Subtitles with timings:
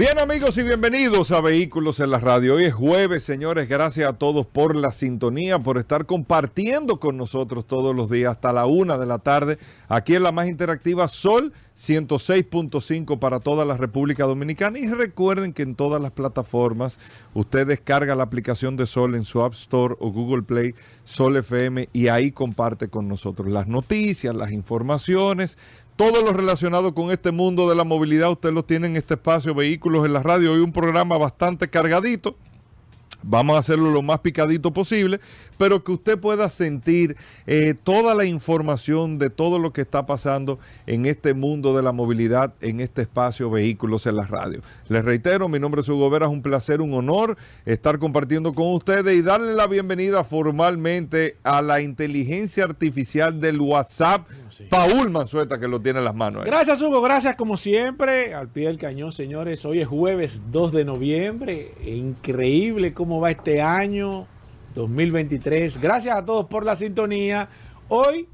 [0.00, 2.54] Bien amigos y bienvenidos a Vehículos en la Radio.
[2.54, 3.68] Hoy es jueves, señores.
[3.68, 8.50] Gracias a todos por la sintonía, por estar compartiendo con nosotros todos los días hasta
[8.50, 9.58] la una de la tarde.
[9.88, 14.78] Aquí en la más interactiva Sol 106.5 para toda la República Dominicana.
[14.78, 16.98] Y recuerden que en todas las plataformas
[17.34, 20.74] usted descarga la aplicación de Sol en su App Store o Google Play,
[21.04, 25.58] Sol FM, y ahí comparte con nosotros las noticias, las informaciones
[26.00, 29.54] todo lo relacionado con este mundo de la movilidad, usted lo tiene en este espacio
[29.54, 30.54] Vehículos en la Radio.
[30.54, 32.36] Hoy un programa bastante cargadito.
[33.22, 35.20] Vamos a hacerlo lo más picadito posible,
[35.58, 40.58] pero que usted pueda sentir eh, toda la información de todo lo que está pasando
[40.86, 44.62] en este mundo de la movilidad, en este espacio Vehículos en la Radio.
[44.88, 47.36] Les reitero, mi nombre es Hugo Vera, es un placer, un honor
[47.66, 54.26] estar compartiendo con ustedes y darle la bienvenida formalmente a la inteligencia artificial del WhatsApp,
[54.68, 56.44] Paul Manzueta, que lo tiene en las manos.
[56.44, 59.64] Gracias, Hugo, gracias como siempre, al pie del cañón, señores.
[59.64, 64.26] Hoy es jueves 2 de noviembre, increíble cómo va este año
[64.74, 65.80] 2023.
[65.80, 67.48] Gracias a todos por la sintonía.
[67.88, 68.28] Hoy,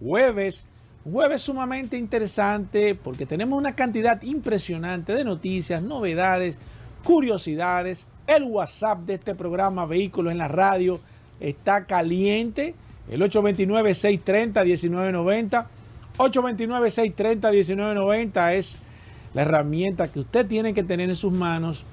[0.00, 0.66] jueves,
[1.04, 6.58] jueves sumamente interesante porque tenemos una cantidad impresionante de noticias, novedades,
[7.04, 8.06] curiosidades.
[8.26, 11.00] El WhatsApp de este programa Vehículos en la Radio
[11.40, 12.74] está caliente.
[13.12, 15.66] El 829-630-1990.
[16.16, 18.80] 829-630-1990 es
[19.34, 21.84] la herramienta que usted tiene que tener en sus manos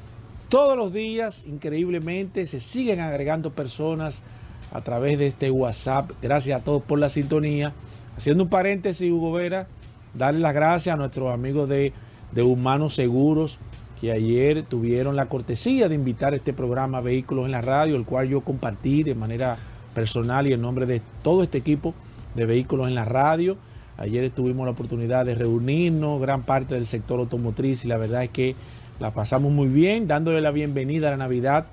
[0.49, 4.23] todos los días, increíblemente, se siguen agregando personas
[4.71, 6.11] a través de este WhatsApp.
[6.21, 7.73] Gracias a todos por la sintonía.
[8.17, 9.67] Haciendo un paréntesis, Hugo Vera,
[10.15, 11.93] darle las gracias a nuestros amigos de,
[12.31, 13.59] de Humanos Seguros
[14.01, 18.05] que ayer tuvieron la cortesía de invitar a este programa Vehículos en la Radio, el
[18.05, 19.59] cual yo compartí de manera
[19.99, 21.93] personal y en nombre de todo este equipo
[22.33, 23.57] de Vehículos en la Radio.
[23.97, 28.29] Ayer tuvimos la oportunidad de reunirnos, gran parte del sector automotriz, y la verdad es
[28.29, 28.55] que
[29.01, 31.65] la pasamos muy bien, dándole la bienvenida a la Navidad.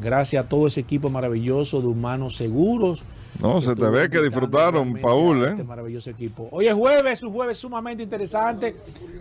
[0.00, 3.02] Gracias a todo ese equipo maravilloso de Humanos Seguros.
[3.40, 5.48] No, se te ve que disfrutaron, Paul, ¿eh?
[5.48, 6.48] Este maravilloso equipo.
[6.52, 8.76] Hoy es jueves, un jueves sumamente interesante.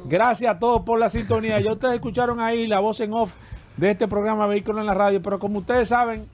[0.06, 1.60] Gracias a todos por la sintonía.
[1.60, 3.34] Ya ustedes escucharon ahí la voz en off
[3.76, 6.28] de este programa Vehículo en la Radio, pero como ustedes saben,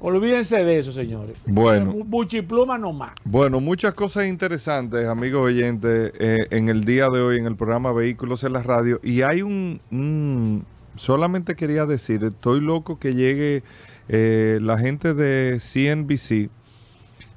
[0.00, 1.36] olvídense de eso, señores.
[1.46, 1.92] Bueno.
[2.04, 3.12] Buchipluma nomás.
[3.24, 7.92] Bueno, muchas cosas interesantes, amigos oyentes, eh, en el día de hoy en el programa
[7.92, 9.00] Vehículos en la Radio.
[9.02, 10.64] Y hay un, un
[10.96, 13.62] solamente quería decir, estoy loco que llegue
[14.08, 16.50] eh, la gente de CNBC,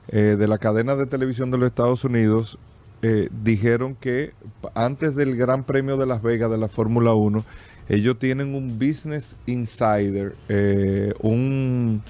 [0.10, 2.58] eh, de la cadena de televisión de los Estados Unidos,
[3.02, 4.34] eh, dijeron que
[4.76, 7.46] antes del Gran Premio de Las Vegas de la Fórmula 1,
[7.90, 10.36] ellos tienen un Business Insider,
[11.20, 12.02] un,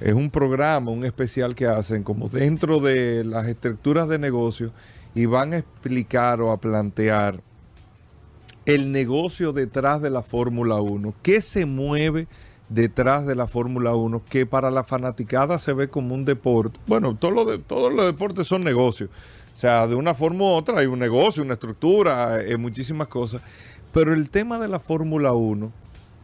[0.00, 4.72] es un programa, un especial que hacen como dentro de las estructuras de negocio
[5.14, 7.42] y van a explicar o a plantear
[8.66, 11.14] el negocio detrás de la Fórmula 1?
[11.22, 12.28] ¿Qué se mueve
[12.68, 16.78] detrás de la Fórmula 1 que para la fanaticada se ve como un deporte?
[16.86, 19.10] Bueno, todo lo de, todos los deportes son negocios.
[19.52, 23.42] O sea, de una forma u otra hay un negocio, una estructura, eh, muchísimas cosas.
[23.92, 25.72] Pero el tema de la Fórmula 1,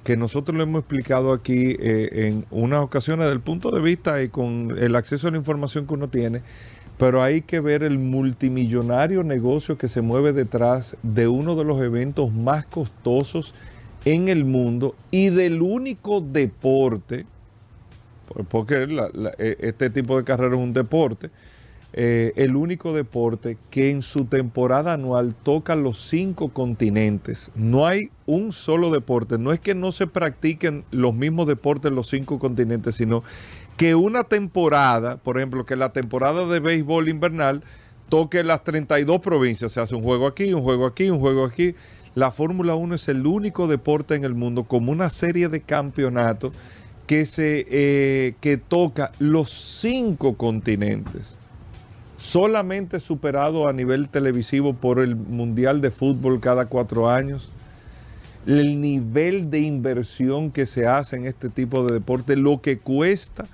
[0.07, 4.29] que nosotros lo hemos explicado aquí eh, en unas ocasiones del punto de vista y
[4.29, 6.43] con el acceso a la información que uno tiene,
[6.97, 11.83] pero hay que ver el multimillonario negocio que se mueve detrás de uno de los
[11.83, 13.53] eventos más costosos
[14.05, 17.27] en el mundo y del único deporte,
[18.49, 18.87] porque
[19.39, 21.31] e, este tipo de carrera es un deporte,
[21.99, 27.51] eh, el único deporte que en su temporada anual toca los cinco continentes.
[27.55, 31.97] No hay un solo deporte, no es que no se practiquen los mismos deportes en
[31.97, 33.25] los cinco continentes, sino
[33.79, 37.65] que una temporada, por ejemplo, que la temporada de béisbol invernal
[38.11, 41.75] toque las 32 provincias, se hace un juego aquí, un juego aquí, un juego aquí.
[42.15, 46.53] La Fórmula 1 es el único deporte en el mundo como una serie de campeonatos
[47.07, 49.51] que, se, eh, que toca los
[49.81, 51.39] cinco continentes.
[52.27, 57.51] Solamente superado a nivel televisivo por el Mundial de Fútbol cada cuatro años
[58.49, 63.47] el nivel de inversión que se hace en este tipo de deporte, lo que cuesta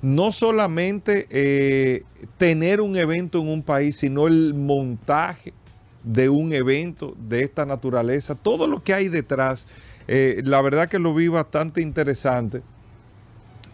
[0.00, 2.04] no solamente eh,
[2.36, 5.52] tener un evento en un país, sino el montaje
[6.04, 9.66] de un evento de esta naturaleza, todo lo que hay detrás.
[10.06, 12.62] Eh, la verdad que lo vi bastante interesante.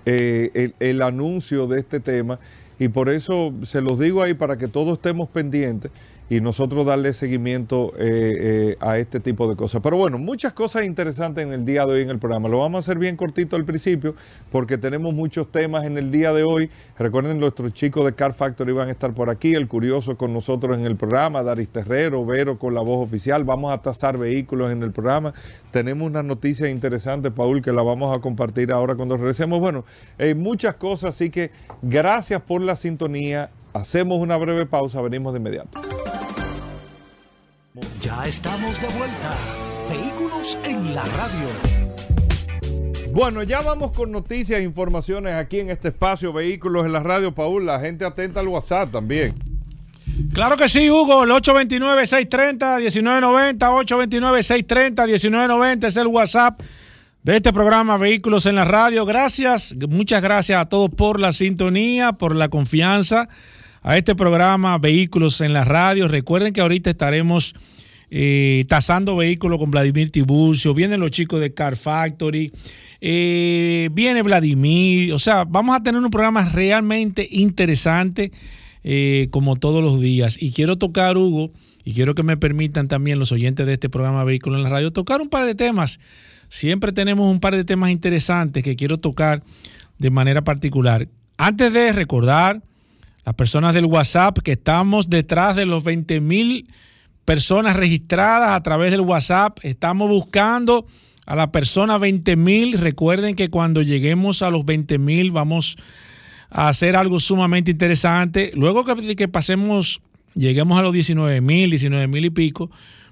[0.06, 2.38] eh, el, anuncio de este tema
[2.78, 5.90] y por eso se los digo ahí para que todos estemos pendientes
[6.30, 9.82] y nosotros darle seguimiento eh, eh, a este tipo de cosas.
[9.82, 12.48] Pero bueno, muchas cosas interesantes en el día de hoy en el programa.
[12.48, 14.14] Lo vamos a hacer bien cortito al principio
[14.50, 16.70] porque tenemos muchos temas en el día de hoy.
[16.98, 20.78] Recuerden, nuestros chicos de Car Factory van a estar por aquí, el curioso con nosotros
[20.78, 23.44] en el programa, Daris Terrero, Vero con la voz oficial.
[23.44, 25.34] Vamos a tasar vehículos en el programa.
[25.70, 29.60] Tenemos una noticia interesante, Paul, que la vamos a compartir ahora cuando regresemos.
[29.60, 29.84] Bueno,
[30.18, 31.50] hay muchas cosas, así que
[31.82, 33.50] gracias por la sintonía.
[33.74, 35.93] Hacemos una breve pausa, venimos de inmediato.
[38.16, 39.34] Ya estamos de vuelta.
[39.90, 41.48] Vehículos en la radio.
[43.12, 47.34] Bueno, ya vamos con noticias e informaciones aquí en este espacio Vehículos en la radio,
[47.34, 47.66] Paul.
[47.66, 49.34] La gente atenta al WhatsApp también.
[50.32, 51.24] Claro que sí, Hugo.
[51.24, 56.62] El 829-630-1990, 829-630-1990 es el WhatsApp
[57.24, 59.04] de este programa Vehículos en la radio.
[59.06, 63.28] Gracias, muchas gracias a todos por la sintonía, por la confianza
[63.82, 66.06] a este programa Vehículos en la Radio.
[66.06, 67.56] Recuerden que ahorita estaremos
[68.16, 72.52] eh, tasando vehículos con Vladimir Tiburcio, vienen los chicos de Car Factory,
[73.00, 78.30] eh, viene Vladimir, o sea, vamos a tener un programa realmente interesante
[78.84, 80.40] eh, como todos los días.
[80.40, 81.50] Y quiero tocar, Hugo,
[81.84, 84.92] y quiero que me permitan también los oyentes de este programa Vehículos en la Radio
[84.92, 85.98] tocar un par de temas.
[86.48, 89.42] Siempre tenemos un par de temas interesantes que quiero tocar
[89.98, 91.08] de manera particular.
[91.36, 92.62] Antes de recordar
[93.26, 96.68] las personas del WhatsApp que estamos detrás de los 20 mil
[97.24, 99.58] personas registradas a través del WhatsApp.
[99.62, 100.86] Estamos buscando
[101.26, 102.72] a la persona 20 mil.
[102.74, 105.76] Recuerden que cuando lleguemos a los 20 mil vamos
[106.50, 108.52] a hacer algo sumamente interesante.
[108.54, 110.00] Luego que, que pasemos,
[110.34, 112.70] lleguemos a los 19 mil, 19 mil y pico,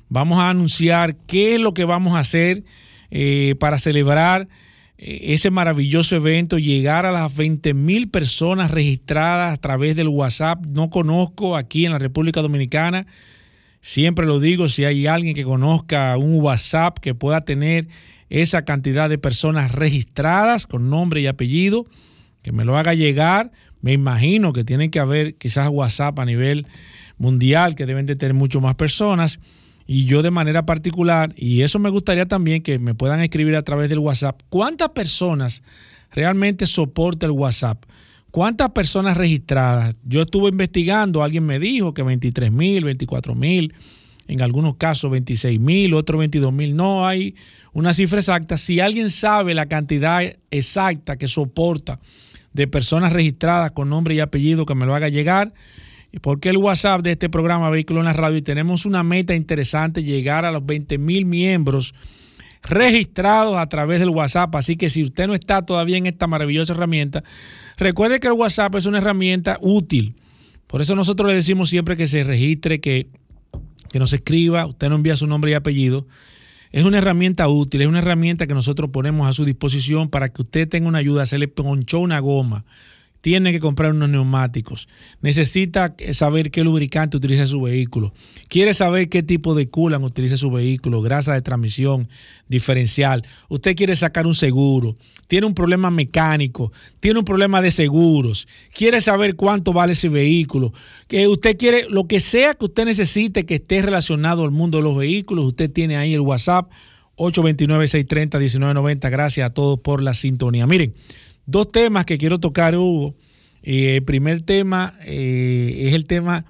[0.09, 2.65] vamos a anunciar qué es lo que vamos a hacer
[3.11, 4.49] eh, para celebrar
[4.99, 10.65] eh, ese maravilloso evento, llegar a las 20 mil personas registradas a través del WhatsApp.
[10.67, 13.07] No conozco aquí en la República Dominicana.
[13.83, 17.89] Siempre lo digo, si hay alguien que conozca un WhatsApp que pueda tener
[18.31, 21.85] esa cantidad de personas registradas con nombre y apellido,
[22.43, 23.53] que me lo haga llegar.
[23.83, 26.67] Me imagino que tiene que haber quizás WhatsApp a nivel
[27.19, 29.39] mundial, que deben de tener mucho más personas
[29.87, 33.63] y yo de manera particular, y eso me gustaría también que me puedan escribir a
[33.63, 35.63] través del WhatsApp, ¿cuántas personas
[36.13, 37.85] realmente soporta el WhatsApp?
[38.33, 39.95] ¿Cuántas personas registradas?
[40.05, 43.75] Yo estuve investigando, alguien me dijo que 23 mil, 24 mil,
[44.27, 46.75] en algunos casos 26 mil, otros 22 mil.
[46.75, 47.37] No hay
[47.75, 48.57] una cifra exacta.
[48.57, 52.01] Si alguien sabe la cantidad exacta que soporta
[52.55, 55.53] de personas registradas con nombre y apellido, que me lo haga llegar
[56.21, 60.03] porque el WhatsApp de este programa Vehículo en la Radio y tenemos una meta interesante,
[60.03, 61.95] llegar a los 20 mil miembros
[62.63, 64.55] registrados a través del WhatsApp.
[64.55, 67.25] Así que si usted no está todavía en esta maravillosa herramienta,
[67.77, 70.15] recuerde que el WhatsApp es una herramienta útil.
[70.67, 73.09] Por eso nosotros le decimos siempre que se registre, que,
[73.91, 76.07] que nos escriba, usted no envía su nombre y apellido.
[76.71, 80.41] Es una herramienta útil, es una herramienta que nosotros ponemos a su disposición para que
[80.41, 81.27] usted tenga una ayuda.
[81.27, 82.65] Se le ponchó una goma,
[83.23, 84.89] tiene que comprar unos neumáticos,
[85.23, 88.13] necesita saber qué lubricante utiliza su vehículo,
[88.49, 92.09] quiere saber qué tipo de coolant utiliza su vehículo, grasa de transmisión,
[92.49, 94.99] diferencial, usted quiere sacar un seguro,
[95.29, 100.75] tiene un problema mecánico, tiene un problema de seguros, quiere saber cuánto vale ese vehículo,
[101.09, 104.85] que usted quiere lo que sea que usted necesite que esté relacionado al mundo de
[104.85, 106.71] los vehículos, usted tiene ahí el WhatsApp
[107.17, 109.11] 829-630-1990.
[109.11, 110.67] Gracias a todos por la sintonía.
[110.67, 110.95] Miren,
[111.47, 113.15] Dos temas que quiero tocar, Hugo.
[113.63, 116.45] Eh, el primer tema eh, es el tema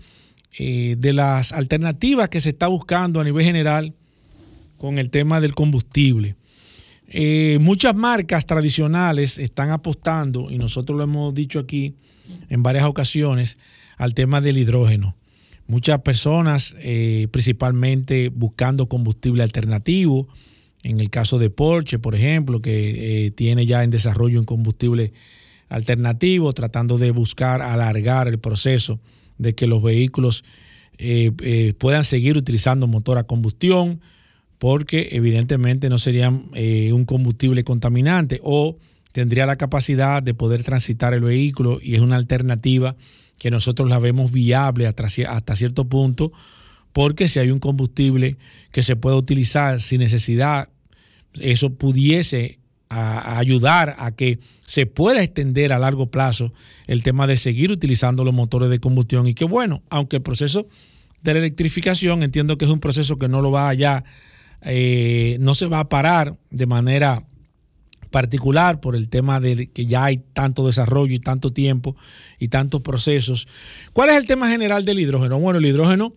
[0.58, 3.94] eh, de las alternativas que se está buscando a nivel general
[4.76, 6.36] con el tema del combustible.
[7.60, 11.94] muchas marcas tradicionales están apostando, y nosotros lo hemos dicho aquí
[12.48, 13.58] en varias ocasiones,
[13.96, 15.14] al tema del hidrógeno.
[15.68, 16.74] Muchas personas,
[17.30, 20.26] principalmente buscando combustible alternativo,
[20.82, 25.12] en el caso de Porsche, por ejemplo, que eh, tiene ya en desarrollo un combustible
[25.68, 29.00] alternativo, tratando de buscar alargar el proceso
[29.38, 30.44] de que los vehículos
[30.98, 34.00] eh, eh, puedan seguir utilizando motor a combustión,
[34.58, 38.76] porque evidentemente no sería un combustible contaminante o
[39.10, 42.94] tendría la capacidad de poder transitar el vehículo y es una alternativa
[43.38, 46.32] que nosotros la vemos viable hasta cierto punto
[46.92, 48.36] porque si hay un combustible
[48.70, 50.68] que se pueda utilizar sin necesidad,
[51.40, 52.58] eso pudiese
[52.88, 56.52] ayudar a que se pueda extender a largo plazo
[56.86, 60.66] el tema de seguir utilizando los motores de combustión y que bueno, aunque el proceso
[61.22, 64.04] de la electrificación entiendo que es un proceso que no lo va allá,
[64.60, 67.26] eh, no se va a parar de manera
[68.10, 71.96] particular por el tema de que ya hay tanto desarrollo y tanto tiempo
[72.38, 73.48] y tantos procesos.
[73.92, 75.40] ¿Cuál es el tema general del hidrógeno?
[75.40, 76.14] Bueno, el hidrógeno,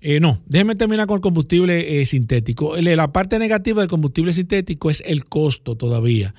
[0.00, 2.76] eh, no, déjeme terminar con el combustible eh, sintético.
[2.76, 6.34] La parte negativa del combustible sintético es el costo todavía.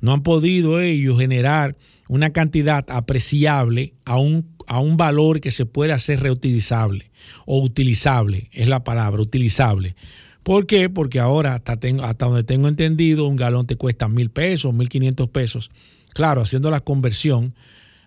[0.00, 1.76] No han podido ellos generar
[2.08, 7.10] una cantidad apreciable a un, a un valor que se puede hacer reutilizable
[7.46, 9.96] o utilizable, es la palabra, utilizable.
[10.42, 10.88] ¿Por qué?
[10.90, 14.88] Porque ahora, hasta, tengo, hasta donde tengo entendido, un galón te cuesta mil pesos, mil
[14.88, 15.70] quinientos pesos.
[16.12, 17.54] Claro, haciendo la conversión,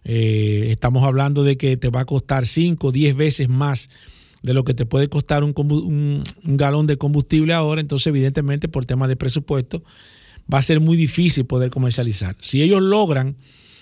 [0.06, 3.90] eh, estamos hablando de que te va a costar 5 o 10 veces más
[4.42, 6.24] de lo que te puede costar un, un,
[6.58, 7.82] galón de combustible ahora.
[7.82, 9.84] Entonces, evidentemente, por tema de presupuesto,
[10.52, 12.36] va a ser muy difícil poder comercializar.
[12.40, 13.36] Si ellos logran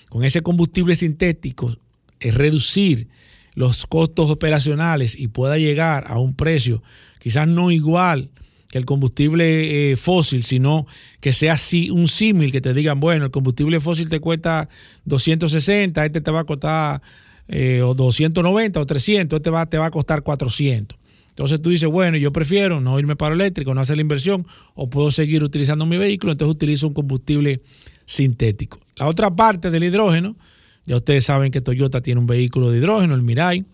[0.08, 1.76] con ese combustible sintético
[2.20, 3.08] es reducir
[3.54, 6.82] los costos operacionales y pueda llegar a un precio
[7.18, 8.30] quizás no igual
[8.70, 10.86] que el combustible eh, fósil, sino
[11.20, 14.68] que sea así un símil, que te digan, bueno, el combustible fósil te cuesta
[15.06, 17.00] 260, este te va a costar
[17.48, 20.98] eh, o 290 o 300, este va, te va a costar 400.
[21.30, 24.90] Entonces tú dices, bueno, yo prefiero no irme para eléctrico, no hacer la inversión, o
[24.90, 27.60] puedo seguir utilizando mi vehículo, entonces utilizo un combustible
[28.04, 28.80] sintético.
[28.96, 30.36] La otra parte del hidrógeno,
[30.84, 33.64] ya ustedes saben que Toyota tiene un vehículo de hidrógeno, el Mirai,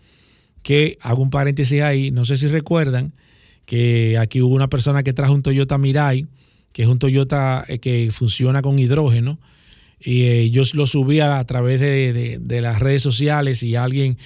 [0.62, 3.12] que hago un paréntesis ahí, no sé si recuerdan
[3.66, 6.26] que aquí hubo una persona que trajo un Toyota Mirai,
[6.72, 9.38] que es un Toyota eh, que funciona con hidrógeno,
[10.04, 14.18] y eh, yo lo subí a, través de, de, las redes sociales y alguien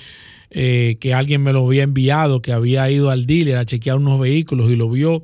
[0.50, 4.18] eh, que alguien me lo había enviado, que había ido al dealer a chequear unos
[4.18, 5.22] vehículos y lo vio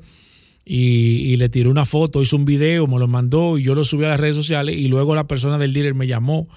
[0.64, 4.04] y, le tiró una foto, hizo un video, me lo mandó y yo lo subí
[4.04, 6.49] a las redes sociales y luego la persona del dealer me llamó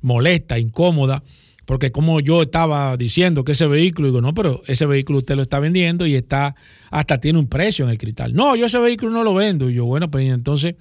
[0.00, 1.22] molesta, incómoda,
[1.64, 5.42] porque como yo estaba diciendo que ese vehículo, digo, no, pero ese vehículo usted lo
[5.42, 6.54] está vendiendo y está,
[6.90, 8.34] hasta tiene un precio en el cristal.
[8.34, 9.70] No, yo ese vehículo no lo vendo.
[9.70, 10.74] Y yo, bueno, pues entonces,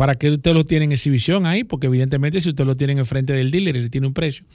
[0.00, 1.62] ¿para qué usted lo tiene en exhibición ahí?
[1.62, 4.46] Porque evidentemente si usted lo tiene en el frente del dealer, él tiene un precio.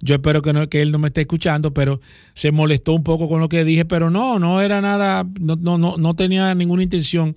[0.00, 2.00] Yo espero que, no, que él no me esté escuchando, pero
[2.32, 5.76] se molestó un poco con lo que dije, pero no, no era nada, no, no,
[5.76, 7.36] no, no tenía ninguna intención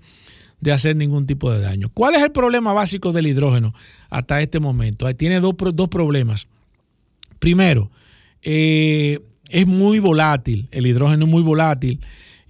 [0.61, 1.89] de hacer ningún tipo de daño.
[1.93, 3.73] ¿Cuál es el problema básico del hidrógeno
[4.09, 5.13] hasta este momento?
[5.15, 6.47] Tiene dos, dos problemas.
[7.39, 7.91] Primero,
[8.43, 11.99] eh, es muy volátil, el hidrógeno es muy volátil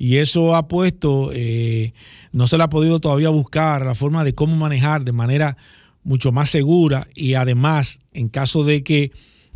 [0.03, 1.93] y eso ha puesto, eh,
[2.31, 5.57] no se le ha podido todavía buscar la forma de cómo manejar de manera
[6.03, 9.11] mucho más segura y además en caso de que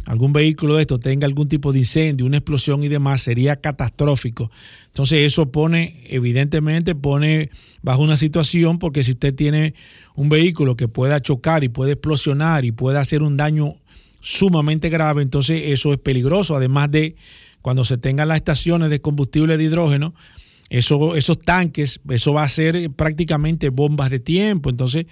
[0.06, 4.52] algún vehículo de esto tenga algún tipo de incendio, una explosión y demás, sería catastrófico.
[4.86, 7.50] Entonces eso pone, evidentemente, pone
[7.82, 9.74] bajo una situación porque si usted tiene
[10.14, 13.78] un vehículo que pueda chocar y puede explosionar y puede hacer un daño
[14.22, 16.56] sumamente grave, entonces eso es peligroso.
[16.56, 17.16] Además de
[17.66, 20.14] cuando se tengan las estaciones de combustible de hidrógeno,
[20.70, 24.70] eso, esos tanques, eso va a ser prácticamente bombas de tiempo.
[24.70, 25.08] Entonces,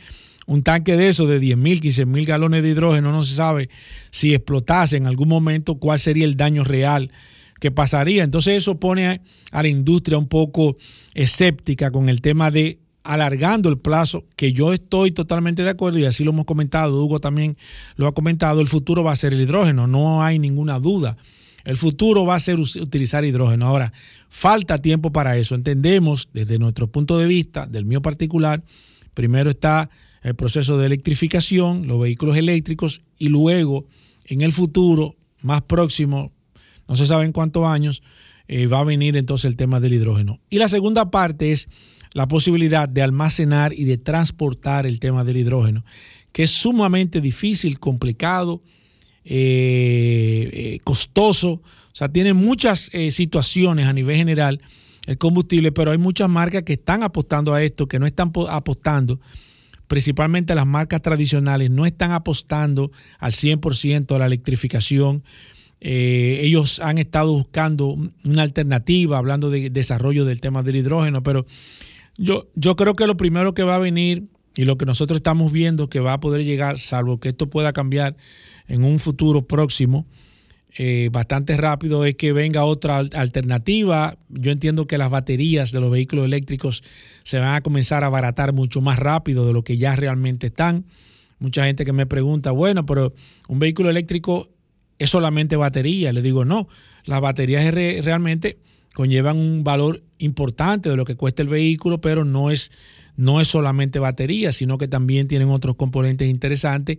[0.46, 3.72] un tanque de eso de 10 mil, 15 mil galones de hidrógeno, no se sabe
[4.12, 7.10] si explotase en algún momento cuál sería el daño real
[7.60, 8.24] que pasaría.
[8.24, 9.08] Entonces eso pone
[9.52, 10.78] a, la industria un poco
[11.16, 16.06] escéptica con el tema de alargando el plazo, que yo estoy totalmente de acuerdo y
[16.06, 17.58] así lo hemos comentado, Hugo también
[17.96, 21.18] lo ha comentado, el futuro va a ser el hidrógeno, no hay ninguna duda.
[21.64, 23.66] El futuro va a ser utilizar hidrógeno.
[23.66, 23.94] Ahora,
[24.30, 25.56] falta tiempo para eso.
[25.56, 28.64] Entendemos desde nuestro punto de vista, del mío particular,
[29.14, 29.90] primero está
[30.22, 33.88] el proceso de electrificación, los vehículos eléctricos y luego
[34.26, 36.32] en el futuro, más próximo,
[36.88, 38.02] no se sabe en cuántos años,
[38.48, 40.40] eh, va a venir entonces el tema del hidrógeno.
[40.50, 41.70] Y la segunda parte es
[42.14, 45.84] la posibilidad de almacenar y de transportar el tema del hidrógeno,
[46.32, 48.62] que es sumamente difícil, complicado,
[49.26, 54.60] eh, eh, costoso, o sea, tiene muchas situaciones a nivel general
[55.06, 59.20] el combustible, pero hay muchas marcas que están apostando a esto, que no están apostando
[59.88, 65.24] principalmente las marcas tradicionales, no están apostando al 100% a la electrificación.
[65.82, 71.46] Eh, ellos han estado buscando una alternativa, hablando de desarrollo del tema del hidrógeno, pero
[72.18, 74.24] yo, yo creo que lo primero que va a venir
[74.56, 77.74] y lo que nosotros estamos viendo que va a poder llegar, salvo que esto pueda
[77.74, 78.16] cambiar
[78.68, 80.06] en un futuro próximo,
[80.76, 84.18] eh, bastante rápido es que venga otra alternativa.
[84.30, 86.84] Yo entiendo que las baterías de los vehículos eléctricos
[87.22, 90.86] se van a comenzar a abaratar mucho más rápido de lo que ya realmente están.
[91.38, 93.14] Mucha gente que me pregunta, bueno, pero
[93.48, 94.50] un vehículo eléctrico
[94.98, 96.12] es solamente batería.
[96.12, 96.68] Le digo, no,
[97.06, 98.58] las baterías realmente
[98.94, 102.72] conllevan un valor importante de lo que cuesta el vehículo, pero no es,
[103.16, 106.98] no es solamente batería, sino que también tienen otros componentes interesantes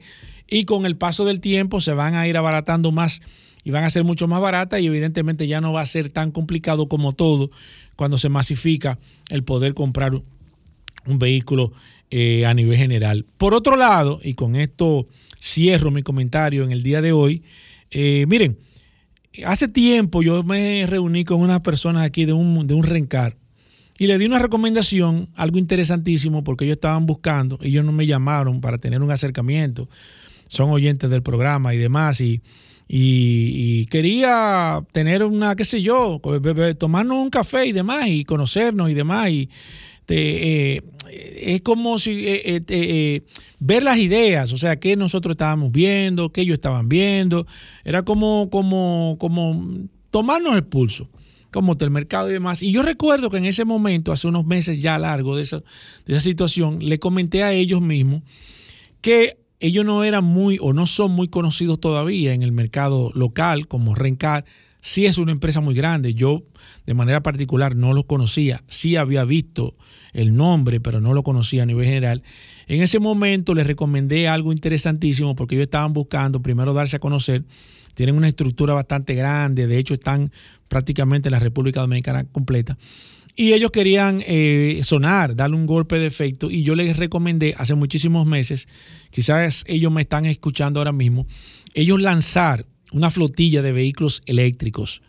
[0.49, 3.21] y con el paso del tiempo se van a ir abaratando más
[3.65, 6.31] y van a ser mucho más baratas y evidentemente ya no va a ser tan
[6.31, 7.51] complicado como todo
[7.97, 8.99] cuando se masifica
[9.31, 10.21] el poder comprar
[11.07, 11.73] un vehículo
[12.11, 13.25] eh, a nivel general.
[13.39, 15.07] Por otro lado, y con esto
[15.41, 17.43] cierro mi comentario en el día de hoy,
[17.91, 18.59] eh, miren,
[19.45, 23.37] hace tiempo yo me reuní con unas personas aquí de un, de un rencar
[23.99, 28.61] y le di una recomendación, algo interesantísimo, porque ellos estaban buscando, ellos no me llamaron
[28.61, 29.89] para tener un acercamiento,
[30.49, 32.43] son oyentes del programa y demás, y,
[32.89, 36.21] y, quería tener una, qué sé yo,
[36.79, 39.49] tomarnos un café y demás, y conocernos y demás, y
[40.09, 43.23] eh, es como si eh, eh,
[43.59, 47.47] ver las ideas, o sea, qué nosotros estábamos viendo, qué ellos estaban viendo,
[47.85, 49.67] era como, como, como
[50.11, 51.09] tomarnos el pulso
[51.55, 52.63] como el mercado y demás.
[52.63, 55.59] Y yo recuerdo que en ese momento, hace unos meses ya largo de esa,
[56.05, 58.23] de esa situación, le comenté a ellos mismos
[59.01, 63.69] que ellos no eran muy o no son muy conocidos todavía en el mercado local
[63.69, 64.45] como Rencar.
[64.81, 66.15] Sí es una empresa muy grande.
[66.15, 66.43] Yo
[66.87, 68.65] de manera particular no los conocía.
[68.67, 69.77] Sí había visto
[70.13, 72.25] el nombre, pero no lo conocía a nivel general.
[72.67, 77.45] En ese momento les recomendé algo interesantísimo porque ellos estaban buscando primero darse a conocer
[77.95, 80.31] tienen una estructura bastante grande, de hecho están
[80.69, 82.77] prácticamente en la República Dominicana completa.
[83.37, 86.51] Y ellos querían eh, sonar, darle un golpe de efecto.
[86.51, 88.69] Y yo les recomendé hace muchísimos meses,
[89.11, 91.27] quizás ellos me están escuchando ahora mismo,
[91.75, 95.03] ellos lanzar una flotilla de vehículos eléctricos.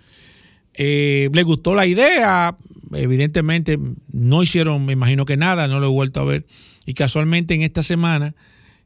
[0.74, 2.58] Eh, les gustó la idea,
[2.94, 3.80] evidentemente
[4.12, 6.46] no hicieron, me imagino que nada, no lo he vuelto a ver.
[6.86, 8.36] Y casualmente en esta semana,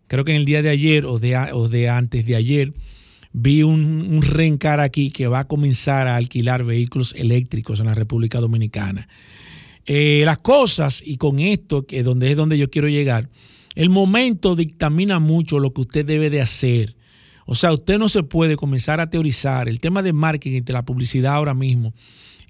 [0.07, 2.73] creo que en el día de ayer o de, o de antes de ayer,
[3.31, 8.39] vi un, rencar aquí que va a comenzar a alquilar vehículos eléctricos en la República
[8.39, 9.07] Dominicana.
[9.85, 13.29] Eh, las cosas, y con esto, que donde es donde yo quiero llegar,
[13.75, 16.95] el momento dictamina mucho lo que usted debe de hacer.
[17.45, 20.85] O sea, usted no se puede comenzar a teorizar el tema de marketing, de la
[20.85, 21.93] publicidad ahora mismo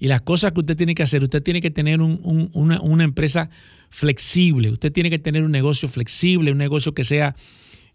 [0.00, 1.22] y las cosas que usted tiene que hacer.
[1.22, 3.50] Usted tiene que tener una, una empresa
[3.90, 7.36] flexible, usted tiene que tener un negocio flexible, un negocio que sea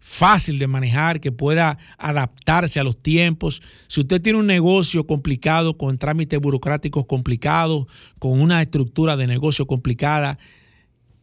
[0.00, 3.62] fácil de manejar, que pueda adaptarse a los tiempos.
[3.86, 7.86] Si usted tiene un negocio complicado, con trámites burocráticos complicados,
[8.18, 10.38] con una estructura de negocio complicada,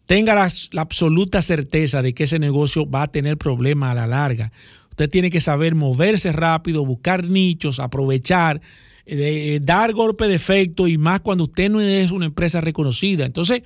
[0.06, 0.48] tenga la,
[0.82, 4.52] absoluta certeza de que ese negocio va a tener problemas a la larga.
[4.90, 8.62] Usted tiene que saber moverse rápido, buscar nichos, aprovechar,
[9.06, 13.26] eh, dar golpe de efecto y más cuando usted no es una empresa reconocida.
[13.26, 13.64] Entonces,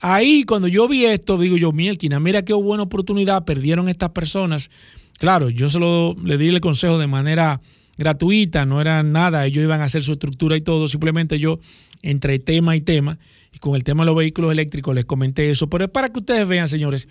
[0.00, 4.70] Ahí cuando yo vi esto, digo yo, Mielquina, mira qué buena oportunidad perdieron estas personas.
[5.18, 7.60] Claro, yo se lo, le di el consejo de manera
[7.96, 11.60] gratuita, no era nada, ellos iban a hacer su estructura y todo, simplemente yo
[12.02, 13.18] entre tema y tema,
[13.52, 16.18] y con el tema de los vehículos eléctricos les comenté eso, pero es para que
[16.18, 17.08] ustedes vean, señores,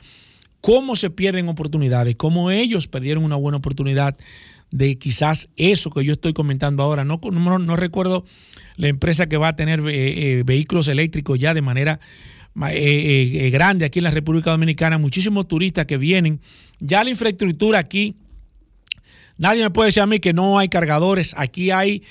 [0.61, 4.17] cómo se pierden oportunidades, cómo ellos perdieron una buena oportunidad
[4.71, 7.05] de quizás eso que yo estoy comentando ahora.
[7.05, 8.25] No, no, recuerdo
[8.75, 11.99] la empresa que va a tener eh, eh, vehículos eléctricos ya de manera
[12.55, 16.39] eh, eh, eh, grande aquí en la República Dominicana, muchísimos turistas que vienen.
[16.79, 18.15] Ya la infraestructura aquí,
[19.37, 21.33] nadie me puede decir a mí que no hay cargadores.
[21.37, 22.03] Aquí hay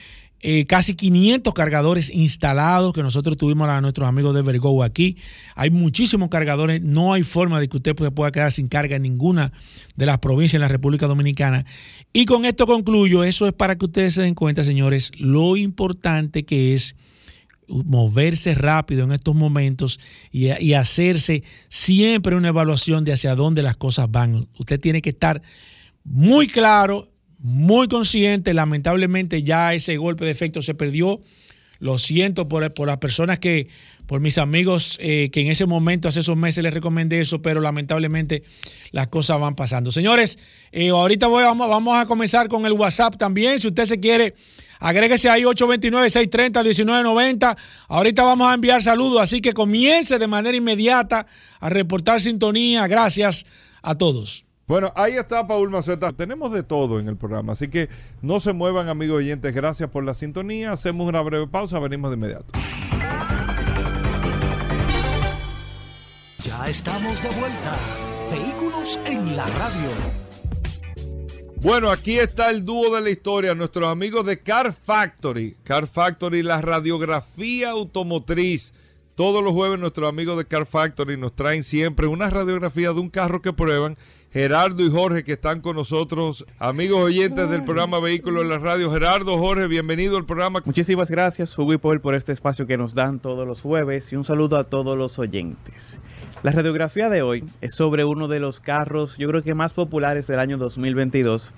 [0.67, 5.17] casi 500 cargadores instalados que nosotros tuvimos a nuestros amigos de Vergo aquí.
[5.55, 9.53] Hay muchísimos cargadores, no hay forma de que usted pueda quedar sin carga en ninguna
[9.95, 11.65] de las provincias en la República Dominicana.
[12.13, 16.43] Y con esto concluyo, eso es para que ustedes se den cuenta, señores, lo importante
[16.43, 16.97] que es
[17.69, 24.11] moverse rápido en estos momentos y, hacerse siempre una evaluación de hacia dónde las cosas
[24.11, 24.49] van.
[24.59, 25.43] Usted tiene que estar
[26.05, 28.55] muy claro, muy consciente.
[28.55, 31.23] Lamentablemente ya ese golpe de efecto se perdió.
[31.79, 33.69] Lo siento por, por las personas que,
[34.13, 37.63] por mis amigos eh, que en ese momento, hace esos meses les recomendé eso, pero
[37.63, 38.43] lamentablemente
[38.91, 39.91] las cosas van pasando.
[39.91, 40.39] Señores,
[40.71, 43.59] eh, ahorita voy, vamos, vamos a comenzar con el WhatsApp también.
[43.59, 44.35] Si usted se quiere
[44.81, 47.57] Agréguese ahí 829-630-1990.
[47.89, 51.27] Ahorita vamos a enviar saludos, así que comience de manera inmediata
[51.59, 52.87] a reportar sintonía.
[52.89, 53.47] Gracias
[53.81, 54.45] a todos.
[54.67, 56.13] Bueno, ahí está Paul Maceta.
[56.13, 57.89] Tenemos de todo en el programa, así que
[58.21, 59.55] no se muevan, amigos oyentes.
[59.55, 60.73] Gracias por la sintonía.
[60.73, 62.53] Hacemos una breve pausa, venimos de inmediato.
[66.45, 67.79] Ya estamos de vuelta.
[68.29, 69.91] Vehículos en la radio.
[71.61, 75.57] Bueno, aquí está el dúo de la historia, nuestros amigos de Car Factory.
[75.63, 78.75] Car Factory, la radiografía automotriz.
[79.15, 83.09] Todos los jueves nuestros amigos de Car Factory nos traen siempre una radiografía de un
[83.09, 83.97] carro que prueban.
[84.33, 88.91] Gerardo y Jorge que están con nosotros, amigos oyentes del programa Vehículos en la Radio.
[88.91, 90.61] Gerardo, Jorge, bienvenido al programa.
[90.65, 94.17] Muchísimas gracias, Hugo y Paul, por este espacio que nos dan todos los jueves y
[94.17, 96.01] un saludo a todos los oyentes.
[96.43, 100.27] La radiografía de hoy es sobre uno de los carros, yo creo que más populares
[100.27, 101.53] del año 2022.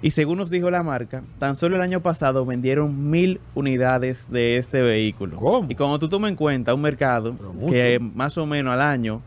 [0.00, 4.56] Y según nos dijo la marca, tan solo el año pasado vendieron mil unidades de
[4.56, 5.38] este vehículo.
[5.68, 7.34] Y como tú tomas en cuenta un mercado
[7.68, 9.20] que más o menos al año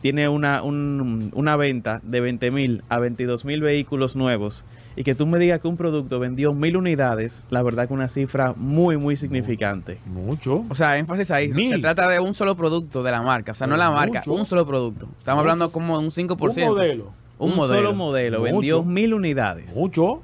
[0.00, 4.64] tiene una, un- una venta de 20 mil a 22 mil vehículos nuevos
[4.96, 8.08] y que tú me digas que un producto vendió mil unidades, la verdad que una
[8.08, 9.98] cifra muy, muy significante.
[10.06, 10.64] Mucho.
[10.68, 11.48] O sea, énfasis ahí.
[11.48, 11.70] Mil.
[11.70, 13.52] Se trata de un solo producto de la marca.
[13.52, 14.32] O sea, no Pero la marca, mucho.
[14.32, 15.08] un solo producto.
[15.18, 15.50] Estamos Mucho.
[15.52, 16.62] hablando como de un 5%.
[16.62, 17.12] Un modelo.
[17.38, 17.76] Un, modelo.
[17.76, 18.52] solo modelo Mucho.
[18.52, 19.74] vendió mil unidades.
[19.74, 20.22] Mucho.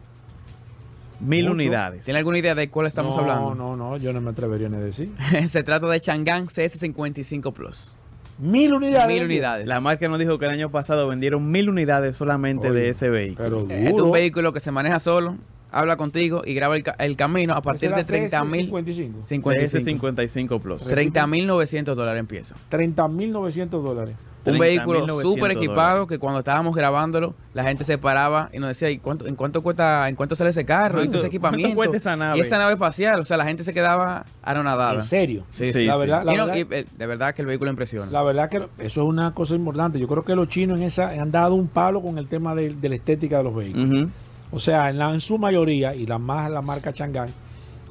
[1.19, 1.53] Mil mucho.
[1.55, 2.05] unidades.
[2.05, 3.55] ¿Tiene alguna idea de cuál estamos no, hablando?
[3.55, 5.13] No, no, yo no me atrevería ni a decir.
[5.49, 7.97] Se trata de Chang'an CS55 Plus.
[8.41, 9.07] Mil unidades.
[9.07, 9.69] Mil unidades.
[9.69, 13.11] La marca nos dijo que el año pasado vendieron mil unidades solamente Oye, de ese
[13.11, 13.45] vehículo.
[13.45, 13.75] Pero duro.
[13.75, 15.37] Eh, Este es un vehículo que se maneja solo,
[15.71, 19.23] habla contigo y graba el, ca- el camino a partir de 30 mil 55.
[19.23, 20.07] 55.
[20.09, 20.87] CS55 Plus.
[20.89, 22.57] 30.900 dólares empieza.
[22.71, 24.17] 30.900 dólares.
[24.45, 26.09] Un 30.900 vehículo súper equipado dólares.
[26.09, 29.63] que cuando estábamos grabándolo, la gente se paraba y nos decía, ¿y cuánto, en cuánto
[29.63, 31.03] cuesta, en cuánto sale ese carro?
[31.03, 31.75] ¿Y todo ese ¿Cuánto- equipamiento?
[31.77, 32.39] cuesta esa nave?
[32.39, 34.95] Y esa nave espacial, o sea, la gente se quedaba anonadada.
[34.95, 35.45] En serio.
[35.51, 36.01] Sí, sí, la sí.
[36.01, 38.11] verdad, la Y no, verdad, y, eh, de verdad que el vehículo impresiona.
[38.11, 39.99] la verdad que eso es una cosa importante.
[40.01, 42.71] Yo creo que los chinos en esa han dado un palo con el tema de,
[42.75, 44.09] de la estética de los vehículos.
[44.53, 47.29] O sea, en, la- en su mayoría, y la más la marca Chang'an,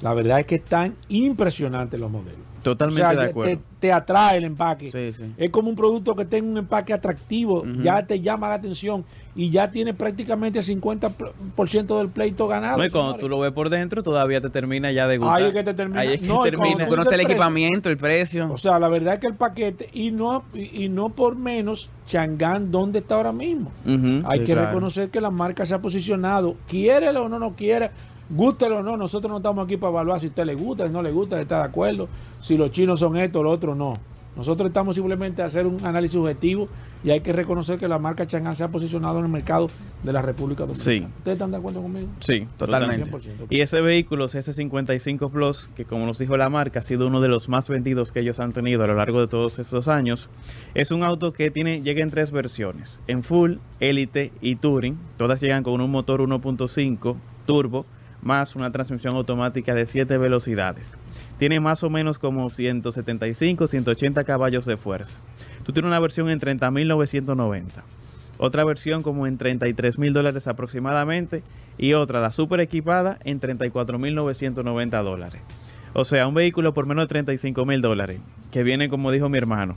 [0.01, 2.39] la verdad es que están impresionantes los modelos.
[2.63, 3.51] Totalmente o sea, de te- acuerdo.
[3.55, 4.91] Te, te atrae el empaque.
[4.91, 5.33] Sí, sí.
[5.37, 9.49] Es como un producto que tenga un empaque atractivo, ya te llama la atención y
[9.51, 12.77] ya tiene prácticamente el 50% del pleito ganado.
[12.77, 13.19] No, y cuando señores.
[13.21, 15.37] tú lo ves por dentro, todavía te termina ya de gustar.
[15.39, 16.01] Ahí es que te termina.
[16.01, 16.83] Ahí es que No, termina.
[16.85, 18.51] tú Conoce el precio, equipamiento, el precio.
[18.51, 21.89] O sea, la verdad es que el paquete, y no, y, y no por menos,
[22.07, 23.71] Chang'an, ¿dónde está ahora mismo?
[24.25, 24.67] Hay Sí, que claro.
[24.67, 27.91] reconocer que la marca se ha posicionado, quiérelo o no no quiera,
[28.29, 30.93] gústelo o no, nosotros no estamos aquí para evaluar si a usted le gusta, si
[30.93, 32.07] no le gusta, si está de acuerdo,
[32.39, 33.95] si los chinos son esto, lo otro no.
[34.35, 36.69] Nosotros estamos simplemente a hacer un análisis objetivo
[37.03, 39.69] y hay que reconocer que la marca Chang'an se ha posicionado en el mercado
[40.03, 41.07] de la República Dominicana.
[41.07, 41.13] Sí.
[41.17, 42.07] ¿Ustedes están de acuerdo conmigo?
[42.19, 43.11] Sí, Totalmente.
[43.11, 43.47] 100%.
[43.49, 47.27] Y ese vehículo CS55 Plus, que como nos dijo la marca, ha sido uno de
[47.27, 50.29] los más vendidos que ellos han tenido a lo largo de todos estos años,
[50.73, 54.97] es un auto que tiene llega en tres versiones, en Full, Elite y Touring.
[55.17, 57.85] Todas llegan con un motor 1.5 turbo
[58.21, 60.97] más una transmisión automática de 7 velocidades.
[61.37, 65.17] Tiene más o menos como 175, 180 caballos de fuerza.
[65.63, 67.83] Tú tienes una versión en 30.990
[68.39, 71.43] otra versión como en 33 mil dólares aproximadamente
[71.77, 75.41] y otra, la super equipada, en 34.990 dólares.
[75.93, 78.19] O sea, un vehículo por menos de 35 mil dólares,
[78.51, 79.75] que viene, como dijo mi hermano,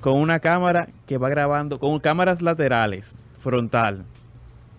[0.00, 4.04] con una cámara que va grabando, con cámaras laterales, frontal,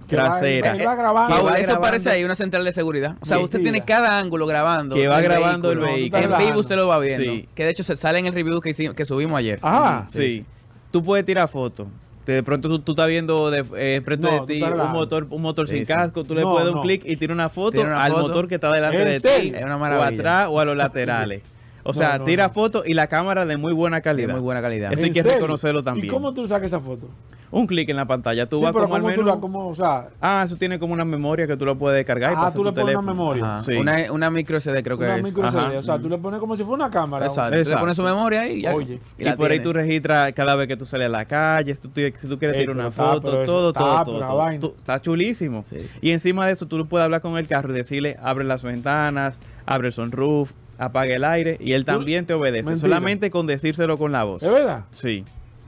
[0.08, 1.36] Va- trasera, él va grabando.
[1.36, 3.16] que Paul, va eso grabando- parece ahí una central de seguridad.
[3.22, 3.44] O sea, Sí.
[3.44, 4.96] usted tiene cada ángulo grabando.
[4.96, 6.24] Que va grabando el vehículo.
[6.24, 7.24] En vivo usted lo va viendo.
[7.32, 7.48] Sí.
[7.56, 9.60] Que de hecho se sale en el review que, hicimos, que subimos ayer.
[9.62, 10.06] Ajá.
[10.08, 10.46] Sí,
[10.92, 11.88] Tú puedes tirar fotos.
[12.26, 15.42] De pronto tú, tú estás viendo de eh, frente No, de ti un motor, un
[15.44, 15.94] motor Sí, sin sí.
[15.94, 16.80] casco, tú le No, puedes dar no.
[16.82, 18.28] un clic y tira una foto Tira una al foto.
[18.28, 19.52] motor que está delante ¿En de ti.
[19.56, 20.08] Es una o maravilla.
[20.08, 21.42] atrás o a los laterales.
[21.88, 22.54] O sea, No, no, tira no.
[22.54, 24.32] fotos y la cámara de muy buena De calidad.
[24.34, 24.92] muy buena calidad.
[24.92, 25.38] Eso hay ¿En que serio?
[25.38, 26.08] reconocerlo también.
[26.08, 27.08] ¿Y cómo tú sacas esa foto?
[27.52, 29.30] Un clic en la pantalla, tú sí, vas pero como al ¿cómo tú menú.
[29.36, 32.34] la, cómo, o sea, Ah, eso tiene como una memoria que tú lo puedes cargar
[32.34, 33.58] y ah, tú tu le pones una memoria.
[33.64, 33.74] Sí.
[33.76, 35.24] Una, una micro SD creo que Una es.
[35.24, 35.78] micro SD, Ajá.
[35.78, 37.28] O sea, tú le pones como si fuera una cámara.
[37.28, 37.52] Exacto.
[37.52, 37.80] Tú le Exacto.
[37.82, 38.74] pones su memoria ahí y ya.
[38.74, 39.00] Oye.
[39.20, 41.90] Y, por ahí tú registras cada vez que tú sales a la calle, si tú,
[41.90, 44.74] tienes- si tú quieres Ey, tirar una foto, todo, está, todo, todo.
[44.78, 45.64] está chulísimo.
[45.66, 46.00] Sí, sí.
[46.02, 49.40] Y encima de eso tú puedes hablar con el carro y decirle, abre las ventanas,
[49.68, 52.64] abre el sunroof, apague el aire y él también te obedece.
[52.70, 52.80] Mentira.
[52.88, 54.44] Solamente con decírselo con la voz.
[54.44, 54.86] ¿Es verdad?
[54.92, 55.24] Sí.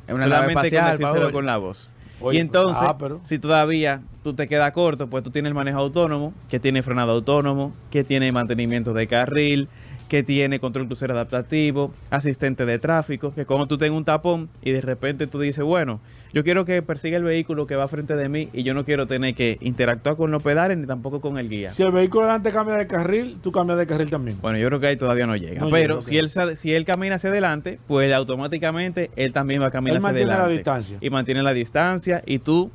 [0.08, 1.90] Es una nave Solamente con decírselo con la voz.
[2.20, 5.54] Oye, y entonces, ah, pero- si todavía tú te quedas corto, pues tú tienes el
[5.54, 9.68] manejo autónomo, que tiene frenado autónomo, que tiene mantenimiento de carril,
[10.08, 14.72] que tiene control crucero adaptativo, asistente de tráfico, que como tú tengas un tapón y
[14.72, 16.00] de repente tú dices, bueno,
[16.34, 19.08] yo quiero que persiga el vehículo que va frente de mí y yo no quiero
[19.08, 21.72] tener que interactuar con los pedales ni tampoco con el guía.
[21.72, 24.38] Si el vehículo delante cambia de carril, tú cambias de carril también.
[24.42, 25.62] Bueno, yo creo que ahí todavía no llega.
[25.62, 29.68] No pero llega, si él si él camina hacia adelante, pues automáticamente él también va
[29.68, 30.98] a caminar Él hacia mantiene la distancia.
[31.02, 32.72] Y mantiene la distancia y tú,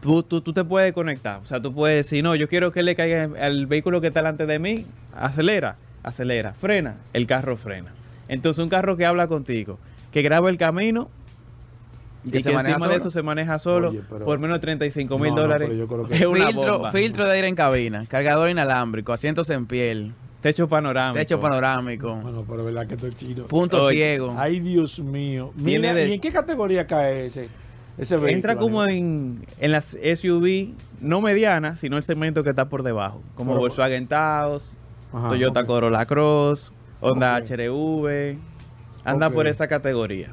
[0.00, 1.40] tú, tú, tú te puedes conectar.
[1.40, 4.20] O sea, tú puedes decir, no, yo quiero que le caiga al vehículo que está
[4.20, 7.92] delante de mí, acelera, acelera, frena, el carro frena.
[8.28, 9.78] Entonces un carro que habla contigo,
[10.12, 11.08] que graba el camino
[12.24, 13.00] Y y que que, se maneja encima de solo.
[13.00, 15.68] eso se maneja solo Oye, pero- por menos de 35 mil No, no, dólares.
[16.08, 16.92] que- es una filtro, bomba.
[16.92, 21.18] filtro de aire en cabina, cargador inalámbrico, asientos en piel, Techo panorámico.
[21.18, 23.46] techo panorámico, Bueno, pero verdad que estoy chino.
[23.46, 24.34] punto Oye, ciego.
[24.36, 25.52] Ay, Dios mío.
[25.56, 27.48] Mira, de- ¿y en qué categoría cae ese,
[27.98, 28.32] ese vehículo?
[28.34, 33.20] Entra como en, en las SUV, no medianas, sino el segmento que está por debajo,
[33.36, 34.72] como Pero- Volkswagen Taos,
[35.12, 35.66] Ajá, Toyota ok.
[35.66, 37.36] Corolla Cross, Honda.
[37.38, 38.36] HRV,
[39.04, 40.32] anda por esa categoría.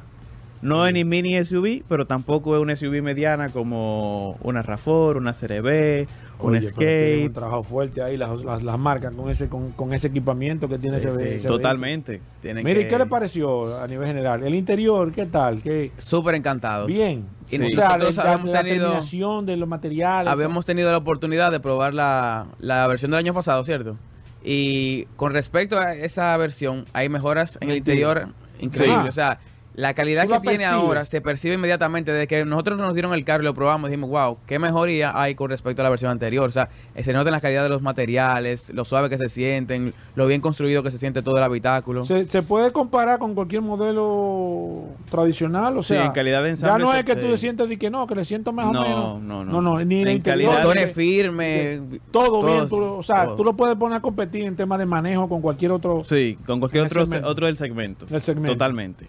[0.62, 5.32] No es ni mini SUV, pero tampoco es una SUV mediana como una RAV4, una
[5.32, 6.06] CRB,
[6.38, 7.22] un Oye, Escape.
[7.28, 10.76] un trabajo fuerte ahí las, las, las marcas con ese con, con ese equipamiento que
[10.78, 12.20] tiene Sí, ese, sí, ese Totalmente.
[12.42, 12.62] Tienen.
[12.62, 14.42] Mire, que- ¿qué le pareció a nivel general?
[14.44, 15.62] El interior, ¿qué tal?
[15.62, 16.88] ¿Qué Súper encantados.
[16.88, 17.24] bien?
[17.50, 20.30] Y O sea, nosotros la, la- habíamos la tenido- terminación de los materiales.
[20.30, 23.96] Habíamos tenido la oportunidad de probar la, la versión del año pasado, ¿cierto?
[24.42, 29.02] Y con respecto a esa versión, hay mejoras en el interior increíbles.
[29.02, 29.08] Sí.
[29.08, 29.38] O sea,
[29.80, 30.72] la calidad Tú que tiene percibes.
[30.72, 32.12] ahora se percibe inmediatamente.
[32.12, 35.34] Desde que nosotros nos dieron el carro y lo probamos, dijimos, wow, qué mejoría hay
[35.34, 36.48] con respecto a la versión anterior.
[36.48, 39.28] O sea, eh, se nota en la calidad de los materiales, lo suave que se
[39.28, 42.04] sienten, lo bien construido que se siente todo el habitáculo.
[42.04, 45.76] ¿Se, se puede comparar con cualquier modelo tradicional?
[45.78, 46.84] O Sí, sea, en calidad de ya ensamble.
[46.84, 47.30] no se- es que tú sí.
[47.32, 49.22] te sientes de que no, que le siento más No, o menos.
[49.22, 49.52] no, no.
[49.52, 50.50] No, no, ni en el interior.
[50.52, 51.80] calidad- Motores que- firmes.
[52.10, 53.36] Todo bien, todo, tú, lo- o sea, todo.
[53.36, 56.02] tú lo puedes poner a competir en temas de manejo con cualquier otro.
[56.04, 57.28] Sí, con cualquier otro, segmento.
[57.28, 58.06] otro del segmento.
[58.06, 58.52] Del segmento.
[58.52, 59.06] Totalmente.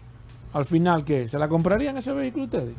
[0.53, 1.27] Al final, ¿qué?
[1.27, 2.75] ¿Se la comprarían ese vehículo ustedes?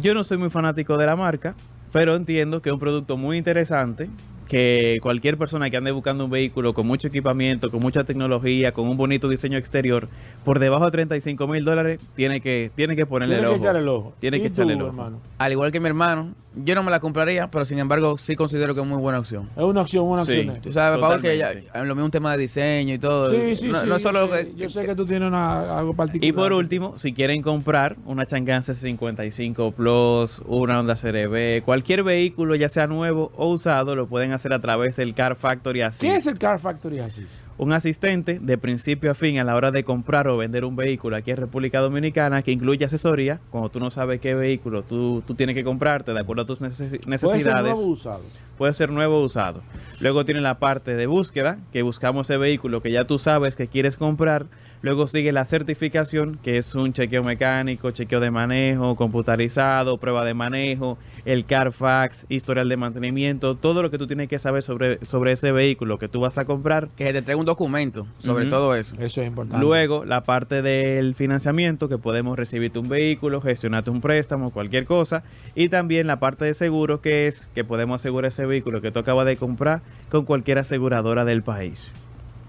[0.00, 1.54] Yo no soy muy fanático de la marca,
[1.92, 4.08] pero entiendo que es un producto muy interesante,
[4.46, 8.88] que cualquier persona que ande buscando un vehículo con mucho equipamiento, con mucha tecnología, con
[8.88, 10.08] un bonito diseño exterior,
[10.44, 13.64] por debajo de 35 mil dólares, tiene que, tiene que ponerle Tiene el que ojo.
[13.64, 14.12] echarle el ojo.
[14.18, 14.88] Tiene ¿Y que echarle el ojo.
[14.90, 15.20] hermano?
[15.38, 18.74] Al igual que mi hermano, yo no me la compraría, pero sin embargo sí considero
[18.74, 19.48] que es muy buena opción.
[19.56, 20.38] Es una opción, una Sí.
[20.38, 20.60] opción.
[20.60, 21.78] Tú sabes, Pablo, que ya, Totalmente.
[21.86, 23.30] lo mismo un tema de diseño y todo.
[23.30, 23.88] Sí, sí, no, sí.
[23.88, 24.46] no es solo sí.
[24.46, 26.28] que, Yo sé que tú tienes una- algo particular.
[26.28, 32.54] Y por último, si quieren comprar una Chang'an C55 Plus, una Honda CRB, cualquier vehículo,
[32.56, 36.06] ya sea nuevo o usado, lo pueden hacer a través del Car Factory así.
[36.06, 37.44] ¿Qué es el Car Factory Assist?
[37.62, 41.14] Un asistente de principio a fin a la hora de comprar o vender un vehículo
[41.14, 43.38] aquí en República Dominicana que incluye asesoría.
[43.50, 46.62] Cuando tú no sabes qué vehículo tú, tú tienes que comprarte de acuerdo a tus
[46.62, 48.22] necesi- Puede ser necesidades, nuevo usado.
[48.56, 49.60] puede ser nuevo usado.
[50.00, 53.66] Luego tiene la parte de búsqueda, que buscamos ese vehículo que ya tú sabes que
[53.68, 54.46] quieres comprar.
[54.82, 60.32] Luego sigue la certificación, que es un chequeo mecánico, chequeo de manejo, computarizado, prueba de
[60.32, 65.32] manejo, el Carfax, historial de mantenimiento, todo lo que tú tienes que saber sobre, sobre
[65.32, 66.88] ese vehículo que tú vas a comprar.
[66.96, 68.96] que se te entregue un documento sobre todo eso.
[68.98, 69.64] Eso es importante.
[69.64, 75.22] Luego, la parte del financiamiento, que podemos recibirte un vehículo, gestionarte un préstamo, cualquier cosa.
[75.54, 79.00] Y también la parte de seguro, que es que podemos asegurar ese vehículo que tú
[79.00, 81.92] acabas de comprar con cualquier aseguradora del país.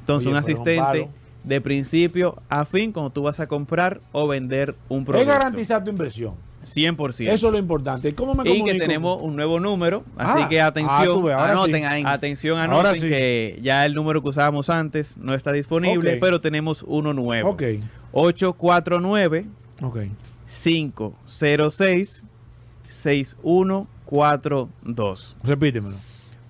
[0.02, 1.10] Entonces, Oye, un asistente.
[1.44, 5.32] De principio a fin cuando tú vas a comprar o vender un es producto.
[5.32, 6.36] garantizar tu inversión.
[6.64, 7.28] 100%.
[7.28, 8.14] Eso es lo importante.
[8.14, 11.04] ¿Cómo me y que tenemos un nuevo número, así Ah, que ah, atención.
[11.06, 11.84] tú ves, ahora Anoten sí.
[11.84, 12.04] ahí.
[12.06, 13.08] Atención, Ahora anoten sí.
[13.10, 16.18] que ya el número que usábamos antes no está disponible, Ok.
[16.22, 17.50] pero tenemos uno nuevo.
[17.50, 17.64] Ok,
[18.12, 19.48] 849
[19.82, 19.98] ok.
[20.46, 22.24] 506
[22.88, 25.36] 6142.
[25.44, 25.96] Repítemelo.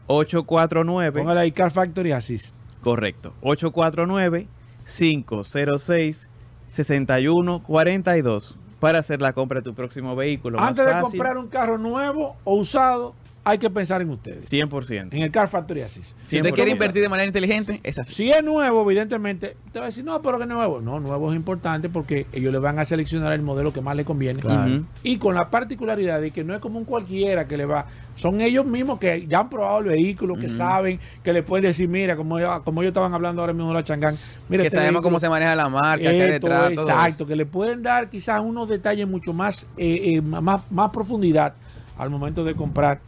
[0.08, 2.56] 849 Póngale ahí Car Factory Assist.
[2.82, 3.34] correcto.
[3.42, 4.48] 849
[4.92, 6.28] 506
[6.70, 10.58] 6142 para hacer la compra de tu próximo vehículo.
[10.58, 14.52] más Antes de comprar un carro nuevo o usado, hay que pensar en ustedes.
[14.52, 15.10] 100%.
[15.14, 16.16] En el Car Factory Assist.
[16.24, 16.74] Si usted quiere 100%.
[16.74, 18.14] invertir de manera inteligente, es así.
[18.14, 20.80] Si es nuevo, evidentemente, te va a decir, no, pero que nuevo.
[20.80, 24.06] No, nuevo es importante porque ellos le van a seleccionar el modelo que más le
[24.06, 24.42] conviene.
[24.46, 24.86] Ujú.
[25.04, 27.86] Y con la particularidad de que no es como un cualquiera que le va.
[28.16, 31.88] Son ellos mismos que ya han probado el vehículo, que saben, que le pueden decir,
[31.88, 34.16] mira, como, yo- como ellos estaban hablando ahora mismo de la Changán.
[34.50, 37.48] Mira, que este sabemos vehículo- cómo se maneja la marca, qué detrás, exacto, que le
[37.48, 41.54] pueden dar quizás unos detalles mucho más, eh, eh, más, más profundidad
[41.98, 43.00] al momento de comprar.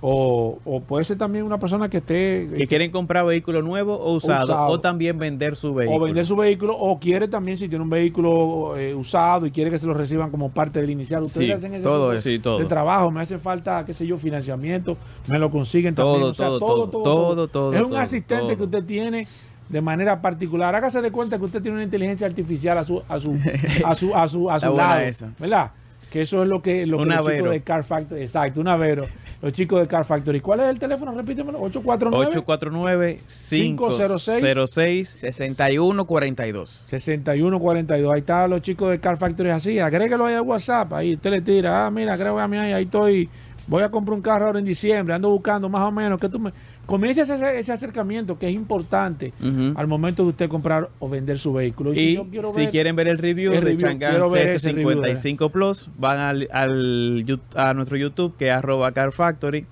[0.00, 4.14] O, o puede ser también una persona que esté Que quieren comprar vehículo nuevo o
[4.14, 4.66] usado, Usado.
[4.68, 5.98] o también vender su vehículo.
[5.98, 9.70] o vender su vehículo o quiere también si tiene un vehículo eh, usado y quiere
[9.72, 11.22] que se lo reciban como parte del inicial.
[11.24, 12.28] Ustedes Sí, hacen ese todo tipo de- eso.
[12.28, 12.58] Sí, todo.
[12.60, 16.30] de trabajo, me hace falta, qué sé yo, financiamiento, me lo consiguen Todo, también.
[16.30, 18.56] O sea, todo, todo, todo, todo, Es un todo, asistente todo.
[18.56, 19.26] que usted tiene
[19.68, 20.76] de manera particular.
[20.76, 23.32] Hágase de cuenta que usted tiene una inteligencia artificial a su a su
[23.84, 25.32] a su a su, a su lado, esa.
[25.40, 25.72] ¿verdad?
[26.10, 28.68] Que eso es lo que, lo que Un los chicos de Car Factory, exacto, un
[28.68, 29.04] Avero,
[29.40, 30.40] los chicos de Car Factory.
[30.40, 31.12] ¿Cuál es el teléfono?
[31.12, 36.70] Repítemelo, 849 849 506 506 6142.
[36.86, 38.12] 6142.
[38.12, 39.78] Ahí están los chicos de Car Factory así.
[39.78, 40.92] Agréguelo ahí al WhatsApp.
[40.92, 41.86] Ahí usted le tira.
[41.86, 42.72] Ah, mira, agrégame ahí.
[42.72, 43.28] Ahí estoy.
[43.68, 45.14] Voy a comprar un carro ahora en diciembre.
[45.14, 46.52] Ando buscando más o menos que tú me.
[46.88, 49.34] Comience ese, ese acercamiento que es importante
[49.76, 51.92] al momento de usted comprar o vender su vehículo.
[51.92, 54.72] Y yo quiero si quieren ver el review el de review, Chang'an quiero ver ese
[54.72, 59.66] review de- CS55 Plus, van al, al a nuestro YouTube que es arroba Car Factory.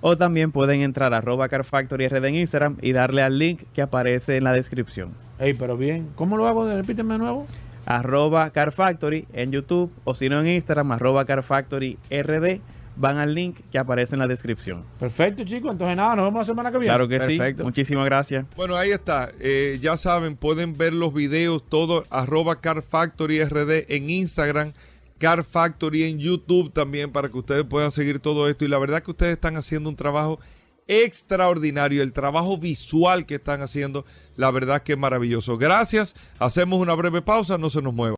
[0.00, 3.64] O también pueden entrar a arroba Car Factory RD en Instagram y darle al link
[3.74, 5.10] que aparece en la descripción.
[5.38, 6.08] Ey, pero bien.
[6.16, 6.66] ¿Cómo lo hago?
[6.66, 7.46] Repíteme de nuevo.
[7.84, 12.60] Arroba Car Factory en YouTube o si no en Instagram, arroba Car Factory RD
[12.96, 14.84] van al link que aparece en la descripción.
[14.98, 15.72] Perfecto, chicos.
[15.72, 16.90] Entonces, nada, nos vemos la semana que viene.
[16.90, 17.62] Claro que Perfecto.
[17.62, 17.64] sí.
[17.64, 18.46] Muchísimas gracias.
[18.56, 19.30] Bueno, ahí está.
[19.40, 24.72] Eh, ya saben, pueden ver los videos, todo, arroba Car Factory RD en Instagram,
[25.18, 28.64] Car Factory en YouTube también, para que ustedes puedan seguir todo esto.
[28.64, 30.40] Y la verdad que ustedes están haciendo un trabajo
[30.86, 32.02] extraordinario.
[32.02, 34.04] El trabajo visual que están haciendo,
[34.36, 35.58] la verdad que es maravilloso.
[35.58, 36.14] Gracias.
[36.38, 38.16] Hacemos una breve pausa, no se nos mueva.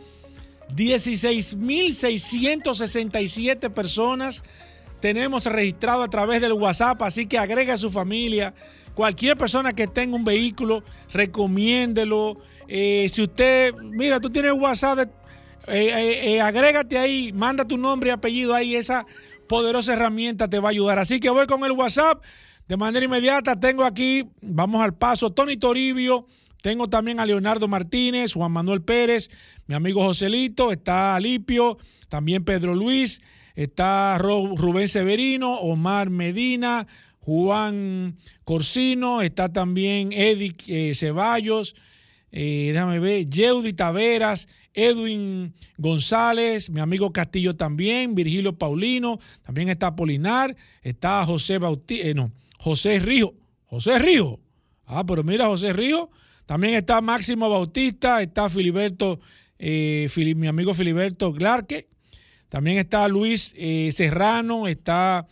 [0.74, 4.42] 16.667 personas
[5.00, 8.54] tenemos registrado a través del WhatsApp, así que agrega a su familia.
[8.94, 12.36] Cualquier persona que tenga un vehículo, recomiéndelo.
[12.68, 15.08] Eh, si usted, mira, tú tienes WhatsApp, de-
[15.66, 19.06] eh, eh, eh, agrégate ahí, manda tu nombre y apellido ahí, esa
[19.48, 20.98] poderosa herramienta te va a ayudar.
[20.98, 22.22] Así que voy con el WhatsApp
[22.68, 23.58] de manera inmediata.
[23.58, 26.26] Tengo aquí, vamos al paso, Tony Toribio.
[26.62, 29.30] Tengo también a Leonardo Martínez, Juan Manuel Pérez,
[29.66, 33.22] mi amigo Joselito, está Alipio, también Pedro Luis,
[33.54, 36.86] está Rubén Severino, Omar Medina,
[37.20, 41.74] Juan Corsino, está también Eddie eh, Ceballos,
[42.30, 49.96] eh, déjame ver, Yeudi Taveras, Edwin González, mi amigo Castillo también, Virgilio Paulino, también está
[49.96, 53.34] Polinar, está José Bauti, eh, no, José Rijo,
[53.66, 54.40] José Rijo,
[54.86, 56.10] ah, pero mira José Rijo,
[56.46, 59.20] también está Máximo Bautista, está Filiberto,
[59.58, 61.88] eh, mi amigo Filiberto Clarque,
[62.48, 65.28] también está Luis eh, Serrano, está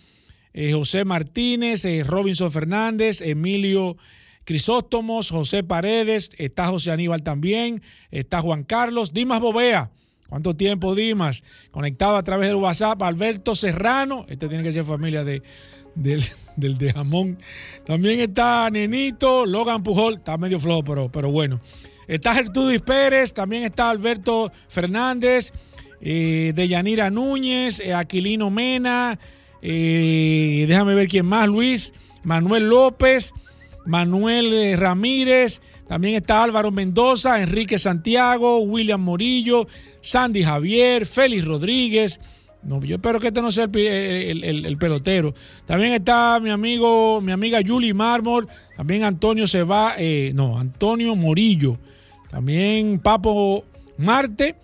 [0.53, 3.97] eh, José Martínez, Robinson Fernández, Emilio
[4.49, 9.91] Crisóstomos, José Paredes, está José Aníbal también, está Juan Carlos, Dimas Bovea.
[10.27, 11.45] ¿Cuánto tiempo, Dimas?
[11.71, 15.43] Conectado a través del WhatsApp, Alberto Serrano, este tiene que ser familia de,
[15.95, 16.25] del,
[16.57, 17.39] del de jamón.
[17.85, 21.61] También está Nenito, Logan Pujol, está medio flojo, pero, pero bueno.
[22.07, 25.53] Está Gertrudis Pérez, también está Alberto Fernández,
[26.01, 29.19] eh, Deyanira Núñez, eh, Aquilino Mena,
[29.61, 33.35] eh, déjame ver quién más, Luis, Manuel López,
[33.89, 39.67] Manuel eh, Ramírez, también está Álvaro Mendoza, Enrique Santiago, William Morillo,
[40.01, 42.21] Sandy Javier, Félix Rodríguez.
[42.63, 45.33] No, yo espero que este no sea el, pi- el- el- el pelotero.
[45.65, 51.79] También está mi amigo, mi amiga Julie Mármol, también Antonio Seba, eh, no, Antonio Morillo,
[52.31, 53.65] también Papo
[53.97, 54.55] Marte,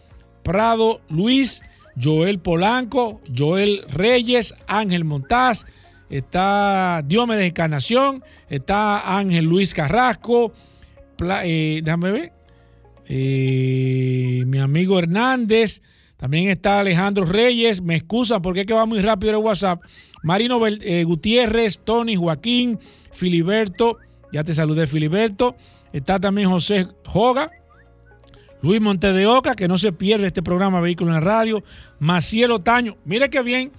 [0.42, 1.62] Prado Luis,
[2.00, 5.64] Joel Polanco, Joel Reyes, Ángel Montaz,
[6.10, 10.52] está Diomedes Encarnación, está Ángel Luis Carrasco,
[11.42, 12.32] eh, déjame ver,
[13.06, 15.82] eh, mi amigo Hernández,
[16.16, 19.82] también está Alejandro Reyes, me excusan porque es que va muy rápido el WhatsApp,
[20.22, 22.78] Marino eh, Gutiérrez, Tony Joaquín,
[23.12, 23.98] Filiberto,
[24.32, 25.56] ya te saludé Filiberto,
[25.92, 27.50] está también José Joga,
[28.64, 31.62] Luis Monte de Oca, que no se pierde este programa Vehículo en la Radio.
[31.98, 33.72] Maciel Otaño, mire qué bien.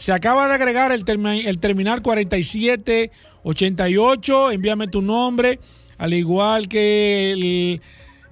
[0.00, 1.04] Se acaba de agregar el,
[1.46, 4.52] el terminal 4788.
[4.52, 5.60] Envíame tu nombre,
[5.98, 7.82] al igual que el,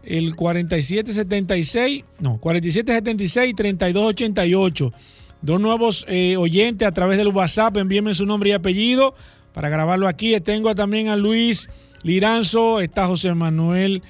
[0.02, 4.92] el 4776, no, 4776 3288.
[5.42, 7.76] Dos nuevos eh, oyentes a través del WhatsApp.
[7.76, 9.14] Envíenme su nombre y apellido
[9.52, 10.40] para grabarlo aquí.
[10.40, 11.68] Tengo también a Luis
[12.02, 14.02] Liranzo, está José Manuel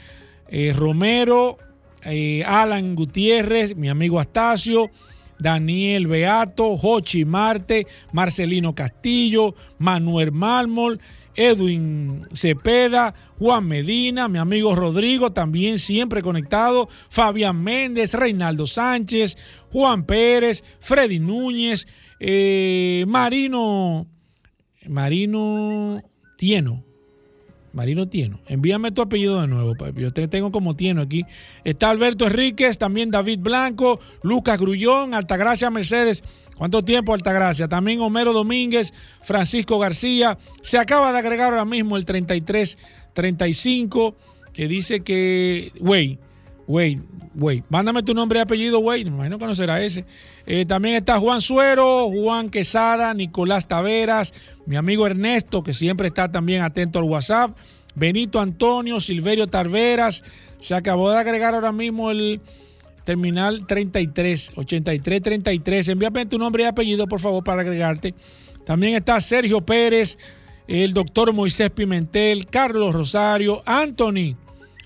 [0.47, 1.59] eh, Romero,
[2.05, 4.93] eh, Alan Gutiérrez, mi amigo Astacio,
[5.39, 11.01] Daniel Beato, Jochi Marte, Marcelino Castillo, Manuel Mármol,
[11.39, 19.39] Edwin Cepeda, Juan Medina, mi amigo Rodrigo, también siempre conectado, Fabián Méndez, Reinaldo Sánchez,
[19.71, 21.87] Juan Pérez, Freddy Núñez,
[22.19, 24.09] eh, Marino,
[24.89, 26.03] Marino
[26.37, 26.85] Tieno,
[27.73, 28.41] Marino Tieno.
[28.47, 29.75] Envíame tu apellido de nuevo.
[29.75, 30.03] papi.
[30.03, 31.25] Yo te tengo como Tieno aquí.
[31.65, 36.25] Está Alberto Enríquez, también David Blanco, Lucas Grullón, Altagracia Mercedes.
[36.57, 37.69] ¿Cuánto tiempo, Altagracia?
[37.69, 38.93] También Homero Domínguez,
[39.23, 40.39] Francisco García.
[40.61, 44.17] Se acaba de agregar ahora mismo el 3335,
[44.53, 46.19] que dice que, güey,
[46.69, 47.01] Wade,
[47.35, 47.65] Wade.
[47.71, 49.05] Mándame tu nombre y apellido, Wade.
[49.07, 50.05] Me imagino que no será ese.
[50.47, 54.35] Eh, también está Juan Suero, Juan Quesada, Nicolás Taveras,
[54.67, 57.57] mi amigo Ernesto, que siempre está también atento al WhatsApp.
[57.95, 60.23] Benito Antonio, Silverio Tarveras.
[60.59, 62.41] Se acabó de agregar ahora mismo el
[63.05, 65.89] terminal 33, 83 33.
[65.89, 68.15] Envíame tu nombre y apellido, por favor, para agregarte.
[68.67, 70.19] También está Sergio Pérez,
[70.67, 74.37] el doctor Moisés Pimentel, Carlos Rosario, Anthony.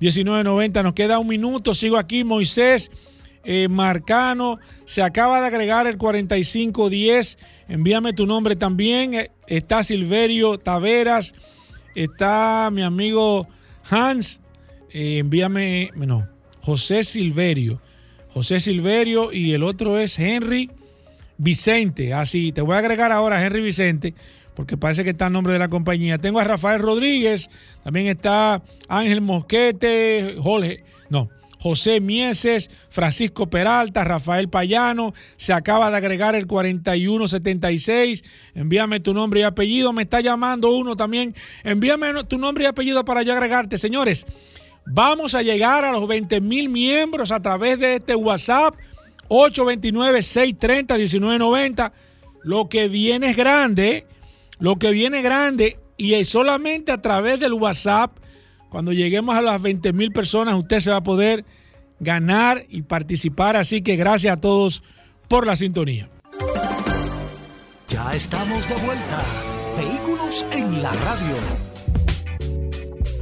[0.00, 0.82] 829-630-1990.
[0.82, 1.74] Nos queda un minuto.
[1.74, 2.92] Sigo aquí, Moisés
[3.42, 4.60] eh, Marcano.
[4.84, 7.38] Se acaba de agregar el 4510.
[7.68, 9.14] Envíame tu nombre también.
[9.14, 11.34] Eh, está Silverio Taveras.
[11.96, 13.48] Está mi amigo
[13.90, 14.40] Hans.
[14.90, 16.28] Eh, envíame, no,
[16.60, 17.80] José Silverio.
[18.32, 20.70] José Silverio y el otro es Henry
[21.38, 22.14] Vicente.
[22.14, 24.14] Así, te voy a agregar ahora Henry Vicente,
[24.54, 26.18] porque parece que está el nombre de la compañía.
[26.18, 27.50] Tengo a Rafael Rodríguez,
[27.82, 31.28] también está Ángel Mosquete, Jorge, no,
[31.64, 35.14] José Mieses, Francisco Peralta, Rafael Payano.
[35.36, 38.22] Se acaba de agregar el 4176.
[38.54, 39.94] Envíame tu nombre y apellido.
[39.94, 41.34] Me está llamando uno también.
[41.62, 43.78] Envíame tu nombre y apellido para yo agregarte.
[43.78, 44.26] Señores,
[44.84, 48.74] vamos a llegar a los 20 mil miembros a través de este WhatsApp
[49.28, 51.92] 829-630-1990.
[52.42, 54.06] Lo que viene es grande,
[54.58, 58.18] lo que viene grande y es solamente a través del WhatsApp,
[58.68, 61.44] cuando lleguemos a las 20 mil personas, usted se va a poder
[62.00, 63.56] ganar y participar.
[63.56, 64.82] Así que gracias a todos
[65.28, 66.10] por la sintonía.
[67.88, 69.22] Ya estamos de vuelta.
[69.76, 71.73] Vehículos en la radio.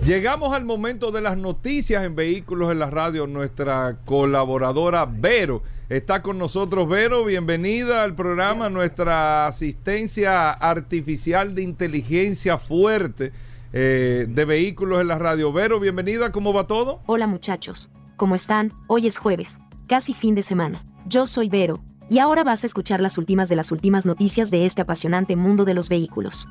[0.05, 3.29] Llegamos al momento de las noticias en Vehículos en la Radio.
[3.29, 6.89] Nuestra colaboradora Vero está con nosotros.
[6.89, 8.69] Vero, bienvenida al programa.
[8.69, 13.31] Nuestra asistencia artificial de inteligencia fuerte
[13.73, 15.53] eh, de Vehículos en la Radio.
[15.53, 16.33] Vero, bienvenida.
[16.33, 17.01] ¿Cómo va todo?
[17.07, 17.89] Hola muchachos.
[18.17, 18.73] ¿Cómo están?
[18.89, 20.83] Hoy es jueves, casi fin de semana.
[21.07, 21.81] Yo soy Vero.
[22.11, 25.65] Y ahora vas a escuchar las últimas de las últimas noticias de este apasionante mundo
[25.65, 26.49] de los vehículos.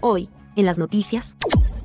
[0.00, 1.36] Hoy, en las noticias,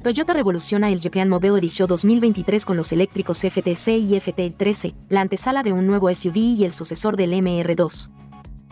[0.05, 5.63] Toyota revoluciona el Japan Mobile Edition 2023 con los eléctricos FTC y FT13, la antesala
[5.63, 8.11] de un nuevo SUV y el sucesor del MR2.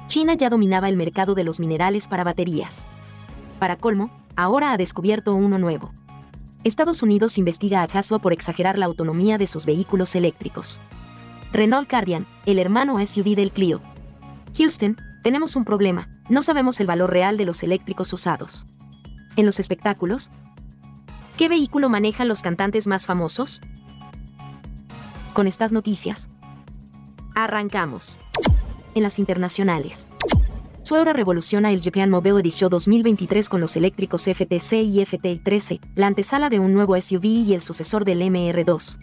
[0.06, 2.86] China ya dominaba el mercado de los minerales para baterías.
[3.58, 5.92] Para colmo, ahora ha descubierto uno nuevo.
[6.64, 10.82] Estados Unidos investiga a Tesla por exagerar la autonomía de sus vehículos eléctricos.
[11.52, 13.82] Renault Guardian, el hermano SUV del Clio.
[14.56, 18.68] Houston, tenemos un problema, no sabemos el valor real de los eléctricos usados.
[19.36, 20.30] En los espectáculos,
[21.38, 23.62] ¿Qué vehículo manejan los cantantes más famosos?
[25.34, 26.30] Con estas noticias,
[27.34, 28.20] arrancamos.
[28.94, 30.10] En las internacionales.
[30.84, 36.52] Sueura revoluciona el Japan Mobile Edition 2023 con los eléctricos FTC y FT13, la antesala
[36.52, 39.00] de un nuevo SUV y el sucesor del MR2.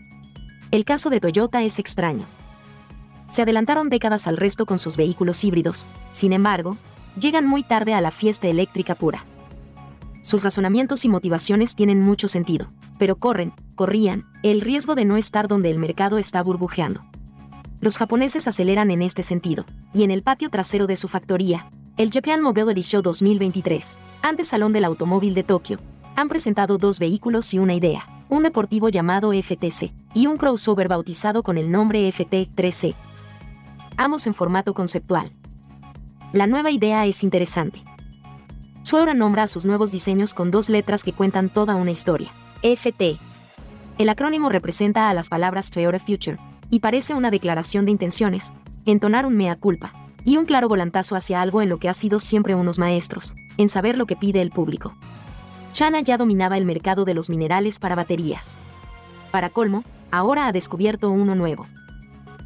[0.71, 2.27] El caso de Toyota es extraño.
[3.29, 6.77] Se adelantaron décadas al resto con sus vehículos híbridos, sin embargo,
[7.19, 9.25] llegan muy tarde a la fiesta eléctrica pura.
[10.23, 12.67] Sus razonamientos y motivaciones tienen mucho sentido,
[12.99, 17.01] pero corren, corrían, el riesgo de no estar donde el mercado está burbujeando.
[17.81, 19.65] Los japoneses aceleran en este sentido,
[19.95, 24.75] y en el patio trasero de su factoría, el Japan Mobility Show 2023, antes Salón
[24.75, 25.79] del Automóvil de Tokio,
[26.17, 31.43] han presentado dos vehículos y una idea, un deportivo llamado FTC y un crossover bautizado
[31.43, 32.95] con el nombre FT3C.
[33.97, 35.31] Ambos en formato conceptual.
[36.33, 37.83] La nueva idea es interesante
[38.91, 42.29] Sueura nombra a sus nuevos diseños con dos letras que cuentan toda una historia.
[42.65, 43.19] FT.
[43.99, 46.39] El acrónimo representa a las palabras Toyota Future,
[46.71, 48.53] y parece una declaración de intenciones,
[48.87, 49.93] entonar un mea culpa,
[50.25, 53.69] y un claro volantazo hacia algo en lo que ha sido siempre unos maestros, en
[53.69, 54.93] saber lo que pide el público.
[55.71, 58.59] China ya dominaba el mercado de los minerales para baterías.
[59.31, 61.69] Para colmo, ahora ha descubierto uno nuevo,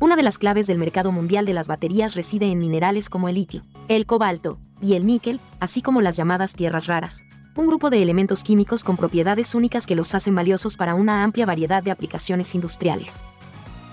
[0.01, 3.36] una de las claves del mercado mundial de las baterías reside en minerales como el
[3.36, 7.24] litio, el cobalto y el níquel, así como las llamadas tierras raras,
[7.57, 11.47] un grupo de elementos químicos con propiedades únicas que los hacen valiosos para una amplia
[11.47, 13.22] variedad de aplicaciones industriales.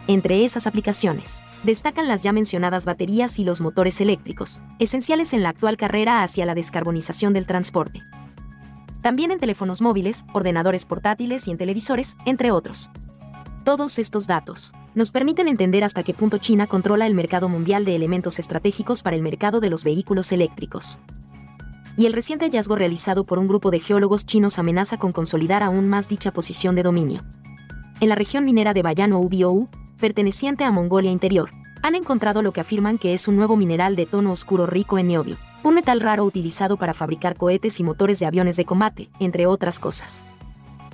[0.08, 5.49] Entre esas aplicaciones, destacan las ya mencionadas baterías y los motores eléctricos, esenciales en la
[5.49, 8.02] actual carrera hacia la descarbonización del transporte.
[9.02, 12.91] también en teléfonos móviles, ordenadores portátiles y en televisores, entre otros.
[13.64, 17.95] Todos estos datos nos permiten entender hasta qué punto China controla el mercado mundial de
[17.95, 20.97] elementos estratégicos para el mercado de los vehículos eléctricos.
[21.95, 25.88] Y el reciente hallazgo realizado por un grupo de geólogos chinos amenaza con consolidar aún
[25.88, 27.22] más dicha posición de dominio.
[27.99, 31.51] En la región minera de Bayan Ubiou, perteneciente a Mongolia Interior,
[31.84, 35.07] han encontrado lo que afirman que es un nuevo mineral de tono oscuro rico en
[35.07, 39.45] niobio, un metal raro utilizado para fabricar cohetes y motores de aviones de combate, entre
[39.45, 40.24] otras cosas.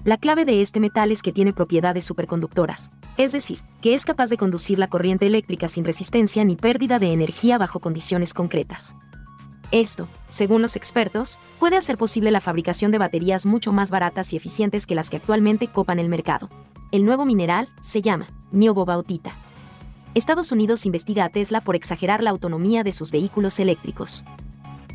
[0.07, 4.29] La clave de este metal es que tiene propiedades superconductoras, es decir, que es capaz
[4.29, 8.95] de conducir la corriente eléctrica sin resistencia ni pérdida de energía bajo condiciones concretas.
[9.71, 14.37] Esto, según los expertos, puede hacer posible la fabricación de baterías mucho más baratas y
[14.37, 16.47] eficientes que las que actualmente copan el mercado.
[16.93, 19.33] El nuevo mineral se llama niobobautita.
[20.13, 24.23] Estados Unidos investiga a Tesla por exagerar la autonomía de sus vehículos eléctricos.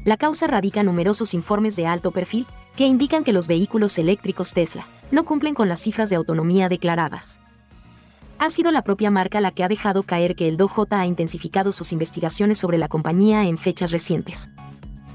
[0.06, 2.46] La causa radica en numerosos informes de alto perfil
[2.78, 7.40] que indican que los vehículos eléctricos Tesla no cumplen con las cifras de autonomía declaradas.
[8.38, 11.70] Ha sido la propia marca la que ha dejado caer que el DOJ ha intensificado
[11.70, 14.50] sus investigaciones sobre la compañía en fechas recientes.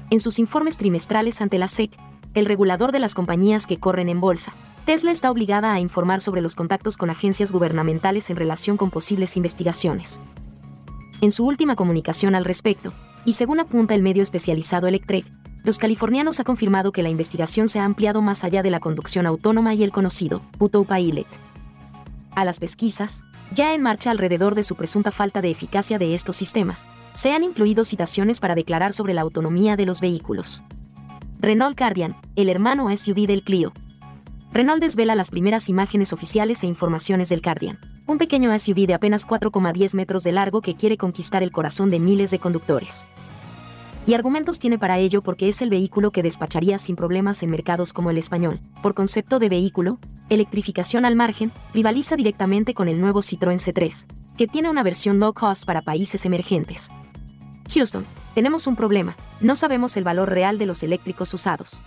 [0.08, 1.90] En sus informes trimestrales ante la SEC,
[2.32, 4.54] el regulador de las compañías que corren en bolsa,
[4.86, 9.36] Tesla está obligada a informar sobre los contactos con agencias gubernamentales en relación con posibles
[9.36, 10.22] investigaciones.
[11.20, 12.94] En su última comunicación al respecto,
[13.26, 15.26] y según apunta el medio especializado Electrek,
[15.64, 19.26] los californianos ha confirmado que la investigación se ha ampliado más allá de la conducción
[19.26, 21.26] autónoma y el conocido Autopilot.
[22.34, 26.36] A las pesquisas, ya en marcha alrededor de su presunta falta de eficacia de estos
[26.36, 30.62] sistemas, se han incluido citaciones para declarar sobre la autonomía de los vehículos.
[31.40, 33.72] Renault Guardian, el hermano SUV del Clio.
[34.52, 39.26] Renault desvela las primeras imágenes oficiales e informaciones del Guardian, un pequeño SUV de apenas
[39.26, 43.06] 4,10 metros de largo que quiere conquistar el corazón de miles de conductores.
[44.08, 47.92] Y argumentos tiene para ello porque es el vehículo que despacharía sin problemas en mercados
[47.92, 48.58] como el español.
[48.82, 49.98] Por concepto de vehículo,
[50.30, 54.06] electrificación al margen, rivaliza directamente con el nuevo Citroën C3,
[54.38, 56.88] que tiene una versión low cost para países emergentes.
[57.74, 61.82] Houston, tenemos un problema, no sabemos el valor real de los eléctricos usados.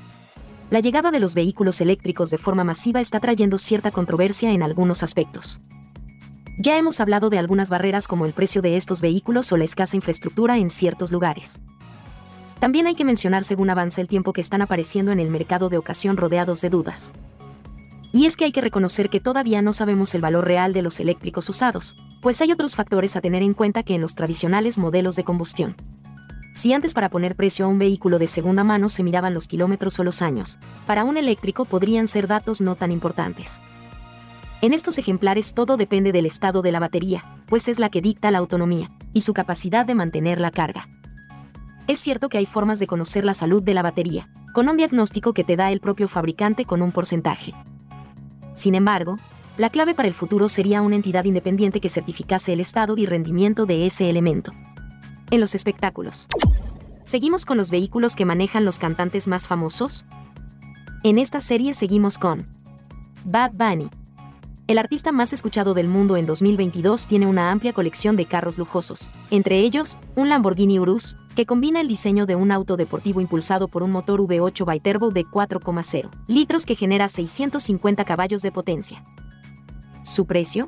[0.69, 5.01] La llegada de los vehículos eléctricos de forma masiva está trayendo cierta controversia en algunos
[5.01, 5.59] aspectos.
[6.59, 9.95] Ya hemos hablado de algunas barreras como el precio de estos vehículos o la escasa
[9.95, 11.59] infraestructura en ciertos lugares.
[12.62, 15.80] También hay que mencionar según avanza el tiempo que están apareciendo en el mercado de
[15.80, 17.12] ocasión rodeados de dudas.
[18.14, 20.99] Y es que hay que reconocer que todavía no sabemos el valor real de los
[20.99, 25.16] eléctricos usados, pues hay otros factores a tener en cuenta que en los tradicionales modelos
[25.16, 25.76] de combustión.
[26.53, 29.97] Si antes para poner precio a un vehículo de segunda mano se miraban los kilómetros
[29.97, 33.59] o los años, para un eléctrico podrían ser datos no tan importantes.
[34.62, 38.30] En estos ejemplares todo depende del estado de la batería, pues es la que dicta
[38.30, 40.88] la autonomía y su capacidad de mantener la carga.
[41.92, 45.34] Es cierto que hay formas de conocer la salud de la batería, con un diagnóstico
[45.34, 47.54] que te da el propio fabricante con un porcentaje.
[48.54, 49.18] Sin embargo,
[49.58, 53.66] la clave para el futuro sería una entidad independiente que certificase el estado y rendimiento
[53.66, 54.54] de ese elemento.
[55.32, 56.30] En los espectáculos.
[57.04, 60.06] ¿Seguimos con los vehículos que manejan los cantantes más famosos?
[61.04, 62.46] En esta serie seguimos con
[63.26, 63.89] Bad Bunny,
[64.72, 69.10] el artista más escuchado del mundo en 2022 tiene una amplia colección de carros lujosos,
[69.30, 73.84] entre ellos, un Lamborghini Urus, que combina el diseño de un auto deportivo impulsado por
[73.84, 79.03] un motor V8 Biturbo de 4,0 litros que genera 650 caballos de potencia.
[80.03, 80.67] ¿Su precio?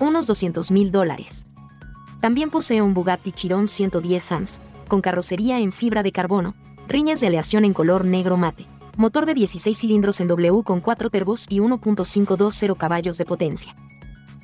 [0.00, 1.46] Unos 200 mil dólares.
[2.20, 6.54] También posee un Bugatti Chiron 110 Sans, con carrocería en fibra de carbono,
[6.88, 8.66] riñas de aleación en color negro mate
[8.98, 13.72] motor de 16 cilindros en W con 4 turbos y 1.520 caballos de potencia.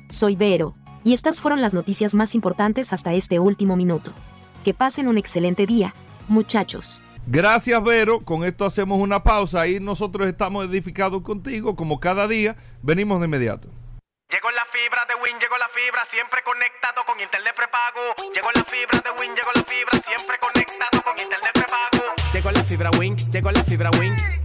[0.07, 0.73] Soy Vero,
[1.03, 4.13] y estas fueron las noticias más importantes hasta este último minuto.
[4.65, 5.93] Que pasen un excelente día,
[6.27, 7.03] muchachos.
[7.27, 8.21] Gracias, Vero.
[8.21, 12.55] Con esto hacemos una pausa y nosotros estamos edificados contigo, como cada día.
[12.81, 13.67] Venimos de inmediato.
[14.27, 18.33] Llegó la fibra de Win, llegó la fibra, siempre conectado con internet prepago.
[18.33, 22.15] Llegó la fibra de Win, llegó la fibra, siempre conectado con internet prepago.
[22.33, 24.44] Llegó la fibra Win, llegó la fibra Win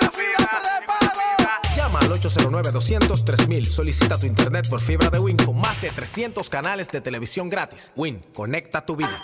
[3.47, 7.49] Mil Solicita tu internet por fibra de Win con más de 300 canales de televisión
[7.49, 7.91] gratis.
[7.95, 9.23] Win, conecta tu vida.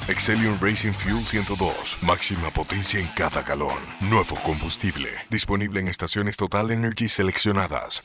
[0.07, 1.97] Excelium Racing Fuel 102.
[2.01, 3.77] Máxima potencia en cada galón.
[4.01, 5.09] Nuevo combustible.
[5.29, 8.01] Disponible en estaciones Total Energy seleccionadas.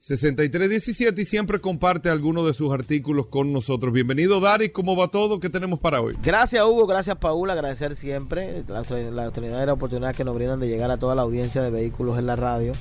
[0.00, 3.92] 6317 y siempre comparte algunos de sus artículos con nosotros.
[3.92, 4.68] Bienvenido, Dari.
[4.68, 5.40] ¿Cómo va todo?
[5.40, 6.16] ¿Qué tenemos para hoy?
[6.22, 6.86] Gracias, Hugo.
[6.86, 7.54] Gracias, Paula.
[7.54, 11.70] Agradecer siempre la, la oportunidad que nos brindan de llegar a toda la audiencia de
[11.70, 12.72] vehículos en la radio.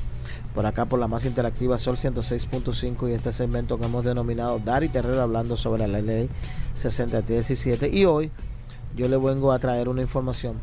[0.53, 4.89] Por acá, por la más interactiva Sol 106.5 y este segmento que hemos denominado Dari
[4.89, 6.30] Terrero hablando sobre la ley
[6.76, 7.89] 6317.
[7.89, 8.32] Y hoy
[8.95, 10.59] yo le vengo a traer una información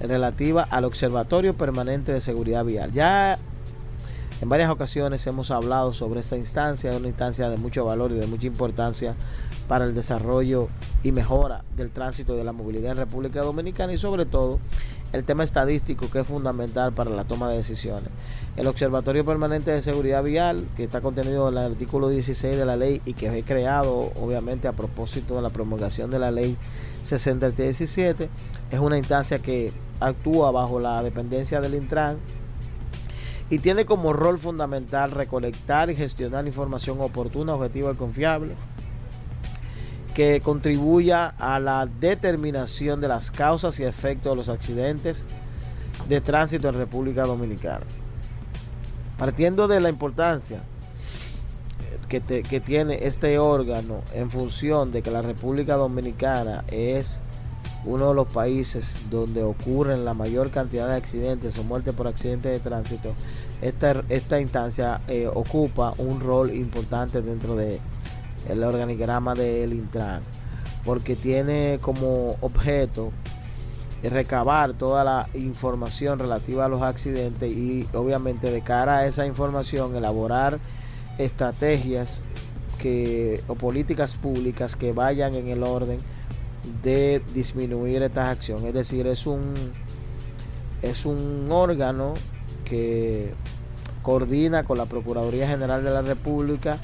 [0.00, 2.92] relativa al Observatorio Permanente de Seguridad Vial.
[2.92, 3.38] Ya
[4.40, 8.26] en varias ocasiones hemos hablado sobre esta instancia, una instancia de mucho valor y de
[8.26, 9.14] mucha importancia
[9.66, 10.68] para el desarrollo
[11.02, 14.60] y mejora del tránsito y de la movilidad en República Dominicana y sobre todo
[15.12, 18.10] el tema estadístico que es fundamental para la toma de decisiones.
[18.56, 22.76] El Observatorio Permanente de Seguridad Vial, que está contenido en el artículo 16 de la
[22.76, 26.56] ley y que fue creado obviamente a propósito de la promulgación de la ley
[27.02, 28.28] 6017,
[28.70, 32.18] es una instancia que actúa bajo la dependencia del Intran
[33.50, 38.54] y tiene como rol fundamental recolectar y gestionar información oportuna, objetiva y confiable
[40.14, 45.24] que contribuya a la determinación de las causas y efectos de los accidentes
[46.08, 47.86] de tránsito en República Dominicana.
[49.16, 50.60] Partiendo de la importancia
[52.08, 57.20] que, que tiene este órgano en función de que la República Dominicana es
[57.84, 62.52] uno de los países donde ocurren la mayor cantidad de accidentes o muertes por accidentes
[62.52, 63.14] de tránsito,
[63.62, 67.80] esta, esta instancia eh, ocupa un rol importante dentro del
[68.48, 70.22] el organigrama del Intran,
[70.84, 73.12] porque tiene como objeto
[74.02, 79.96] recabar toda la información relativa a los accidentes y obviamente de cara a esa información
[79.96, 80.60] elaborar
[81.18, 82.22] estrategias
[82.78, 85.98] que, o políticas públicas que vayan en el orden
[86.82, 88.66] de disminuir esta acción.
[88.66, 89.54] Es decir, es un,
[90.82, 92.14] es un órgano
[92.64, 93.32] que
[94.02, 96.78] coordina con la Procuraduría General de la República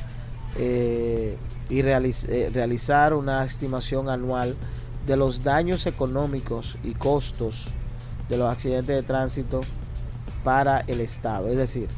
[0.58, 1.36] eh,
[1.68, 4.56] y eh, realizar una estimación anual
[5.06, 7.68] de los daños económicos y costos
[8.28, 9.60] de los accidentes de tránsito
[10.42, 11.48] para el Estado.
[11.48, 11.88] Es decir,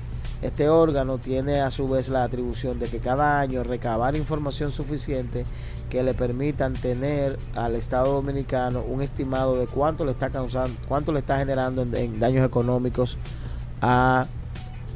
[0.43, 5.45] este órgano tiene a su vez la atribución de que cada año recabar información suficiente
[5.89, 11.13] que le permitan tener al Estado Dominicano un estimado de cuánto le está causando, cuánto
[11.13, 13.17] le está generando en, daños económicos
[13.81, 14.27] a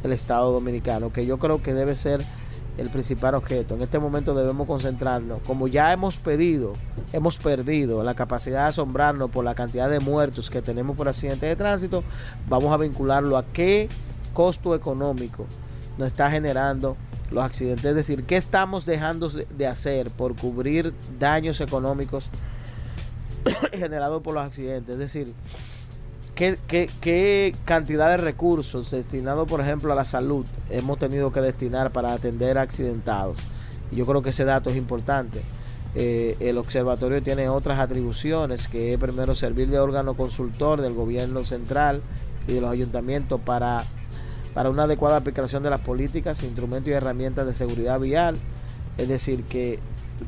[0.02, 2.22] el Estado Dominicano, que yo creo que debe ser
[2.76, 3.74] el principal objeto.
[3.74, 6.72] En este momento debemos concentrarnos, como ya hemos pedido,
[7.12, 11.48] hemos perdido la capacidad de asombrarnos por la cantidad de muertos que tenemos por accidentes
[11.48, 12.02] de tránsito,
[12.48, 13.88] vamos a vincularlo a qué
[14.32, 15.46] costo económico
[15.98, 16.96] nos está generando
[17.30, 17.84] los accidentes.
[17.84, 22.30] Es decir, ¿qué estamos dejando de hacer por cubrir daños económicos
[23.72, 24.94] generados por los accidentes?
[24.94, 25.34] Es decir,
[26.34, 31.90] ¿qué, qué, cantidad de recursos destinados, por ejemplo, a la salud hemos tenido que destinar
[31.90, 33.38] para atender accidentados?
[33.92, 35.40] Yo creo que ese dato es importante.
[35.96, 41.42] Eh, el observatorio tiene otras atribuciones, que es primero servir de órgano consultor del gobierno
[41.42, 42.00] central
[42.46, 43.84] y de los ayuntamientos para
[44.54, 48.36] para una adecuada aplicación de las políticas, instrumentos y herramientas de seguridad vial.
[48.98, 49.78] Es decir, que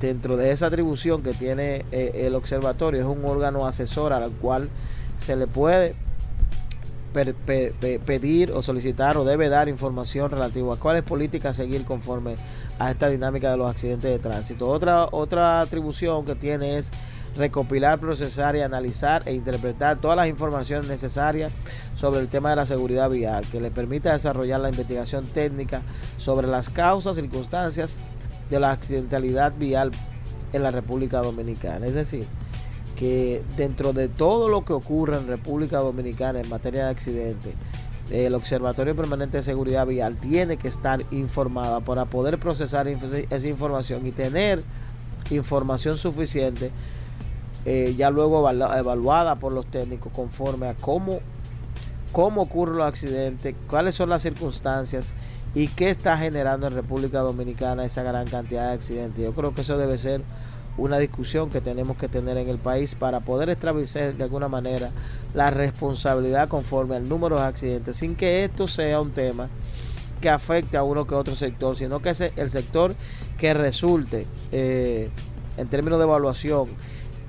[0.00, 4.68] dentro de esa atribución que tiene eh, el observatorio es un órgano asesor al cual
[5.18, 5.94] se le puede
[7.12, 11.84] per- pe- pe- pedir o solicitar o debe dar información relativa a cuáles políticas seguir
[11.84, 12.36] conforme
[12.78, 14.66] a esta dinámica de los accidentes de tránsito.
[14.68, 16.90] Otra, otra atribución que tiene es
[17.36, 21.52] recopilar, procesar y analizar e interpretar todas las informaciones necesarias
[21.96, 25.82] sobre el tema de la seguridad vial, que le permita desarrollar la investigación técnica
[26.16, 27.98] sobre las causas, circunstancias
[28.50, 29.92] de la accidentalidad vial
[30.52, 31.86] en la República Dominicana.
[31.86, 32.26] Es decir,
[32.96, 37.54] que dentro de todo lo que ocurre en República Dominicana en materia de accidentes,
[38.10, 44.06] el Observatorio Permanente de Seguridad Vial tiene que estar informada para poder procesar esa información
[44.06, 44.62] y tener
[45.30, 46.70] información suficiente
[47.64, 51.20] eh, ya luego evalu- evaluada por los técnicos conforme a cómo,
[52.12, 55.14] cómo ocurren los accidentes, cuáles son las circunstancias
[55.54, 59.22] y qué está generando en República Dominicana esa gran cantidad de accidentes.
[59.22, 60.22] Yo creo que eso debe ser
[60.78, 64.90] una discusión que tenemos que tener en el país para poder establecer de alguna manera
[65.34, 69.48] la responsabilidad conforme al número de accidentes, sin que esto sea un tema
[70.22, 72.94] que afecte a uno que otro sector, sino que ese, el sector
[73.36, 75.10] que resulte eh,
[75.58, 76.68] en términos de evaluación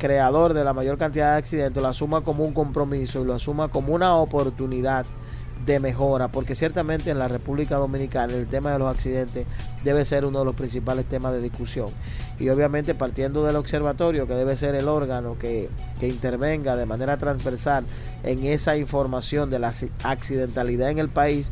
[0.04, 3.70] creador de la mayor cantidad de accidentes lo asuma como un compromiso y lo asuma
[3.70, 5.06] como una oportunidad
[5.66, 9.45] de mejora, porque ciertamente en la República Dominicana el tema de los accidentes
[9.86, 11.88] debe ser uno de los principales temas de discusión.
[12.38, 15.70] Y obviamente partiendo del observatorio, que debe ser el órgano que,
[16.01, 17.86] que intervenga de manera transversal
[18.24, 21.49] en esa información de la acci- accidentalidad en el país,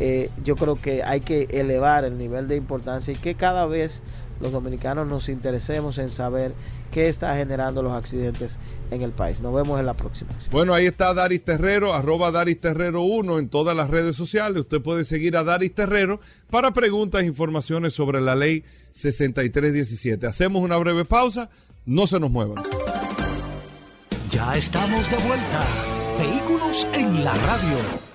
[0.00, 4.02] eh, yo creo que hay que elevar el nivel de importancia y que cada vez
[4.40, 6.54] los dominicanos nos interesemos en saber
[6.90, 8.58] qué está generando los accidentes
[8.90, 9.40] en el país.
[9.40, 10.30] Nos vemos en la próxima.
[10.50, 14.62] Bueno, ahí está Daris Terrero, arroba Daris Terrero 1 en todas las redes sociales.
[14.62, 20.26] Usted puede seguir a Daris Terrero para preguntas e informaciones sobre la ley 6317.
[20.26, 21.50] Hacemos una breve pausa,
[21.84, 22.64] no se nos muevan.
[24.30, 25.66] Ya estamos de vuelta.
[26.18, 28.09] Vehículos en la radio.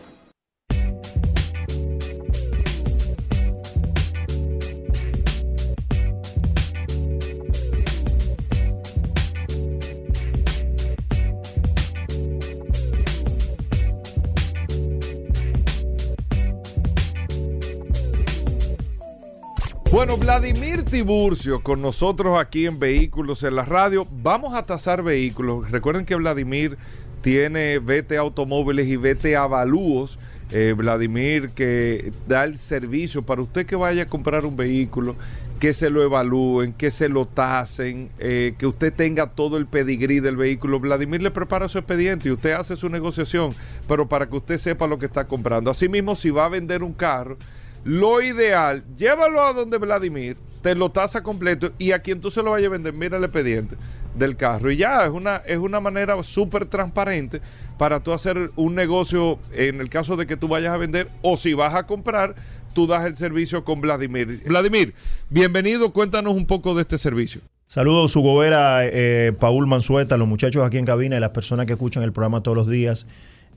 [19.96, 24.06] Bueno, Vladimir Tiburcio con nosotros aquí en Vehículos en la Radio.
[24.12, 25.72] Vamos a tasar vehículos.
[25.72, 26.78] Recuerden que Vladimir
[27.22, 30.20] tiene Vete Automóviles y Vete Avalúos.
[30.52, 35.16] Eh, Vladimir que da el servicio para usted que vaya a comprar un vehículo,
[35.62, 40.20] que se lo evalúen, que se lo tasen, eh, que usted tenga todo el pedigrí
[40.20, 40.82] del vehículo.
[40.82, 43.56] Vladimir le prepara su expediente y usted hace su negociación,
[43.88, 45.72] pero para que usted sepa lo que está comprando.
[45.72, 47.38] Asimismo, si va a vender un carro,
[47.86, 52.42] lo ideal, llévalo a donde Vladimir, te lo tasa completo y a quien tú se
[52.42, 53.76] lo vayas a vender, mira el expediente
[54.16, 54.72] del carro.
[54.72, 57.42] Y ya, es una, es una manera súper transparente
[57.78, 61.38] para tú hacer un negocio en el caso de que tú vayas a vender o
[61.38, 62.34] si vas a comprar,
[62.74, 64.42] tú das el servicio con Vladimir.
[64.48, 64.96] Vladimir,
[65.30, 67.42] bienvenido, cuéntanos un poco de este servicio.
[67.68, 71.74] Saludos, su gobera, eh, Paul Mansueta, los muchachos aquí en cabina y las personas que
[71.74, 73.06] escuchan el programa todos los días.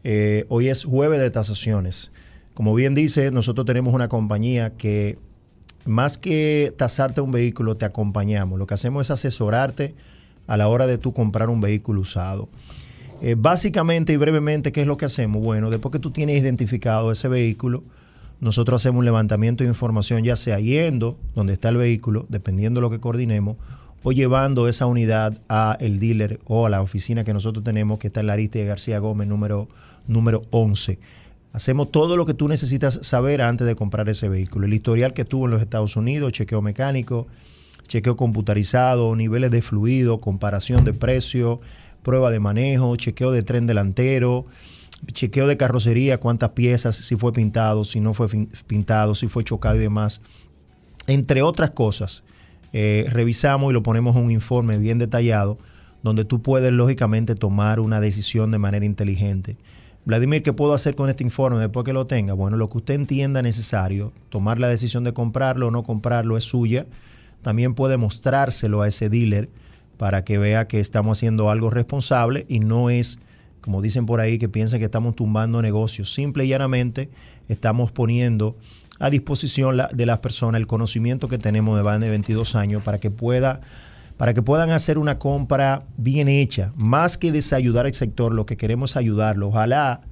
[0.05, 2.11] Eh, hoy es jueves de tasaciones.
[2.59, 5.16] Como bien dice, nosotros tenemos una compañía que
[5.84, 8.59] más que tasarte un vehículo, te acompañamos.
[8.59, 9.94] Lo que hacemos es asesorarte
[10.48, 12.48] a la hora de tú comprar un vehículo usado.
[13.22, 15.40] Eh, básicamente y brevemente, ¿qué es lo que hacemos?
[15.40, 17.84] Bueno, después que tú tienes identificado ese vehículo,
[18.40, 22.82] nosotros hacemos un levantamiento de información, ya sea yendo donde está el vehículo, dependiendo de
[22.82, 23.56] lo que coordinemos,
[24.02, 28.09] o llevando esa unidad a el dealer o a la oficina que nosotros tenemos, que
[28.09, 29.68] está en la Ariste de García Gómez, número,
[30.09, 30.98] número 11.
[31.53, 34.66] Hacemos todo lo que tú necesitas saber antes de comprar ese vehículo.
[34.66, 37.26] El historial que tuvo en los Estados Unidos, chequeo mecánico,
[37.86, 41.61] chequeo computarizado, niveles de fluido, comparación de precio,
[42.03, 44.46] prueba de manejo, chequeo de tren delantero,
[45.12, 48.28] chequeo de carrocería, cuántas piezas, si fue pintado, si no fue
[48.66, 50.20] pintado, si fue chocado y demás.
[51.07, 52.24] Entre otras cosas,
[52.72, 55.59] eh, revisamos y lo ponemos en un informe bien detallado
[56.03, 59.57] donde tú puedes lógicamente tomar una decisión de manera inteligente.
[60.09, 62.32] Vladimir, ¿qué puedo hacer con este informe después que lo tenga?
[62.32, 66.44] Bueno, lo que usted entienda necesario, tomar la decisión de comprarlo o no comprarlo es
[66.44, 66.86] suya.
[67.42, 69.50] También puede mostrárselo a ese dealer
[69.98, 73.18] para que vea que estamos haciendo algo responsable y no es,
[73.61, 76.11] como dicen por ahí, que piensen que estamos tumbando negocios.
[76.14, 77.11] Simple y llanamente
[77.50, 78.56] estamos poniendo
[78.98, 82.98] a disposición de las personas el conocimiento que tenemos de más de 22 años para
[82.98, 83.61] que pueda
[84.19, 86.73] para que puedan hacer una compra bien hecha.
[86.77, 89.49] Más que desayudar al sector, lo que queremos ayudarlo.
[89.49, 90.03] Ojalá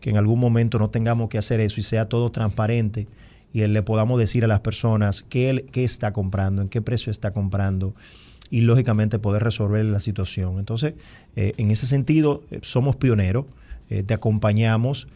[0.00, 3.06] que en algún momento no tengamos que hacer eso y sea todo transparente
[3.52, 7.32] y le podamos decir a las personas qué, qué está comprando, en qué precio está
[7.32, 7.94] comprando,
[8.50, 10.58] y lógicamente poder resolver la situación.
[10.58, 10.92] Entonces,
[11.36, 13.46] eh, en ese sentido, eh, somos pioneros,
[13.88, 15.08] eh, te acompañamos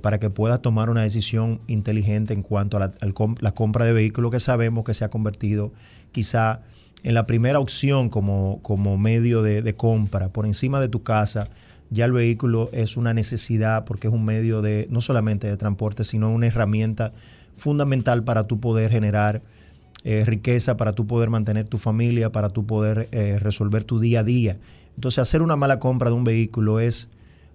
[0.00, 2.92] para que puedas tomar una decisión inteligente en cuanto a la,
[3.40, 5.72] la compra de vehículos que sabemos que se ha convertido
[6.10, 6.62] quizá
[7.02, 11.48] en la primera opción como, como medio de, compra por encima de tu casa.
[11.90, 16.04] Ya el vehículo es una necesidad porque es un medio de no solamente de transporte,
[16.04, 17.12] sino una herramienta
[17.56, 19.42] fundamental para tú poder generar
[20.04, 24.20] eh, riqueza, para tú poder mantener tu familia, para tú poder eh, resolver tu día
[24.20, 24.58] a día.
[24.96, 27.08] Entonces, hacer una mala compra de un vehículo es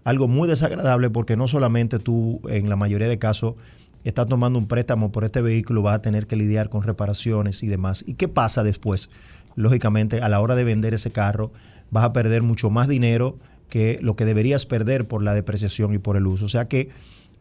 [0.03, 3.55] algo muy desagradable porque no solamente tú, en la mayoría de casos,
[4.03, 7.67] estás tomando un préstamo por este vehículo, vas a tener que lidiar con reparaciones y
[7.67, 8.03] demás.
[8.05, 9.09] ¿Y qué pasa después?
[9.55, 11.51] Lógicamente, a la hora de vender ese carro,
[11.91, 13.37] vas a perder mucho más dinero
[13.69, 16.45] que lo que deberías perder por la depreciación y por el uso.
[16.45, 16.89] O sea que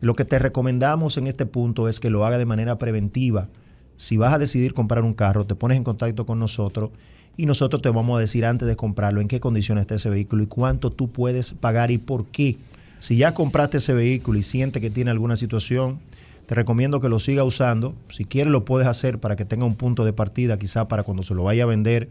[0.00, 3.48] lo que te recomendamos en este punto es que lo haga de manera preventiva.
[3.96, 6.90] Si vas a decidir comprar un carro, te pones en contacto con nosotros
[7.36, 10.42] y nosotros te vamos a decir antes de comprarlo en qué condiciones está ese vehículo
[10.42, 12.58] y cuánto tú puedes pagar y por qué.
[12.98, 16.00] Si ya compraste ese vehículo y sientes que tiene alguna situación,
[16.52, 17.94] te recomiendo que lo siga usando.
[18.10, 21.22] Si quieres lo puedes hacer para que tenga un punto de partida, quizá para cuando
[21.22, 22.10] se lo vaya a vender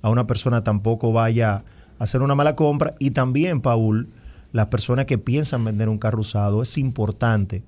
[0.00, 1.64] a una persona tampoco vaya a
[1.98, 2.94] hacer una mala compra.
[2.98, 4.08] Y también, Paul,
[4.52, 7.64] las personas que piensan vender un carro usado, es importante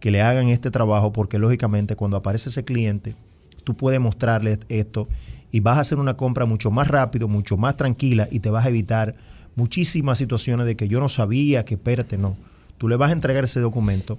[0.00, 3.14] que le hagan este trabajo porque lógicamente cuando aparece ese cliente,
[3.62, 5.08] tú puedes mostrarle esto
[5.52, 8.64] y vas a hacer una compra mucho más rápido, mucho más tranquila y te vas
[8.64, 9.14] a evitar
[9.56, 12.38] muchísimas situaciones de que yo no sabía, que espérate, no.
[12.78, 14.18] Tú le vas a entregar ese documento.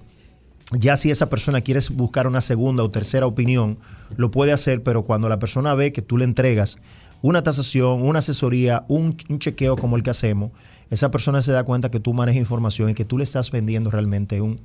[0.71, 3.77] Ya si esa persona quiere buscar una segunda o tercera opinión,
[4.15, 6.77] lo puede hacer, pero cuando la persona ve que tú le entregas
[7.21, 10.51] una tasación, una asesoría, un, chequeo como el que hacemos,
[10.89, 13.89] esa persona se da cuenta que tú manejas información y que tú le estás vendiendo
[13.89, 14.61] realmente un,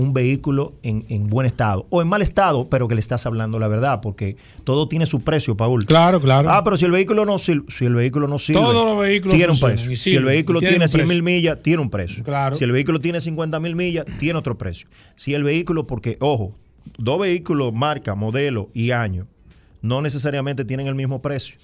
[0.00, 3.58] un vehículo en, en, buen estado o en mal estado, pero que le estás hablando
[3.58, 5.84] la verdad, porque todo tiene su precio, Paul.
[5.84, 6.50] Claro, claro.
[6.50, 9.36] Ah, pero si el vehículo no sirve, si el vehículo no sirve, Todos los vehículos
[9.36, 9.96] tiene un precio.
[9.96, 12.24] Si el vehículo tiene un 100 mil millas, tiene un precio.
[12.24, 12.54] Claro.
[12.54, 14.88] Si el vehículo tiene 50 mil millas, tiene otro precio.
[15.14, 16.54] Si el vehículo, porque, ojo,
[16.98, 19.26] dos vehículos, marca, modelo y año,
[19.82, 21.58] no necesariamente tienen el mismo precio.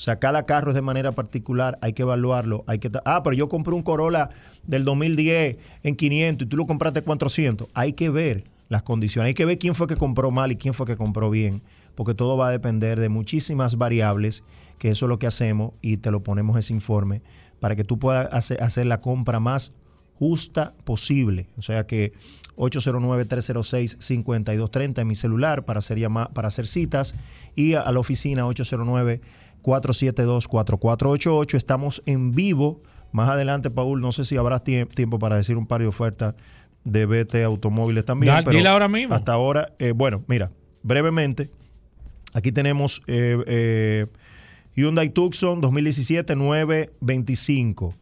[0.00, 2.90] O sea, cada carro es de manera particular, hay que evaluarlo, hay que...
[3.04, 4.30] Ah, pero yo compré un Corolla
[4.66, 7.68] del 2010 en 500 y tú lo compraste en 400.
[7.74, 10.72] Hay que ver las condiciones, hay que ver quién fue que compró mal y quién
[10.72, 11.60] fue que compró bien,
[11.96, 14.42] porque todo va a depender de muchísimas variables,
[14.78, 17.20] que eso es lo que hacemos y te lo ponemos ese informe
[17.60, 19.74] para que tú puedas hacer, la compra más
[20.18, 21.46] justa posible.
[21.58, 22.14] O sea que
[22.56, 27.14] 809-306-5230 en mi celular para hacer, llama- para hacer citas
[27.54, 28.46] y a, a la oficina
[29.62, 31.54] 809-472-4488.
[31.56, 32.82] Estamos en vivo.
[33.12, 36.34] Más adelante, Paul, no sé si habrá tie- tiempo para decir un par de ofertas
[36.84, 38.32] de BT Automóviles también.
[38.34, 39.14] Da- pero dile ahora mismo.
[39.14, 40.50] Hasta ahora, eh, bueno, mira,
[40.82, 41.50] brevemente,
[42.32, 44.06] aquí tenemos eh, eh,
[44.76, 47.94] Hyundai Tucson 2017 925.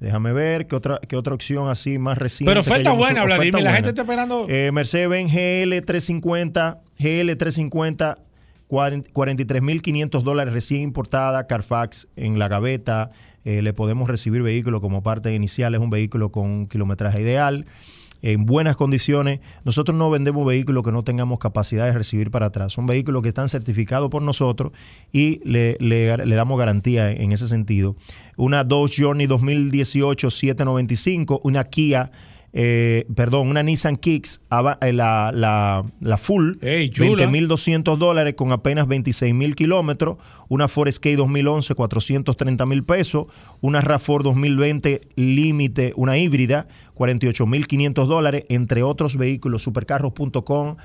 [0.00, 2.50] Déjame ver qué otra, qué otra opción así más reciente.
[2.50, 3.54] Pero oferta buena, oferta Vladimir.
[3.54, 3.74] La buena.
[3.76, 4.46] gente está esperando.
[4.48, 8.16] Eh, Mercedes-Benz GL350, GL350,
[8.68, 13.10] 43.500 dólares recién importada, Carfax en la gaveta.
[13.44, 15.74] Eh, le podemos recibir vehículo como parte inicial.
[15.74, 17.66] Es un vehículo con kilometraje ideal,
[18.22, 19.40] en buenas condiciones.
[19.64, 22.72] Nosotros no vendemos vehículos que no tengamos capacidad de recibir para atrás.
[22.72, 24.72] Son vehículos que están certificados por nosotros
[25.12, 27.96] y le, le- le damos garantía en ese sentido.
[28.38, 32.10] Una Dodge Journey 2018 795, una Kia
[32.56, 34.40] eh, perdón, una Nissan Kicks,
[34.80, 37.28] eh, la, la, la full, Ey, chula.
[37.28, 43.26] 20.200 dólares con apenas 26.000 kilómetros, una Ford Escape 2011, 430 mil pesos,
[43.60, 50.76] una RAV4 2020 límite, una híbrida, 48.500 dólares, entre otros vehículos, supercarros.com,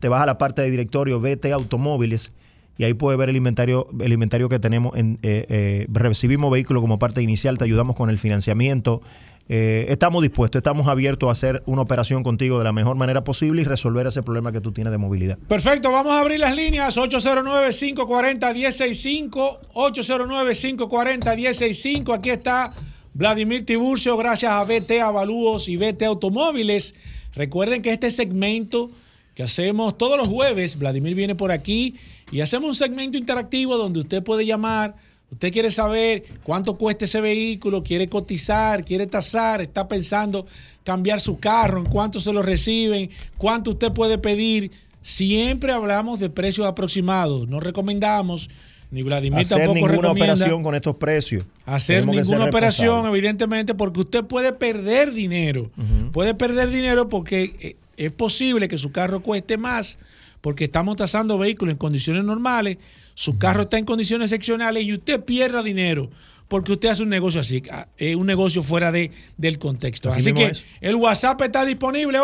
[0.00, 2.32] te vas a la parte de directorio BT Automóviles
[2.78, 4.96] y ahí puedes ver el inventario, el inventario que tenemos.
[4.96, 9.02] En, eh, eh, recibimos vehículos como parte inicial, te ayudamos con el financiamiento.
[9.48, 13.62] Eh, estamos dispuestos, estamos abiertos a hacer una operación contigo de la mejor manera posible
[13.62, 15.36] y resolver ese problema que tú tienes de movilidad.
[15.48, 22.14] Perfecto, vamos a abrir las líneas 809-540-165, 809-540-165.
[22.14, 22.72] Aquí está
[23.14, 26.94] Vladimir Tiburcio, gracias a BT Avalúos y BT Automóviles.
[27.34, 28.90] Recuerden que este segmento
[29.34, 31.96] que hacemos todos los jueves, Vladimir viene por aquí
[32.30, 34.94] y hacemos un segmento interactivo donde usted puede llamar.
[35.32, 40.46] Usted quiere saber cuánto cuesta ese vehículo, quiere cotizar, quiere tasar, está pensando
[40.84, 44.70] cambiar su carro, en cuánto se lo reciben, cuánto usted puede pedir.
[45.00, 47.48] Siempre hablamos de precios aproximados.
[47.48, 48.50] No recomendamos,
[48.90, 51.44] ni Vladimir Hacer tampoco ninguna operación con estos precios.
[51.64, 55.70] hacer Tenemos ninguna operación, evidentemente, porque usted puede perder dinero.
[56.12, 59.98] Puede perder dinero porque eh, es posible que su carro cueste más,
[60.42, 62.76] porque estamos tasando vehículos en condiciones normales
[63.14, 66.08] su carro está en condiciones excepcionales y usted pierda dinero
[66.48, 70.10] porque usted hace un negocio así, ah, eh, un negocio fuera de, del contexto.
[70.10, 70.62] Así que es.
[70.82, 72.18] el WhatsApp está disponible,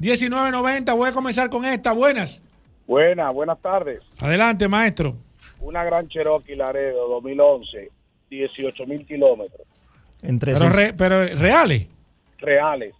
[0.00, 0.94] 829-630-1990.
[0.96, 1.92] Voy a comenzar con esta.
[1.92, 2.42] Buenas.
[2.86, 4.00] Buenas, buenas tardes.
[4.18, 5.16] Adelante, maestro.
[5.60, 7.90] Una gran Cherokee Laredo 2011,
[8.30, 9.62] 18 mil kilómetros
[10.22, 11.86] Entre Pero, seis- re- pero reales.
[12.38, 12.94] reales.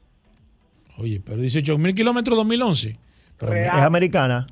[0.98, 2.96] Oye, pero 18 mil kilómetros 2011.
[3.38, 3.78] Pero, Real.
[3.78, 4.46] es americana.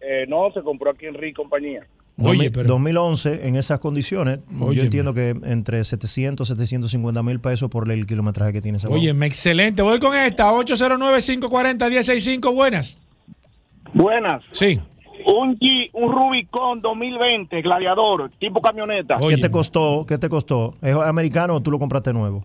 [0.00, 1.86] Eh, no, se compró aquí en RI Compañía.
[2.22, 4.74] Oye, 2000- pero- 2011, en esas condiciones, Óyeme.
[4.74, 9.14] yo entiendo que entre 700 750 mil pesos por el kilometraje que tiene esa Oye,
[9.14, 9.80] me excelente.
[9.82, 10.50] Voy con esta.
[10.52, 12.54] 809-540-1065.
[12.54, 12.98] Buenas.
[13.94, 14.42] Buenas.
[14.52, 14.80] Sí.
[15.26, 19.14] Un G, un Rubicon 2020, gladiador, tipo camioneta.
[19.16, 19.34] guagua.
[19.36, 20.06] ¿Qué te costó?
[20.06, 20.74] ¿Qué te costó?
[20.80, 22.42] ¿Es americano o tú lo compraste nuevo?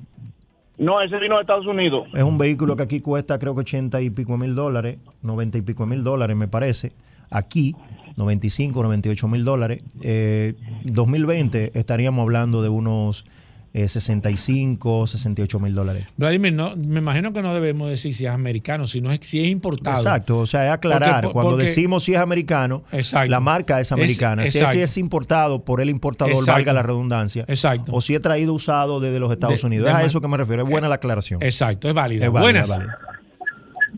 [0.78, 2.08] No, ese vino de Estados Unidos.
[2.14, 5.62] Es un vehículo que aquí cuesta creo que 80 y pico mil dólares, 90 y
[5.62, 6.92] pico mil dólares me parece.
[7.30, 7.76] Aquí,
[8.16, 9.82] 95, 98 mil dólares.
[10.02, 10.54] Eh,
[10.84, 13.26] 2020 estaríamos hablando de unos
[13.74, 16.06] eh, 65, 68 mil dólares.
[16.16, 19.48] Vladimir, no, me imagino que no debemos decir si es americano, sino es si es
[19.48, 19.98] importado.
[19.98, 21.24] Exacto, o sea, es aclarar.
[21.24, 22.84] Porque- Cuando porque- decimos si es americano,
[23.28, 24.44] la marca es Es- americana.
[24.44, 24.80] si, es, si exacto.
[24.80, 26.54] es importado por el importador, Exacto.
[26.54, 27.44] valga la redundancia.
[27.50, 27.92] Exacto.
[27.94, 29.84] O si es traído usado desde los Estados De- Unidos.
[29.86, 30.64] de es a ma- eso que me refiero.
[30.64, 31.42] Es buena la aclaración.
[31.44, 32.26] Exacto, es válida.
[32.28, 32.70] Es válida, Buenas.
[32.70, 32.98] es válida.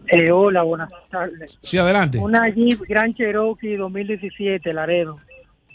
[0.07, 1.57] Eh, hola, buenas tardes.
[1.61, 2.17] Sí, adelante.
[2.17, 5.17] Una Jeep Grand Cherokee 2017, Laredo.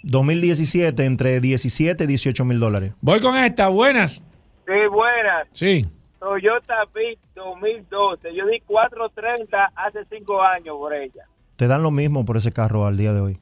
[0.04, 2.92] 2017, entre 17 y 18 mil dólares.
[3.00, 3.68] Voy con esta.
[3.68, 4.24] Buenas.
[4.66, 5.48] Sí, buenas.
[5.52, 5.86] Sí.
[6.18, 8.34] Toyota Beat 2012.
[8.34, 11.24] Yo di 430 hace 5 años por ella.
[11.56, 13.38] Te dan lo mismo por ese carro al día de hoy.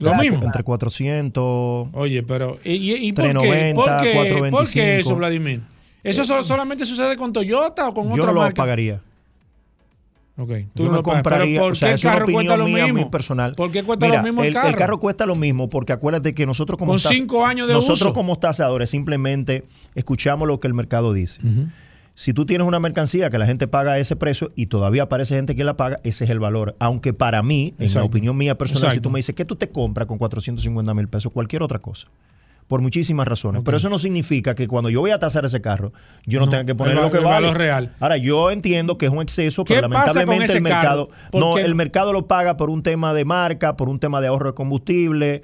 [0.00, 0.42] Lo mismo.
[0.42, 1.88] Entre 400.
[1.92, 2.58] Oye, pero.
[2.64, 3.30] ¿Y, y- y por, qué?
[3.32, 4.12] 390, ¿Por, qué?
[4.12, 4.56] 425.
[4.56, 5.60] ¿Por qué eso, Vladimir?
[6.02, 8.62] ¿Eso so- solamente sucede con Toyota o con Yo otra no lo marca?
[8.62, 9.00] pagaría.
[10.36, 10.50] Ok.
[10.74, 12.38] Tú Yo no no compraría, Pero ¿por o sea, qué es el una carro cuesta
[12.54, 13.00] opinión lo mía mismo?
[13.02, 13.54] muy personal.
[13.54, 14.68] ¿Por qué cuesta Mira, lo mismo el, el, carro?
[14.68, 17.74] el carro cuesta lo mismo porque acuérdate que nosotros como Con tas- cinco años de
[17.74, 18.12] nosotros uso.
[18.12, 19.64] como tasadores simplemente
[19.94, 21.40] escuchamos lo que el mercado dice.
[22.16, 25.56] Si tú tienes una mercancía que la gente paga ese precio y todavía aparece gente
[25.56, 26.76] que la paga, ese es el valor.
[26.78, 29.68] Aunque para mí, en la opinión mía personal, si tú me dices que tú te
[29.70, 32.08] compras con 450 mil pesos, cualquier otra cosa.
[32.66, 33.60] Por muchísimas razones.
[33.64, 35.92] Pero eso no significa que cuando yo voy a tasar ese carro,
[36.24, 37.46] yo no, No, tenga que poner lo que el vale.
[37.46, 37.92] valor real.
[38.00, 41.10] Ahora, yo entiendo que es un exceso, ¿Qué pero lamentablemente el mercado.
[41.34, 44.48] No, el mercado lo paga por un tema de marca, por un tema de ahorro
[44.50, 45.42] de combustible.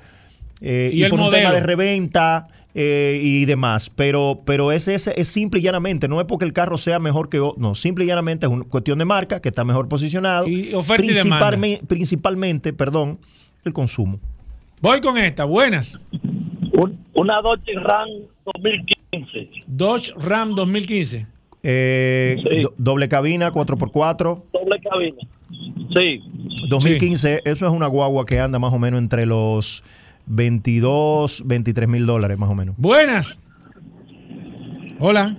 [0.62, 1.36] eh, ¿Y por un modelo?
[1.48, 3.90] tema de reventa eh, y demás.
[3.90, 7.28] Pero, pero ese, ese es simple y llanamente, no es porque el carro sea mejor
[7.28, 10.46] que otro, no, simple y llanamente es una cuestión de marca, que está mejor posicionado.
[10.48, 11.50] Y oferta y demanda.
[11.50, 13.18] Principalme- Principalmente, perdón,
[13.64, 14.18] el consumo.
[14.80, 15.44] Voy con esta.
[15.44, 16.00] Buenas.
[17.14, 18.08] Una Dodge Ram
[18.44, 19.50] 2015.
[19.66, 21.26] Dodge Ram 2015.
[21.62, 24.42] Eh, do- doble cabina, 4x4.
[24.52, 25.16] Doble cabina.
[25.94, 26.22] Sí.
[26.68, 29.82] 2015, eso es una guagua que anda más o menos entre los
[30.26, 32.74] 22, 23 mil dólares, más o menos.
[32.78, 33.38] Buenas.
[34.98, 35.36] Hola.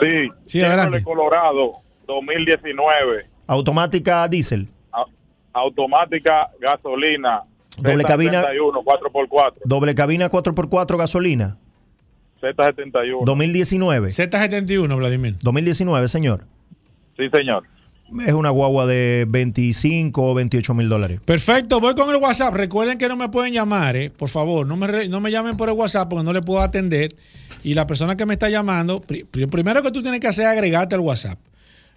[0.00, 0.28] Sí.
[0.46, 1.02] Sí, adelante.
[1.02, 1.72] Colorado
[2.06, 3.26] 2019.
[3.46, 5.04] Automática diésel, a-
[5.52, 7.42] automática, gasolina.
[7.82, 8.42] Doble cabina.
[8.44, 9.52] Z71, 4x4.
[9.64, 11.58] doble cabina 4x4 gasolina,
[12.40, 13.24] Z71.
[13.24, 14.08] 2019.
[14.08, 15.36] Z71, Vladimir.
[15.42, 16.44] 2019, señor.
[17.16, 17.64] Sí, señor.
[18.26, 21.20] Es una guagua de 25 o 28 mil dólares.
[21.24, 22.54] Perfecto, voy con el WhatsApp.
[22.54, 24.08] Recuerden que no me pueden llamar, eh.
[24.10, 26.60] por favor, no me, re- no me llamen por el WhatsApp porque no le puedo
[26.62, 27.14] atender.
[27.64, 30.52] Y la persona que me está llamando, pri- primero que tú tienes que hacer es
[30.52, 31.38] agregarte al WhatsApp.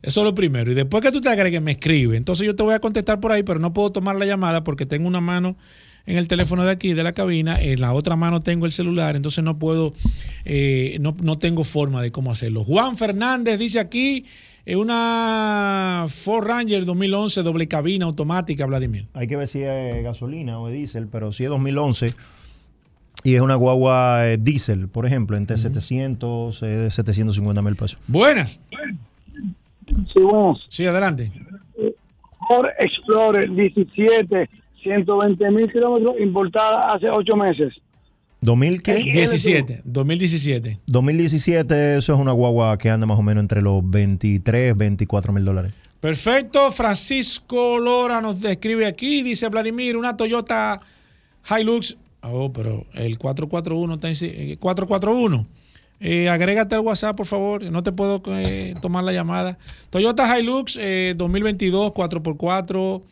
[0.02, 0.72] Eso es lo primero.
[0.72, 2.18] Y después que tú te agregues, me escribe.
[2.18, 4.86] Entonces yo te voy a contestar por ahí, pero no puedo tomar la llamada porque
[4.86, 5.56] tengo una mano
[6.06, 7.60] en el teléfono de aquí, de la cabina.
[7.62, 9.93] En la otra mano tengo el celular, entonces no puedo,
[10.45, 12.64] eh, no, no tengo forma de cómo hacerlo.
[12.64, 14.26] Juan Fernández dice aquí,
[14.66, 19.08] eh, una Ford Ranger 2011 doble cabina automática, Vladimir.
[19.14, 22.14] Hay que ver si es gasolina o es diésel, pero si es 2011
[23.24, 27.99] y es una guagua eh, diésel, por ejemplo, entre 700 eh, 750 mil pesos.
[28.08, 28.62] Buenas.
[29.88, 30.59] Sí, buenas.
[30.69, 31.32] Sí, adelante.
[32.47, 34.49] Ford Explorer 17,
[34.84, 37.73] 120 mil kilómetros, importada hace 8 meses.
[38.41, 38.95] ¿2000 qué?
[38.95, 40.79] 17, 2017.
[40.88, 45.45] 2017, eso es una guagua que anda más o menos entre los 23, 24 mil
[45.45, 45.73] dólares.
[45.99, 46.71] Perfecto.
[46.71, 49.21] Francisco Lora nos describe aquí.
[49.21, 50.79] Dice Vladimir, una Toyota
[51.47, 51.95] Hilux.
[52.23, 55.45] Oh, pero el 441 está en sí- eh, 441.
[56.04, 57.64] Eh, agrégate al WhatsApp, por favor.
[57.72, 59.60] No te puedo eh, tomar la llamada.
[59.91, 63.04] Toyota Hilux eh, 2022, 4x4,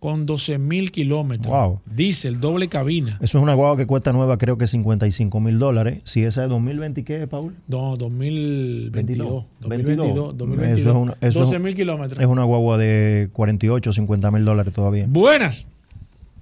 [0.00, 1.54] con 12 mil kilómetros.
[1.54, 1.80] Wow.
[1.86, 3.18] Diesel, doble cabina.
[3.22, 6.00] Eso es una guagua que cuesta nueva, creo que 55 mil dólares.
[6.02, 7.54] Si esa es 2020, ¿y ¿qué, Paul?
[7.68, 8.90] No, 2022.
[8.90, 9.44] 22.
[9.60, 10.36] 2022.
[10.36, 10.80] 2022.
[10.80, 12.20] Eso es una, eso 12 mil kilómetros.
[12.20, 15.06] Es una guagua de 48, 50 mil dólares todavía.
[15.08, 15.68] Buenas.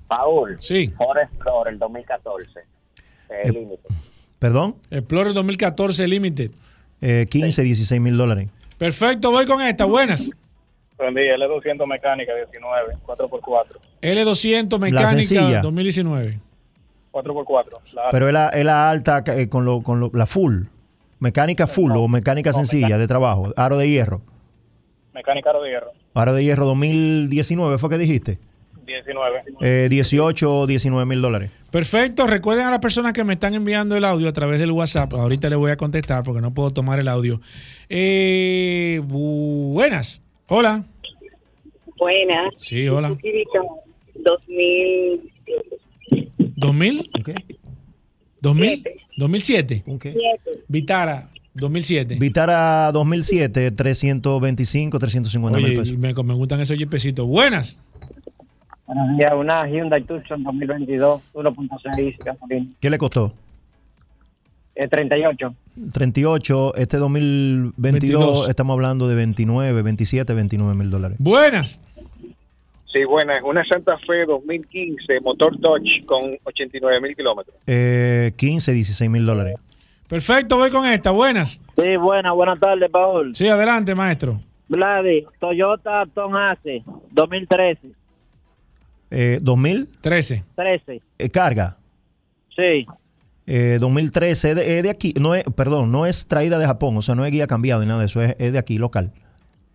[0.08, 0.56] Paul.
[0.58, 0.88] Sí.
[0.96, 2.60] Ford Explorer 2014.
[3.28, 3.88] Eh, límite.
[4.42, 4.74] ¿Perdón?
[4.90, 6.50] Explorer 2014 Limited.
[7.00, 8.48] Eh, 15, 16 mil dólares.
[8.76, 9.84] Perfecto, voy con esta.
[9.84, 10.32] Buenas.
[10.98, 13.66] Buen día, L200 mecánica 19, 4x4.
[14.02, 15.60] L200 La mecánica sencilla.
[15.60, 16.40] 2019.
[17.12, 17.66] 4x4.
[17.92, 20.64] La Pero es la, es la alta eh, con, lo, con lo- la full.
[21.20, 23.52] Mecánica full o mecánica sencilla de trabajo.
[23.56, 24.22] Aro de hierro.
[25.14, 25.92] mecánica aro de hierro.
[26.14, 28.40] Aro de hierro 2019 fue que dijiste.
[28.86, 29.42] 19.
[29.60, 31.50] Eh, 18 o 19 mil dólares.
[31.70, 32.26] Perfecto.
[32.26, 35.12] Recuerden a las personas que me están enviando el audio a través del WhatsApp.
[35.14, 37.40] Ahorita les voy a contestar porque no puedo tomar el audio.
[37.88, 40.22] Eh, buenas.
[40.48, 40.84] Hola.
[41.96, 42.54] Buenas.
[42.58, 43.08] Sí, hola.
[43.08, 43.68] Suzuki Vitara
[44.14, 45.30] 2000.
[46.56, 47.42] ¿2000?
[48.42, 48.82] ¿2000?
[49.16, 49.38] ¿2007?
[49.40, 49.84] Siete.
[50.68, 52.16] Vitara, 2007.
[52.18, 55.94] Vitara 2007, 325, 350 mil Oye, pesos.
[55.94, 57.26] y me, me gustan esos jipecitos.
[57.26, 57.80] Buenas.
[58.94, 63.32] Buenos días, una Hyundai Tucson 2022, 1.6 gasolina, ¿Qué le costó?
[64.74, 65.54] eh, 38.
[65.94, 68.48] 38, este 2022 22.
[68.50, 71.16] estamos hablando de 29, 27, 29 mil dólares.
[71.20, 71.80] Buenas.
[72.92, 73.38] Sí, buena.
[73.38, 77.56] Es una Santa Fe 2015, motor Dodge con 89 mil kilómetros.
[77.66, 79.54] Eh, 15, 16 mil dólares.
[80.06, 81.10] Perfecto, voy con esta.
[81.12, 81.62] Buenas.
[81.76, 83.34] Sí, buenas, buenas tardes, Paul.
[83.34, 84.38] Sí, adelante, maestro.
[84.68, 86.82] Vladi, Toyota Tom Ace
[87.12, 87.88] 2013,
[89.14, 90.42] Eh, 2000, 13.
[90.56, 91.02] 13.
[91.18, 91.76] eh, carga.
[92.56, 92.86] Sí.
[93.46, 96.96] Eh, 2013 es de, es de aquí, no es, perdón, no es traída de Japón,
[96.96, 99.12] o sea, no es guía cambiado ni nada de eso, es, es de aquí, local.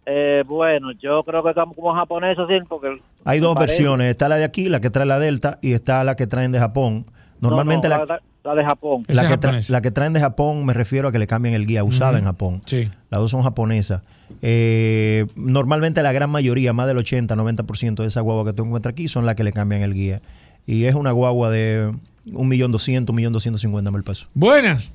[0.06, 2.98] Eh, bueno, yo creo que como, como japonés, sí, porque...
[3.26, 6.04] Hay dos parece- versiones, está la de aquí, la que trae la Delta, y está
[6.04, 7.06] la que traen de Japón.
[7.42, 9.04] Normalmente No, no, la, la, la de Japón.
[9.08, 11.66] la que tra- la que traen de Japón me refiero a que le cambien el
[11.66, 12.62] guía usada en Japón.
[12.66, 12.90] Sí.
[13.10, 14.02] Las dos son japonesas.
[14.42, 19.08] Eh, normalmente la gran mayoría, más del 80-90% de esas guaguas que tú encuentras aquí
[19.08, 20.22] son las que le cambian el guía.
[20.66, 21.92] Y es una guagua de
[22.26, 24.30] 1.200.000, 1.250.000 pesos.
[24.34, 24.94] Buenas.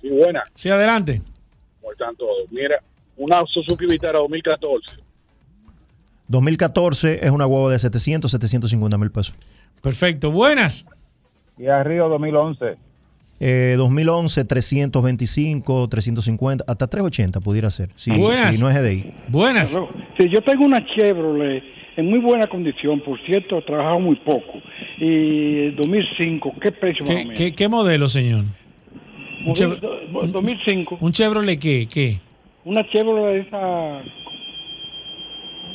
[0.00, 0.42] Sí, buena.
[0.54, 1.22] Sí, adelante.
[1.80, 2.50] ¿Cómo están todos?
[2.50, 2.76] Mira,
[3.16, 4.96] una Suzuki Vitara 2014.
[6.28, 9.34] 2014 es una guagua de 700, 750 mil pesos.
[9.82, 10.30] Perfecto.
[10.30, 10.86] Buenas.
[11.58, 12.76] Y Río 2011.
[13.40, 17.90] Eh, 2011, 325, 350, hasta 380 pudiera ser.
[17.96, 18.54] Si, Buenas.
[18.56, 19.10] si no es GDI.
[19.28, 19.70] Buenas.
[20.18, 21.62] Sí, yo tengo una Chevrolet
[21.96, 24.54] en muy buena condición, por cierto, he trabajado muy poco.
[24.98, 27.38] Y 2005, ¿qué precio más o ¿Qué, menos?
[27.38, 28.40] qué, qué modelo, señor?
[28.40, 30.98] Un, Modelo Chev- do- 2005.
[31.00, 31.86] un Chevrolet qué?
[31.92, 32.18] ¿Qué?
[32.64, 34.00] Una Chevrolet esa...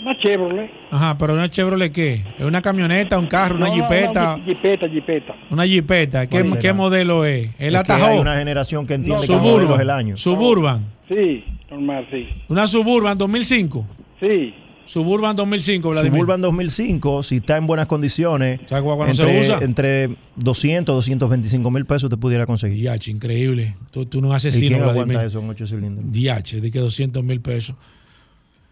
[0.01, 0.71] Una Chevrolet.
[0.91, 2.23] Ajá, pero una Chevrolet qué?
[2.37, 4.35] ¿Es una camioneta, un carro, una No, no, jipeta?
[4.35, 5.35] una jipeta, jipeta.
[5.49, 6.27] Una jipeta.
[6.27, 7.51] ¿Qué, qué modelo es?
[7.59, 9.75] ¿El Es que hay una generación que entiende que el Suburban.
[9.75, 10.17] es el año.
[10.17, 10.85] Suburban.
[11.07, 12.27] Sí, normal, sí.
[12.47, 13.85] Una Suburban 2005.
[14.19, 14.53] Sí.
[14.85, 16.13] Suburban 2005, Vladimir.
[16.19, 19.59] Suburban 2005, si está en buenas condiciones, no se entre, usa.
[19.61, 22.79] entre 200, 225 mil pesos te pudiera conseguir.
[22.79, 23.75] Diache, increíble.
[23.91, 25.01] Tú, tú no ¿Y asesino, quién Vladimir.
[25.17, 26.11] aguanta eso en 8 cilindros?
[26.11, 27.75] Diache, de que 200 mil pesos.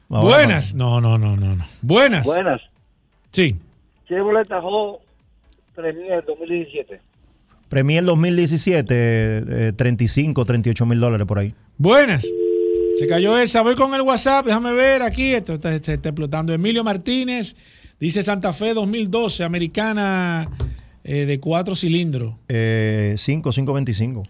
[0.10, 0.74] Ahora, Buenas.
[0.74, 1.66] No, no, no, no, no.
[1.82, 2.26] Buenas.
[2.26, 2.62] Buenas.
[3.32, 3.56] Sí.
[4.08, 5.00] Chevrolet Tahoe
[5.76, 7.00] Premier 2017.
[7.70, 11.54] Premier 2017, eh, 35, 38 mil dólares por ahí.
[11.78, 12.26] Buenas.
[12.96, 13.62] Se cayó esa.
[13.62, 14.46] Voy con el WhatsApp.
[14.46, 15.34] Déjame ver aquí.
[15.34, 16.54] Esto está, se está explotando.
[16.54, 17.56] Emilio Martínez.
[18.00, 19.44] Dice Santa Fe 2012.
[19.44, 20.50] Americana
[21.04, 22.34] eh, de cuatro cilindros.
[22.48, 24.24] Eh, 5, 525.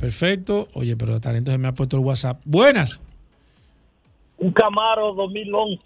[0.00, 0.68] Perfecto.
[0.74, 2.40] Oye, pero talento se me ha puesto el WhatsApp.
[2.44, 3.02] Buenas.
[4.38, 5.80] Un Camaro 2011,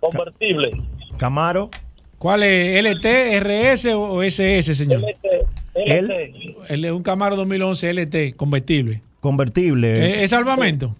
[0.00, 0.70] convertible.
[1.16, 1.70] Camaro.
[2.18, 2.82] ¿Cuál es?
[2.82, 3.06] ¿LT,
[3.40, 5.02] RS o SS, señor?
[5.74, 6.10] El
[6.68, 9.02] El- un Camaro 2011 LT, convertible.
[9.20, 9.92] convertible.
[10.18, 10.94] ¿Es, es salvamento?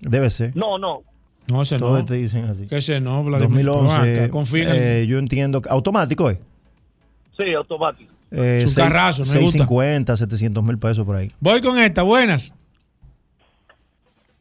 [0.00, 0.56] Debe ser.
[0.56, 1.02] No, no.
[1.50, 2.04] No, ese Todos no.
[2.06, 2.66] te dicen así.
[2.66, 3.64] Que ese no, Vladimir.
[3.66, 3.94] 2011.
[4.22, 5.60] Acá, confía en el- eh, yo entiendo.
[5.60, 6.38] que- ¿Automático es?
[7.36, 8.10] Sí, automático.
[8.30, 9.58] Eh, un seis- carrazo, me gusta.
[9.58, 11.30] 650, 700 mil pesos por ahí.
[11.40, 12.54] Voy con esta, buenas.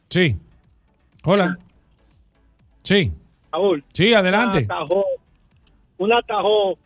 [0.09, 0.37] Sí.
[1.23, 1.57] Hola.
[2.83, 3.11] Sí.
[3.51, 3.83] Raúl.
[3.93, 4.59] Sí, adelante.
[4.59, 5.05] Un atajo,
[5.97, 6.77] un atajo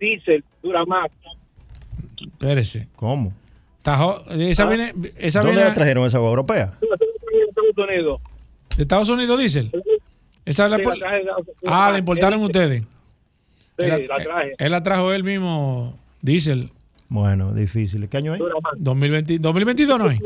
[0.00, 1.12] diésel Duramax.
[2.20, 2.88] Espérese.
[2.96, 3.32] ¿Cómo?
[3.82, 4.66] Tajo, esa Ah.
[4.68, 6.74] viene, esa ¿Dónde viene la trajeron esa agua europea?
[6.80, 8.20] Estados Unidos.
[8.76, 9.70] de Estados Unidos, diésel.
[10.44, 11.30] Esa la, Sí, por- la traje de-
[11.66, 12.82] ah, la importaron Él- ustedes.
[12.82, 12.86] Sí,
[13.78, 14.52] Él la- la traje.
[14.58, 16.70] Él la trajo él mismo, diésel.
[17.08, 18.08] Bueno, difícil.
[18.08, 18.40] ¿Qué año es?
[18.78, 20.20] 2020, 2022 no es.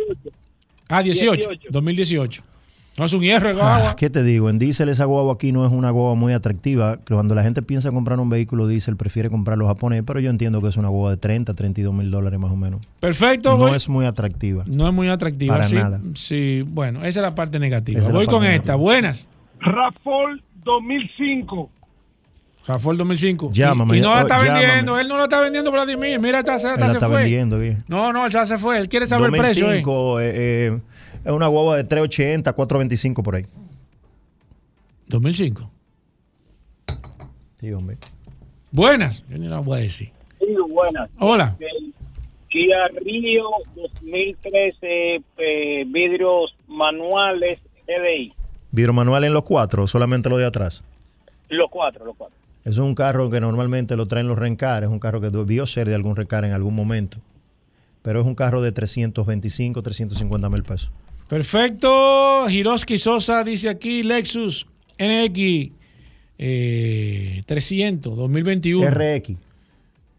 [0.89, 1.49] Ah, 18.
[1.49, 1.69] 18.
[1.71, 2.43] 2018.
[2.99, 3.97] No es un hierro de Ah, agua.
[3.97, 4.49] ¿Qué te digo?
[4.49, 6.97] En diésel esa guagua aquí no es una guagua muy atractiva.
[7.07, 10.69] Cuando la gente piensa comprar un vehículo diésel, prefiere comprarlo japonés, pero yo entiendo que
[10.69, 12.81] es una guagua de 30, 32 mil dólares más o menos.
[13.01, 13.51] Perfecto.
[13.51, 14.65] No voy- es muy atractiva.
[14.67, 15.55] No es muy atractiva.
[15.57, 16.01] Para sí, nada.
[16.15, 17.99] Sí, bueno, esa es la parte negativa.
[18.01, 18.63] Esa es Voy parte con negativa.
[18.63, 18.75] esta.
[18.77, 19.29] Buenas.
[19.61, 21.71] Rafol 2005.
[22.63, 23.51] sea, fue el 2005.
[23.53, 24.61] Llámame, Y, y no la oh, está llámame.
[24.67, 24.99] vendiendo.
[24.99, 26.19] Él no la está vendiendo, Vladimir.
[26.19, 27.19] Mira, esta, esta Él la se está fue.
[27.21, 27.85] vendiendo, bien.
[27.89, 28.79] No, no, ya se fue.
[28.79, 29.67] Él quiere saber el precio.
[29.67, 29.83] ¿eh?
[29.83, 30.79] 2005 eh, eh,
[31.27, 33.47] es una guagua de 380, 425 por ahí.
[35.09, 35.69] 2005.
[37.59, 37.99] Sí, hombre.
[38.71, 39.25] Buenas.
[39.29, 40.13] Yo ni la voy a decir.
[40.39, 41.11] Sí, buenas.
[41.19, 41.57] Hola.
[41.59, 41.93] El
[42.49, 43.45] Kia Río
[43.75, 47.59] 2013, eh, vidrios manuales
[47.89, 48.33] GDI.
[48.71, 50.85] Vidrio manual en los cuatro, solamente lo de atrás.
[51.49, 52.37] Los cuatro, los cuatro.
[52.65, 55.89] Es un carro que normalmente lo traen los rencar, es un carro que debió ser
[55.89, 57.19] de algún rencar en algún momento.
[58.03, 60.93] Pero es un carro de 325, 350 mil pesos.
[61.29, 62.49] Perfecto.
[62.49, 64.67] Hiroski Sosa dice aquí Lexus
[64.99, 65.71] NX
[66.39, 68.91] eh, 300 2021.
[68.91, 69.31] RX.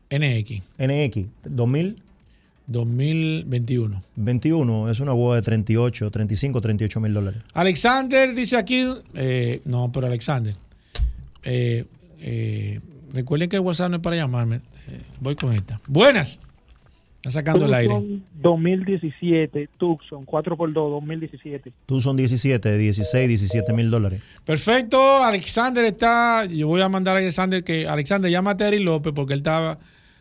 [0.09, 0.61] NX.
[0.77, 2.07] NX 2000.
[2.67, 4.03] 2021.
[4.15, 7.41] 21 es una guagua de 38, 35, 38 mil dólares.
[7.53, 10.53] Alexander dice aquí, eh, no, pero Alexander,
[11.43, 11.85] eh,
[12.19, 12.79] eh,
[13.13, 14.61] recuerden que el WhatsApp no es para llamarme.
[15.19, 15.79] Voy con esta.
[15.87, 16.39] Buenas.
[17.27, 17.93] Está sacando el aire.
[17.93, 21.73] Tucson 2017, Tucson 4x2 2017.
[21.85, 24.21] Tú son 17, 16, 17 mil dólares.
[24.45, 26.45] Perfecto, Alexander está.
[26.45, 27.87] Yo voy a mandar a Alexander que.
[27.87, 29.77] Alexander, llámate a Eri López porque él estaba.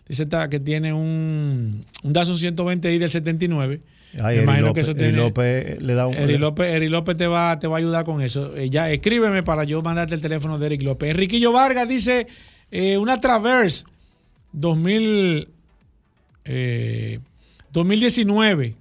[0.09, 3.81] Dice está, que tiene un, un Datsun 120i del 79.
[4.15, 6.15] Ay, Me Eri imagino López, que eso Eri tiene- López le da un.
[6.15, 8.57] Eri López, Eri López te va, te va a ayudar con eso.
[8.57, 11.11] Eh, ya, escríbeme para yo mandarte el teléfono de Eric López.
[11.11, 12.27] Enriquillo Vargas dice
[12.71, 13.85] eh, una Traverse
[14.53, 15.49] 2000,
[16.47, 17.21] eh,
[17.73, 18.75] 2019.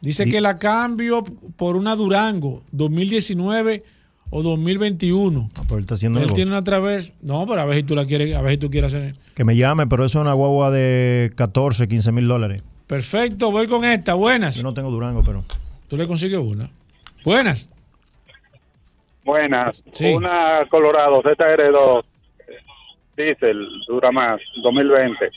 [0.00, 1.22] Dice Di- que la cambio
[1.56, 3.82] por una Durango 2019
[4.30, 5.50] o 2021.
[5.54, 6.34] Ah, pues él está haciendo Él negocio.
[6.36, 7.12] tiene una Traverse.
[7.20, 9.14] No, pero a ver si tú la quieres, a ver si tú quieres hacer.
[9.34, 12.62] Que me llame, pero eso es una guagua de 14, 15 mil dólares.
[12.86, 14.14] Perfecto, voy con esta.
[14.14, 14.56] Buenas.
[14.56, 15.44] Yo no tengo Durango, pero.
[15.88, 16.70] Tú le consigues una.
[17.24, 17.68] Buenas.
[19.24, 19.82] Buenas.
[19.92, 20.06] Sí.
[20.06, 22.04] Una Colorado ZR2
[23.16, 25.30] Diesel dura más, 2020.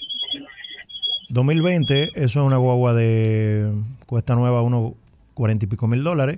[1.34, 3.72] 2020, eso es una guagua de.
[4.06, 4.94] Cuesta nueva unos
[5.34, 6.38] 40 y pico mil dólares.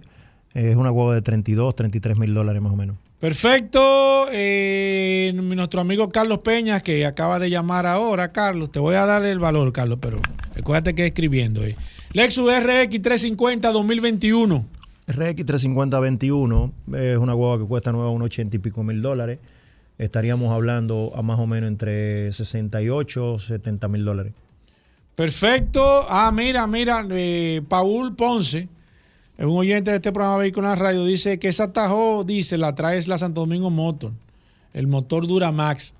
[0.54, 2.96] Es una guagua de 32, 33 mil dólares más o menos.
[3.20, 4.28] Perfecto.
[4.32, 9.26] eh, nuestro amigo Carlos Peña, que acaba de llamar ahora, Carlos, te voy a dar
[9.26, 10.18] el valor, Carlos, pero
[10.56, 11.64] recuérdate que escribiendo.
[11.66, 11.76] eh.
[12.14, 14.66] Lexus RX 350 2021.
[15.08, 19.40] RX 350 21 es una guagua que cuesta nueva unos 80 y pico mil dólares.
[19.98, 24.34] Estaríamos hablando a más o menos entre 68 70 mil dólares.
[25.16, 26.06] Perfecto.
[26.10, 28.68] Ah, mira, mira, eh, Paul Ponce,
[29.38, 33.08] un oyente de este programa la Radio, dice que esa Tajo, dice, la trae es
[33.08, 34.12] la Santo Domingo Motor,
[34.74, 35.94] el motor Duramax,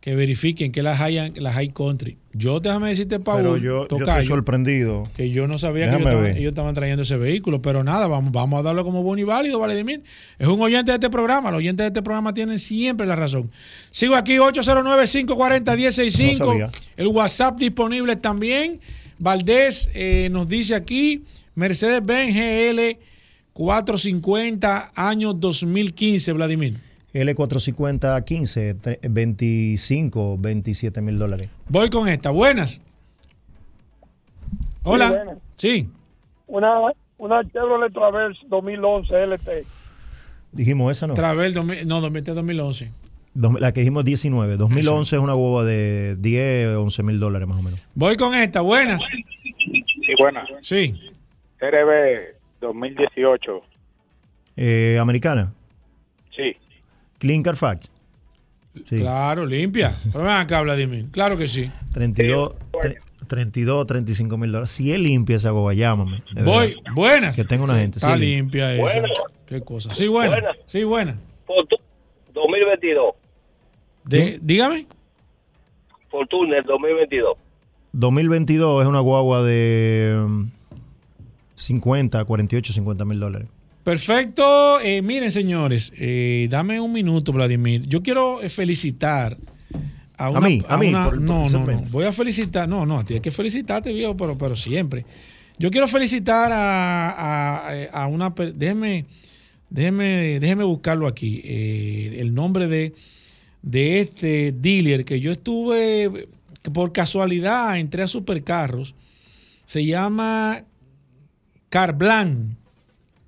[0.00, 2.18] que verifiquen que la High, la high Country.
[2.32, 5.02] Yo déjame decirte, Paul, Pero yo, yo tocayo, estoy sorprendido.
[5.16, 6.36] que yo no sabía que ellos estaban, ver.
[6.36, 9.58] ellos estaban trayendo ese vehículo, pero nada, vamos, vamos a darlo como bueno y válido,
[9.58, 10.04] Vladimir.
[10.38, 13.50] Es un oyente de este programa, los oyentes de este programa tienen siempre la razón.
[13.90, 16.60] Sigo aquí, 809-540-1065.
[16.60, 16.70] No.
[16.96, 18.78] El WhatsApp disponible también.
[19.18, 21.24] Valdés eh, nos dice aquí,
[21.56, 22.98] Mercedes-Benz GL
[23.52, 26.74] 450, año 2015, Vladimir.
[27.14, 31.48] L450 15, tre- 25, 27 mil dólares.
[31.68, 32.30] Voy con esta.
[32.30, 32.82] Buenas.
[34.82, 35.10] Hola.
[35.10, 35.38] buenas.
[35.56, 35.88] Sí.
[36.46, 36.72] Una,
[37.18, 39.48] una Chevrolet Traverse 2011 LT.
[40.52, 41.14] Dijimos esa, ¿no?
[41.14, 42.90] Travel, 2000 no, 2000, 2011.
[43.34, 44.56] Dos- la que dijimos 19.
[44.56, 47.82] 2011 es una guagua de 10, 11 mil dólares más o menos.
[47.94, 48.60] Voy con esta.
[48.62, 49.02] Buenas.
[49.02, 50.48] Sí, buenas.
[50.62, 50.94] Sí.
[51.60, 53.60] RB 2018.
[54.56, 55.52] Eh, americana.
[57.18, 57.90] Clean Carfax.
[58.88, 58.98] Sí.
[58.98, 59.94] Claro, limpia.
[60.12, 61.06] Pero ven acá, Vladimir.
[61.10, 61.70] Claro que sí.
[61.92, 64.70] 32, tre- 32, 35 mil dólares.
[64.70, 66.22] Si es limpia esa guagua, llámame.
[66.44, 66.74] Voy.
[66.74, 66.92] verdad.
[66.94, 67.36] Buenas.
[67.36, 67.98] Que tengo una Sí, gente.
[67.98, 68.82] Está sí, limpia esa.
[69.00, 69.18] Buenas.
[69.46, 69.90] Qué cosa.
[69.90, 70.30] Sí, buena.
[70.30, 70.56] Buenas.
[70.66, 71.16] Sí, buena.
[71.46, 71.82] Fortuna
[72.34, 73.14] 2022.
[74.04, 74.86] De- dígame.
[76.10, 77.36] Fortuna 2022.
[77.92, 80.44] 2022 es una guagua de mm,
[81.54, 83.48] 50, 48, 50 mil dólares.
[83.92, 84.80] Perfecto.
[84.80, 87.86] Eh, miren, señores, eh, dame un minuto, Vladimir.
[87.86, 89.38] Yo quiero eh, felicitar
[90.18, 91.80] a, una, mí, a mí, una- por el- por no, no, no.
[91.90, 92.68] Voy a felicitar.
[92.68, 95.06] No, no, tienes que felicitarte, viejo, pero, pero siempre.
[95.58, 97.08] Yo quiero felicitar a,
[97.70, 98.28] a- a una.
[98.54, 99.06] Déjeme,
[99.70, 101.40] déjeme, déjeme buscarlo aquí.
[101.42, 102.92] eh, el nombre de,
[103.62, 106.28] de este dealer que yo estuve.
[106.60, 108.94] que por casualidad entré a Supercarros.
[109.64, 110.64] Se llama
[111.70, 112.57] Carblan.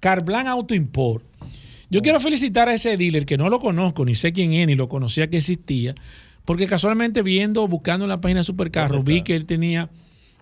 [0.01, 1.25] Carblan Auto Import.
[1.91, 4.75] Yo quiero felicitar a ese dealer que no lo conozco, ni sé quién es, ni
[4.77, 5.95] lo conocía que existía,
[6.45, 9.91] porque casualmente viendo, buscando en la página de Supercarro, vi que él tenía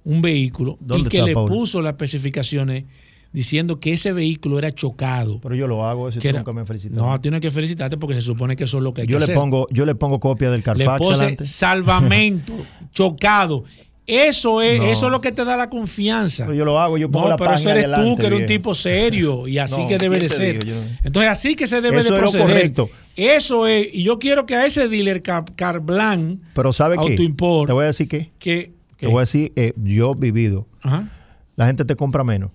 [0.05, 1.49] un vehículo y ¿Dónde que está, le Paul?
[1.49, 2.85] puso las especificaciones
[3.33, 5.39] diciendo que ese vehículo era chocado.
[5.41, 6.97] Pero yo lo hago, eso Que era- nunca me felicitan.
[6.99, 9.21] No, tienes que felicitarte porque se supone que eso es lo que hay yo que
[9.21, 9.35] le hacer.
[9.35, 11.45] pongo, yo le pongo copia del Le Carfax puse adelante.
[11.47, 12.53] salvamento,
[12.93, 13.65] chocado.
[14.11, 14.87] Eso es, No.
[14.87, 16.45] eso es lo que te da la confianza.
[16.47, 18.41] Pero yo lo hago, yo pongo no, la pero eso eres tú, adelante, que eres
[18.41, 20.67] un tipo serio y así No, que debe ¿quién de ser.
[20.67, 22.47] no- Entonces, así que se debe Eso de es lo proceder.
[22.47, 22.91] correcto.
[23.17, 27.17] Eso es, y yo quiero que a ese dealer Car- Carblan Pero ¿sabe qué?
[27.17, 28.31] Te voy a decir qué.
[28.39, 30.67] que, Te voy a decir, eh, yo vivido.
[30.83, 31.09] Ajá.
[31.57, 32.51] La gente te compra menos.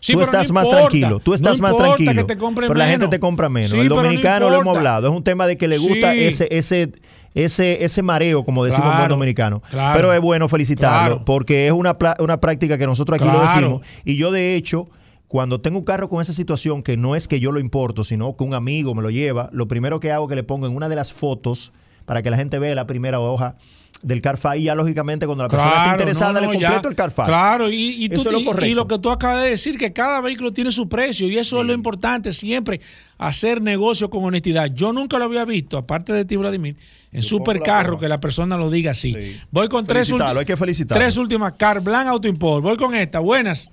[0.00, 0.88] Sí, tú no estás más importa.
[0.88, 2.26] tranquilo, tú No estás más tranquilo.
[2.26, 3.10] que te pero la gente menos.
[3.10, 3.70] te compra menos.
[3.70, 6.24] Sí, el no dominicano lo hemos hablado, es un tema de que le gusta Sí.
[6.24, 6.92] ese ese
[7.36, 9.62] ese ese mareo, como decimos Claro, dominicano.
[9.70, 9.96] claro.
[9.96, 11.24] Pero es bueno felicitarlo Claro.
[11.24, 14.88] porque es una una práctica que nosotros aquí lo decimos y yo de hecho
[15.28, 18.36] cuando tengo un carro con esa situación que no es que yo lo importo, sino
[18.36, 20.74] que un amigo me lo lleva, lo primero que hago es que le pongo en
[20.76, 21.72] una de las fotos
[22.04, 23.56] para que la gente vea la primera hoja
[24.02, 26.66] del Carfax y ya lógicamente cuando la persona está interesada no, no, le ya.
[26.68, 27.28] completo el Carfax.
[27.28, 28.66] Claro, y, y tú- Eso es lo y- correcto.
[28.66, 31.60] y lo que tú acabas de decir, que cada vehículo tiene su precio y eso
[31.60, 32.80] es lo importante, siempre
[33.18, 34.66] hacer negocio con honestidad.
[34.74, 36.76] Yo nunca lo había visto, aparte de ti, Vladimir,
[37.12, 39.36] en supercarro que la persona lo diga así.
[39.50, 40.56] Voy con tres, hay que
[40.86, 42.62] tres últimas, Carblan Auto Import.
[42.62, 43.70] Voy con esta, buenas.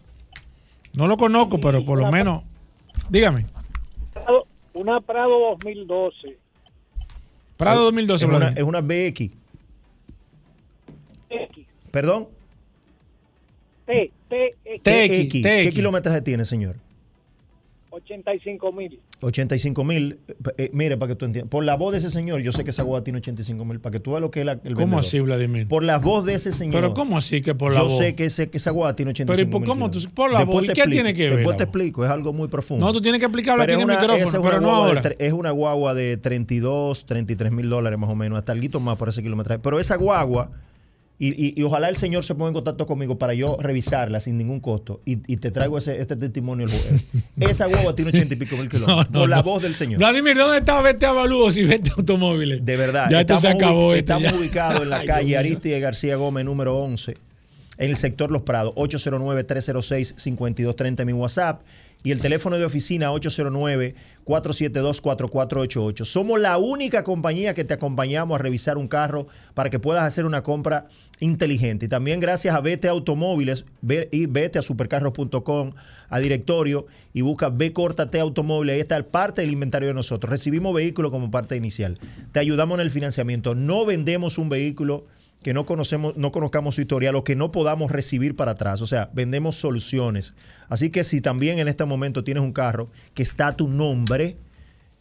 [0.94, 2.44] No lo conozco, pero por lo menos,
[3.10, 3.46] dígame.
[4.14, 6.38] Prado- Una Prado 2012.
[7.58, 9.32] Prado 2012, es una, es una BX.
[11.94, 12.28] Perdón.
[13.86, 15.32] T, T, TX.
[15.44, 16.76] ¿Qué kilometraje tiene, señor?
[17.92, 19.00] 85 mil.
[19.22, 20.18] 85 mil.
[20.58, 21.52] Eh, mire, para que tú entiendas.
[21.52, 23.80] Por la voz de ese señor, yo sé que esa guagua tiene 85 mil.
[23.80, 25.00] Para que tú veas lo que es la, el ¿Cómo vendedor.
[25.02, 25.68] así, Vladimir?
[25.68, 26.74] Por la voz de ese señor.
[26.74, 27.98] Pero ¿cómo así que por la yo voz?
[28.00, 30.32] sé que, ese, que esa guagua tiene 85 Pero ¿y por mil cómo tú- por
[30.32, 30.64] la Después voz?
[30.64, 32.84] ¿Y qué explico, tiene que ver Después te explico, es algo muy profundo.
[32.88, 34.62] No, tú tienes que explicarlo Pero aquí en el una- micrófono, esa es una pero
[34.62, 38.80] no de es una guagua de 32, 33 mil dólares más o menos, hasta algo
[38.80, 39.60] más por ese kilometraje.
[39.60, 40.50] Pero esa guagua,
[41.20, 44.38] y, y- y ojalá el señor se ponga en contacto conmigo para yo revisarla sin
[44.38, 47.06] ningún costo y, y te traigo ese, este testimonio el jueves.
[47.40, 49.12] esa guagua tiene 80 y pico mil kilómetros.
[49.12, 49.44] No, por la no.
[49.44, 50.00] voz del señor.
[50.00, 52.66] Vladimir, ¿dónde está Vete Avalúos y Vete Automóviles?
[52.66, 53.08] De verdad.
[53.12, 53.94] Ya esto se acabó.
[53.94, 54.38] esto estamos ya.
[54.38, 55.38] ubicados en la Ay, calle.
[55.38, 57.16] Aristide García Gómez, número 11,
[57.78, 61.62] en el sector Los Prados, 809-306-5230 mi WhatsApp
[62.04, 66.06] y el teléfono de oficina 809-472-4488.
[66.06, 70.26] Somos la única compañía que te acompañamos a revisar un carro para que puedas hacer
[70.26, 70.88] una compra
[71.20, 71.86] inteligente.
[71.86, 73.66] Y también gracias a Vete Automóviles
[74.12, 75.72] y vete a supercarros.com,
[76.10, 78.74] a directorio y busca B corta Automóviles.
[78.74, 80.30] Ahí está el parte del inventario de nosotros.
[80.30, 81.98] Recibimos vehículos como parte inicial.
[82.34, 83.56] Te ayudamos en el financiamiento.
[83.56, 85.06] No vendemos un vehículo
[85.44, 88.82] que no conocemos, no conozcamos su historial o que no podamos recibir para atrás.
[88.82, 90.34] O sea, vendemos soluciones.
[90.70, 94.38] Así que si también en este momento tienes un carro que está a tu nombre,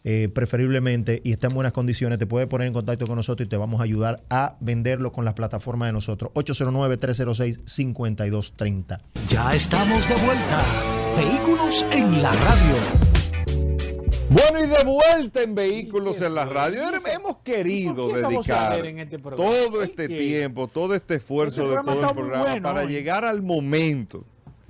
[0.05, 3.49] eh, preferiblemente, y está en buenas condiciones, te puedes poner en contacto con nosotros y
[3.49, 6.33] te vamos a ayudar a venderlo con las plataformas de nosotros.
[6.35, 8.99] 809-306-5230.
[9.29, 10.65] Ya estamos de vuelta.
[11.17, 13.12] Vehículos en la radio.
[14.31, 16.83] Bueno, y de vuelta en Vehículos en la Radio.
[17.13, 21.63] Hemos querido ¿Por qué esa voz dedicar este todo ¿Es este tiempo, todo este esfuerzo
[21.63, 22.93] Este de programa todo el programa bueno para hoy.
[22.93, 24.25] llegar al momento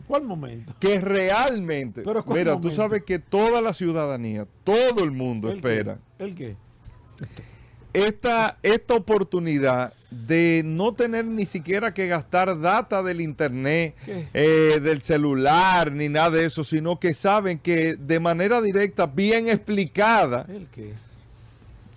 [0.08, 0.74] ¿Cuál momento?
[0.80, 5.60] que realmente, Pero ¿cuál mira, tú sabes que toda la ciudadanía, todo el mundo ¿El
[5.60, 5.68] qué?
[5.68, 6.56] espera ¿El qué?
[7.92, 15.02] Esta, esta oportunidad de no tener ni siquiera que gastar data del internet, eh, del
[15.02, 20.66] celular, ni nada de eso, sino que saben que de manera directa, bien explicada ¿El
[20.68, 20.92] qué?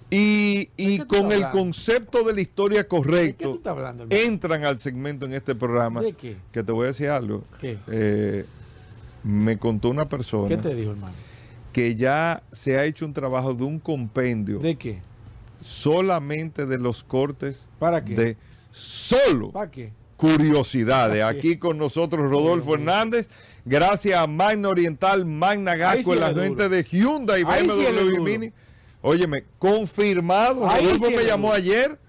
[0.09, 4.63] y, y qué con el concepto de la historia ¿De qué tú correcto, hablando, entran
[4.63, 6.01] al segmento en este programa.
[6.01, 6.37] ¿De qué?
[6.51, 7.43] Que te voy a decir algo.
[7.59, 7.77] ¿Qué?
[7.87, 8.45] Eh,
[9.23, 11.15] me contó una persona ¿Qué te dijo, hermano?
[11.73, 14.99] que ya se ha hecho un trabajo de un compendio ¿De qué?
[15.65, 18.15] Solamente de los cortes ¿Para qué?
[18.15, 18.37] de
[18.71, 19.91] solo ¿Para qué?
[20.15, 21.21] curiosidades.
[21.21, 21.39] ¿Para qué?
[21.39, 23.27] Aquí con nosotros Rodolfo Hernández,
[23.65, 28.23] gracias a Magna Oriental, Magna Gasco, sí la gente de Hyundai, sí BMW y duro.
[28.23, 28.51] Mini.
[29.01, 31.99] Óyeme, confirmado, Rodolfo sí me llamó ayer,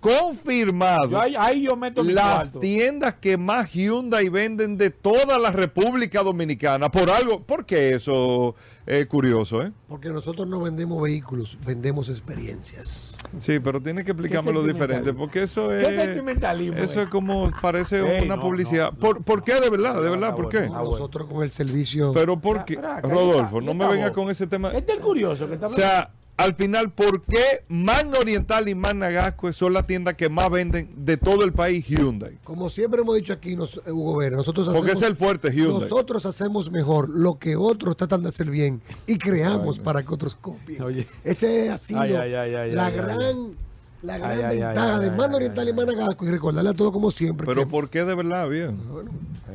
[0.00, 1.10] confirmado.
[1.10, 2.60] Yo ahí, ahí yo meto las cuarto.
[2.60, 6.90] tiendas que más Hyundai venden de toda la República Dominicana.
[6.90, 8.54] Por algo, ¿por qué eso
[8.86, 9.72] es curioso, eh?
[9.88, 13.16] Porque nosotros no vendemos vehículos, vendemos experiencias.
[13.38, 15.96] Sí, pero tiene que explicármelo diferente, porque eso ¿Qué es...
[15.96, 17.04] sentimentalismo Eso es?
[17.06, 18.92] es como, parece Ey, una no, publicidad.
[18.92, 20.00] no, ¿Por, por qué de verdad?
[20.00, 20.34] ¿De verdad?
[20.34, 20.68] ¿Por qué?
[20.68, 22.12] Nosotros con el servicio.
[22.12, 22.78] Pero ¿por qué?
[23.02, 24.68] Rodolfo, no me venga con ese tema.
[24.68, 28.74] Este es el curioso que está O sea, al final, ¿por qué Magna Oriental y
[28.76, 32.38] Magna Gasco son las tiendas que más venden de todo el país Hyundai?
[32.44, 35.50] Como siempre hemos dicho aquí, nos, eh, Hugo Vera, nosotros Porque hacemos, es el fuerte
[35.52, 35.80] Hyundai.
[35.80, 40.36] Nosotros hacemos mejor lo que otros tratan de hacer bien y creamos para que otros
[40.36, 40.80] copien.
[40.82, 41.08] Oye.
[41.24, 43.56] Ese ha sido Ay, ay, ay, ay, la ay, ay, gran,
[44.02, 46.92] la gran Ay, ay, ventaja ay, de ay, Oriental y Managasco y recordarle a todo
[46.92, 47.46] como siempre.
[47.48, 48.78] Pero que- ¿por qué de verdad, bien?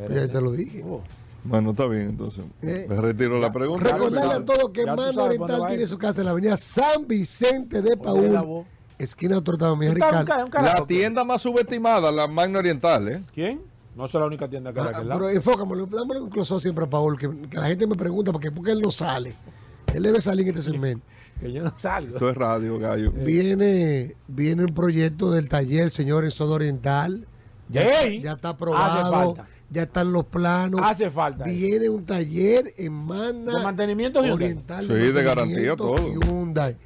[0.10, 0.84] ya te lo dije.
[0.85, 1.01] Oh.
[1.44, 2.45] Bueno, está bien, entonces.
[2.61, 3.91] Eh, Me retiro la pregunta.
[3.91, 7.90] Recordarle a todos que cuándo Oriental tiene su casa en la avenida San Vicente de
[7.95, 8.65] la Paúl,
[8.98, 10.61] esquina de Torta Domingo Un cara- un Ricardo.
[10.65, 13.24] La tienda más subestimada, la Magna Oriental, ¿eh?
[13.34, 13.61] ¿Quién?
[13.95, 15.20] No es la única tienda que hay Ah, lado.
[15.22, 18.49] pero enfócamelo, dámosle un close siempre a Paul, que, que la gente me pregunta porque,
[18.52, 19.36] porque él no sale.
[19.94, 21.06] Él debe salir en este segmento.
[21.40, 22.14] Que yo no salgo.
[22.15, 23.11] Esto es radio, gallo.
[23.11, 27.28] Viene, viene un proyecto del taller, señor, en zona oriental.
[27.70, 28.22] Ya, ¡Ey!
[28.22, 29.36] ya está Hace aprobado.
[29.74, 30.80] Ya están los planos.
[30.84, 31.45] Hace falta.
[31.45, 31.54] eso.
[31.56, 34.34] Viene un taller en Mana ¿De mantenimiento Hyundai?
[34.36, 34.86] Oriental.
[34.86, 35.98] Sí, de mantenimiento garantía, todo.
[36.22, 36.78] Hyundai.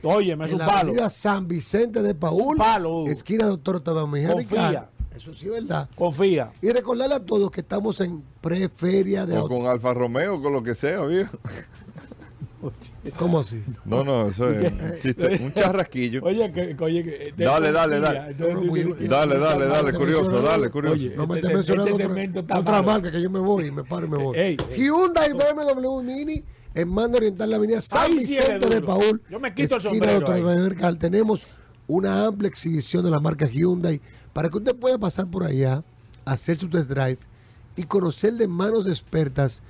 [0.46, 0.80] Es en un la palo.
[0.80, 3.08] avenida San Vicente de Paúl, Un palo, Hugo.
[3.10, 4.90] esquina Doctor Tabamejía Confía.
[5.16, 5.90] Eso sí es verdad.
[5.96, 6.52] Confía.
[6.62, 9.56] Y recordarle a todos que estamos en preferia de O auto.
[9.56, 11.38] con Alfa Romeo, con lo que sea, viejo.
[13.18, 13.64] ¿Cómo así?
[13.86, 16.22] No, no, eso es un chiste, un charrasquillo.
[16.24, 17.34] Oye, que, oye, que.
[17.44, 18.36] Dale, dale, dale.
[18.38, 20.96] No, muy- Dale, dale, dale, curioso, dale, curioso.
[20.96, 23.72] Oye, No me Este estés se- mencionando este otra, marca que yo me voy y
[23.72, 24.38] me paro y me voy.
[24.38, 24.78] Ey, ey.
[24.84, 26.44] Hyundai BMW Mini
[26.76, 28.82] en Mando Oriental, la avenida San sí Vicente de.
[28.82, 29.22] Paúl.
[29.30, 30.98] Yo me quito el sombrero ahí.
[30.98, 31.44] Tenemos
[31.88, 34.02] una amplia exhibición de la marca Hyundai
[34.34, 35.84] para que usted pueda pasar por allá,
[36.26, 37.18] hacer su test drive
[37.76, 39.62] y conocer de manos de expertas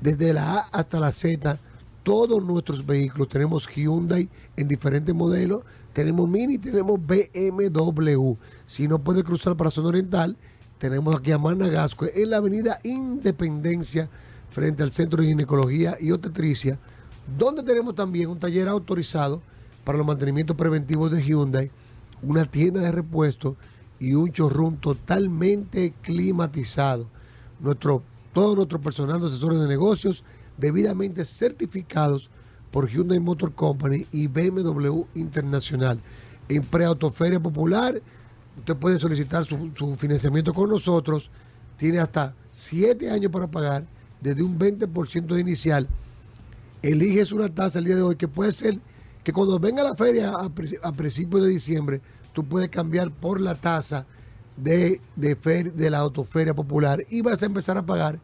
[0.00, 1.58] desde la A hasta la Z
[2.04, 3.28] todos nuestros vehículos.
[3.28, 5.62] Tenemos Hyundai en diferentes modelos,
[5.92, 8.34] tenemos Mini, tenemos BMW.
[8.66, 10.36] Si no puede cruzar para zona oriental,
[10.78, 14.08] tenemos aquí a Managasco en la avenida Independencia
[14.50, 16.78] frente al Centro de Ginecología y Obstetricia,
[17.36, 19.40] donde tenemos también un taller autorizado
[19.82, 21.70] para los mantenimientos preventivos de Hyundai,
[22.22, 23.56] una tienda de repuestos
[23.98, 27.06] y un showroom totalmente climatizado.
[27.60, 28.02] Nuestro,
[28.32, 30.22] todo nuestro personal de asesores de negocios
[30.58, 32.30] debidamente certificados
[32.70, 36.00] por Hyundai Motor Company y BMW Internacional.
[36.48, 38.00] En Preautoferia Popular,
[38.58, 41.30] usted puede solicitar su, su financiamiento con nosotros.
[41.76, 43.84] Tiene hasta 7 años para pagar,
[44.20, 45.88] desde un 20% de inicial.
[46.82, 48.78] Eliges una tasa el día de hoy que puede ser
[49.22, 52.00] que cuando venga la feria a, pri- a principios de diciembre,
[52.32, 54.04] tú puedes cambiar por la tasa
[54.56, 58.18] de, de, fer- de la autoferia popular y vas a empezar a pagar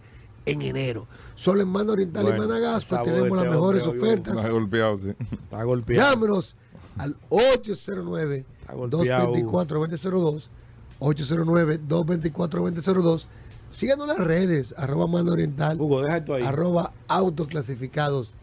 [0.47, 1.07] en enero.
[1.37, 4.37] Solo en Mano Oriental Bueno, y Managasco tenemos las mejores ofertas.
[4.37, 5.15] Está golpeado, sí.
[5.31, 6.11] Está golpeado.
[6.11, 6.57] Llámenos
[6.99, 8.45] al 809
[8.75, 10.51] golpeado, 224 2002
[10.99, 13.29] 809 224 2002
[13.73, 16.43] Síganos en las redes, arroba Mano Oriental, Hugo, deja esto ahí.
[16.43, 18.35] arroba autoclasificados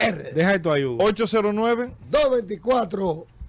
[0.00, 0.34] RD.
[0.34, 1.04] Deja esto ahí, Hugo.
[1.04, 1.94] 809.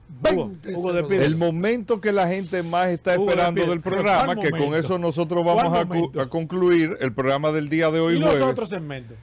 [0.07, 1.25] 224 20 Hugo, despide.
[1.25, 4.97] El momento que la gente más está Hugo, esperando del programa, ¿cuál que con eso
[4.97, 8.45] nosotros vamos ¿Cuál a, concluir el programa del día de hoy y los jueves.
[8.47, 9.17] otros segmentos.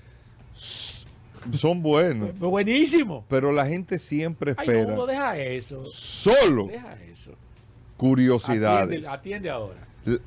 [1.53, 2.39] Son buenos.
[2.39, 3.25] Buenísimo.
[3.29, 5.85] Pero la gente siempre espera no, Hugo, deja eso.
[5.87, 7.33] solo Deja eso.
[7.97, 9.07] curiosidades.
[9.07, 9.81] Atiende, atiende ahora.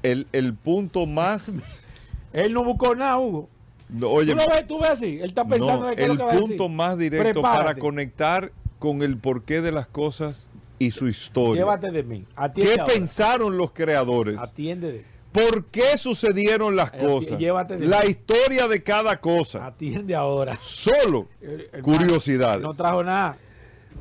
[0.03, 1.49] El, el punto más.
[2.33, 3.49] Él no buscó nada, Hugo.
[3.87, 5.19] no, oye, tú lo ves, tú ves así.
[5.19, 6.47] Él está pensando no, de qué es lo el que va a decir.
[6.49, 7.63] punto más directo Prepárate.
[7.65, 8.51] para conectar
[8.85, 10.47] con el porqué de las cosas
[10.77, 11.63] y su historia.
[11.63, 12.25] Llévate de mí.
[12.35, 12.93] Atiende ¿Qué ahora.
[12.93, 14.37] pensaron los creadores?
[14.39, 17.37] Atiende de ¿Por qué sucedieron las Eh, cosas?
[17.39, 18.09] llévate de La mí.
[18.11, 19.65] historia de cada cosa.
[19.65, 20.57] Atiende ahora.
[20.61, 22.61] Solo Eh, hermano, curiosidades.
[22.61, 23.37] No trajo nada.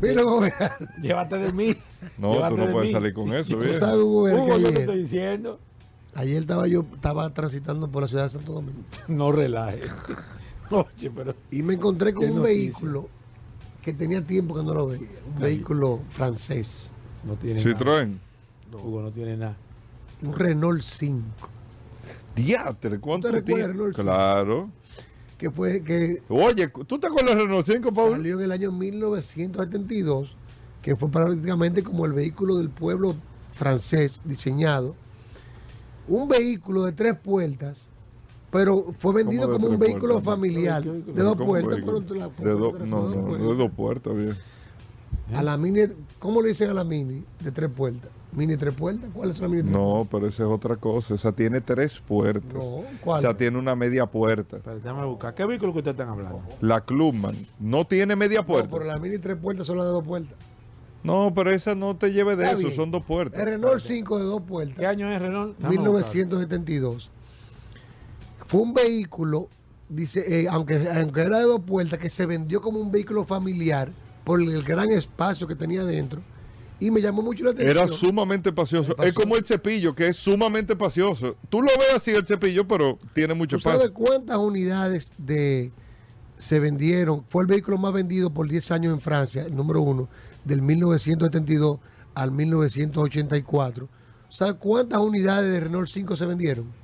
[0.01, 0.43] Mira, Hugo,
[1.01, 1.75] Llévate de mí.
[2.19, 2.93] No, Llévate tú no de puedes mí.
[2.93, 3.57] salir con eso.
[3.57, 5.59] tú sabes, Hugo, yo te ayer, estoy diciendo.
[6.15, 9.81] ayer estaba yo estaba transitando por la ciudad de Santo Domingo No relaje.
[10.71, 11.35] Oye, pero.
[11.51, 12.55] y me encontré con un noticia.
[12.55, 13.09] vehículo
[13.85, 16.91] que tenía tiempo que no lo veía, un vehículo francés,
[17.25, 17.79] No tiene nada.
[17.79, 18.19] Citroën.
[18.73, 19.57] Hugo no tiene nada.
[20.23, 21.23] un Renault 5,
[22.35, 23.69] Diatre, ¿cuánto ¿Tú te recuerdas?
[23.69, 23.95] Renault?
[23.97, 24.71] Claro.
[25.39, 28.13] que fue que Oye, ¿tú te acuerdas del Renault 5, Paul?
[28.13, 30.35] salió en el año 1972,
[30.83, 33.15] que fue prácticamente como el vehículo del pueblo
[33.53, 34.97] francés diseñado.
[36.09, 37.89] Un vehículo de tres puertas,
[38.55, 40.25] pero fue vendido ¿Cómo de como un vehículo puertas?
[40.25, 41.81] familiar, de dos ¿Cómo puertas.
[41.85, 43.49] pero la- De do- no, dos no, puertas.
[43.49, 44.35] de dos puertas, bien.
[45.35, 45.81] A la mini,
[46.19, 48.11] ¿cómo le dicen a la mini de tres puertas?
[48.33, 49.11] ¿Mini tres puertas?
[49.13, 51.15] ¿Cuáles son las mini tres No, pero esa es otra cosa.
[51.15, 52.53] Esa tiene tres puertas.
[52.55, 53.19] No, ¿cuál?
[53.19, 54.59] O sea, tiene una media puerta.
[54.63, 55.35] Pero déjame buscar.
[55.35, 56.43] ¿Qué vehículo que ustedes están hablando?
[56.61, 58.69] La Clubman no tiene media No, puerta.
[58.71, 60.35] pero las mini tres puertas son las de dos puertas.
[61.03, 62.77] No, pero esa no te lleve de Está eso, bien.
[62.77, 63.45] son dos El puertas.
[63.45, 64.79] Renault 5 de dos puertas.
[64.79, 65.57] ¿Qué año es Renault?
[65.59, 67.11] Déjame 1972.
[68.47, 69.49] Fue un vehículo,
[69.89, 73.91] dice, eh, aunque, aunque era de dos puertas, que se vendió como un vehículo familiar
[74.25, 76.23] por el gran espacio que tenía dentro.
[76.81, 77.77] Y me llamó mucho la atención.
[77.77, 78.93] Era sumamente pacioso.
[78.93, 79.09] Espacioso.
[79.09, 81.37] Es como el cepillo, que es sumamente pacioso.
[81.49, 84.05] Tú lo ves así el cepillo, pero tiene mucho ¿Tú sabes espacio.
[84.05, 85.71] cuántas unidades de
[86.37, 87.25] se vendieron?
[87.29, 90.09] Fue el vehículo más vendido por 10 años en Francia, el número uno,
[90.45, 91.79] del 1972
[92.15, 93.89] al 1984.
[94.29, 96.84] ¿Sabes cuántas unidades de Renault 5 se vendieron?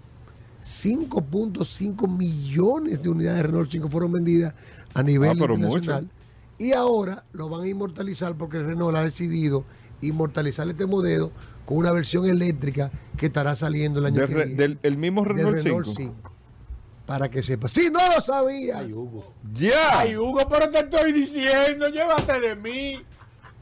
[0.62, 4.54] 5.5 millones de unidades de Renault 5 fueron vendidas
[4.94, 6.02] a nivel Ah, internacional.
[6.04, 6.14] mucho.
[6.58, 9.64] Y ahora lo van a inmortalizar porque Renault ha decidido
[10.02, 11.30] inmortalizar este modelo
[11.64, 14.60] con una versión eléctrica que estará saliendo el año Del que re- viene.
[14.62, 16.32] del el mismo Renault, Renault 5.
[17.06, 17.66] Para que sepa.
[17.68, 18.84] Si no lo sabías.
[19.54, 20.00] ¡Ya!
[20.00, 23.02] Ay, Hugo, pero te estoy diciendo, llévate de mí.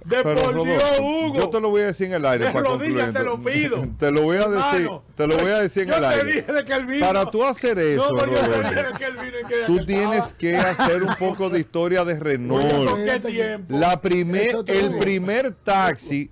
[0.05, 1.35] De Pero, por Rodolfo, Dios, Hugo.
[1.37, 3.87] Yo te lo voy a decir en el aire De para rodillas te lo pido.
[3.99, 6.25] Te lo voy a decir, te lo voy a decir en yo el te aire.
[6.33, 7.07] dije de que él vino.
[7.07, 10.33] Para tú hacer eso, No, Rodolfo, dije de que él vino y que tú tienes
[10.35, 12.91] que hacer un poco de historia de Renault.
[12.91, 13.77] ¿Con qué tiempo?
[13.77, 16.31] La primer, el primer taxi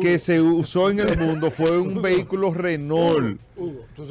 [0.00, 3.40] que se usó en el mundo fue un vehículo Renault.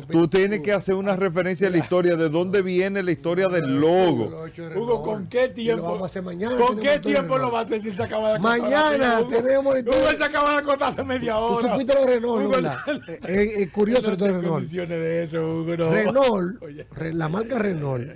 [0.09, 3.79] Tú tienes que hacer una referencia a la historia de dónde viene la historia del
[3.79, 4.31] logo.
[4.75, 5.83] Hugo, ¿con qué tiempo?
[5.83, 8.35] vamos a hacer mañana, ¿Con qué tiempo lo va a hacer si se acaba de
[8.37, 8.59] acostar?
[8.61, 9.29] Mañana Hugo?
[9.29, 11.71] tenemos el- Hugo se acaba de acostar hace media Tú hora.
[11.73, 12.77] supiste lo de Renault, Hugo, ¿verdad?
[13.07, 14.65] Eh, eh, es curioso no de Renault.
[14.71, 15.89] de eso, Hugo, no.
[15.91, 16.87] Renault, Oye.
[17.13, 18.11] la marca Renault,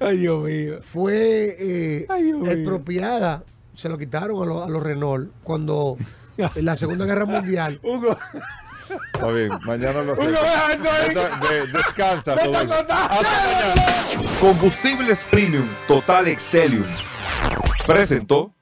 [0.00, 0.78] Ay, Dios mío.
[0.80, 2.50] fue eh, Ay, Dios mío.
[2.50, 5.96] expropiada, se lo quitaron a, los- a los Renault cuando
[6.38, 7.80] en la Segunda Guerra Mundial.
[7.82, 8.16] Hugo.
[9.14, 10.30] Está bien, mañana lo hacemos.
[10.32, 11.14] Hugo, deja eso ahí.
[11.14, 12.32] Vete- ve- Descansa.
[12.34, 13.04] Hasta mañana.
[14.40, 16.84] Combustibles Premium Total Excelium.
[17.86, 18.52] Presentó.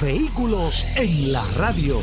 [0.00, 2.02] Vehículos en la radio.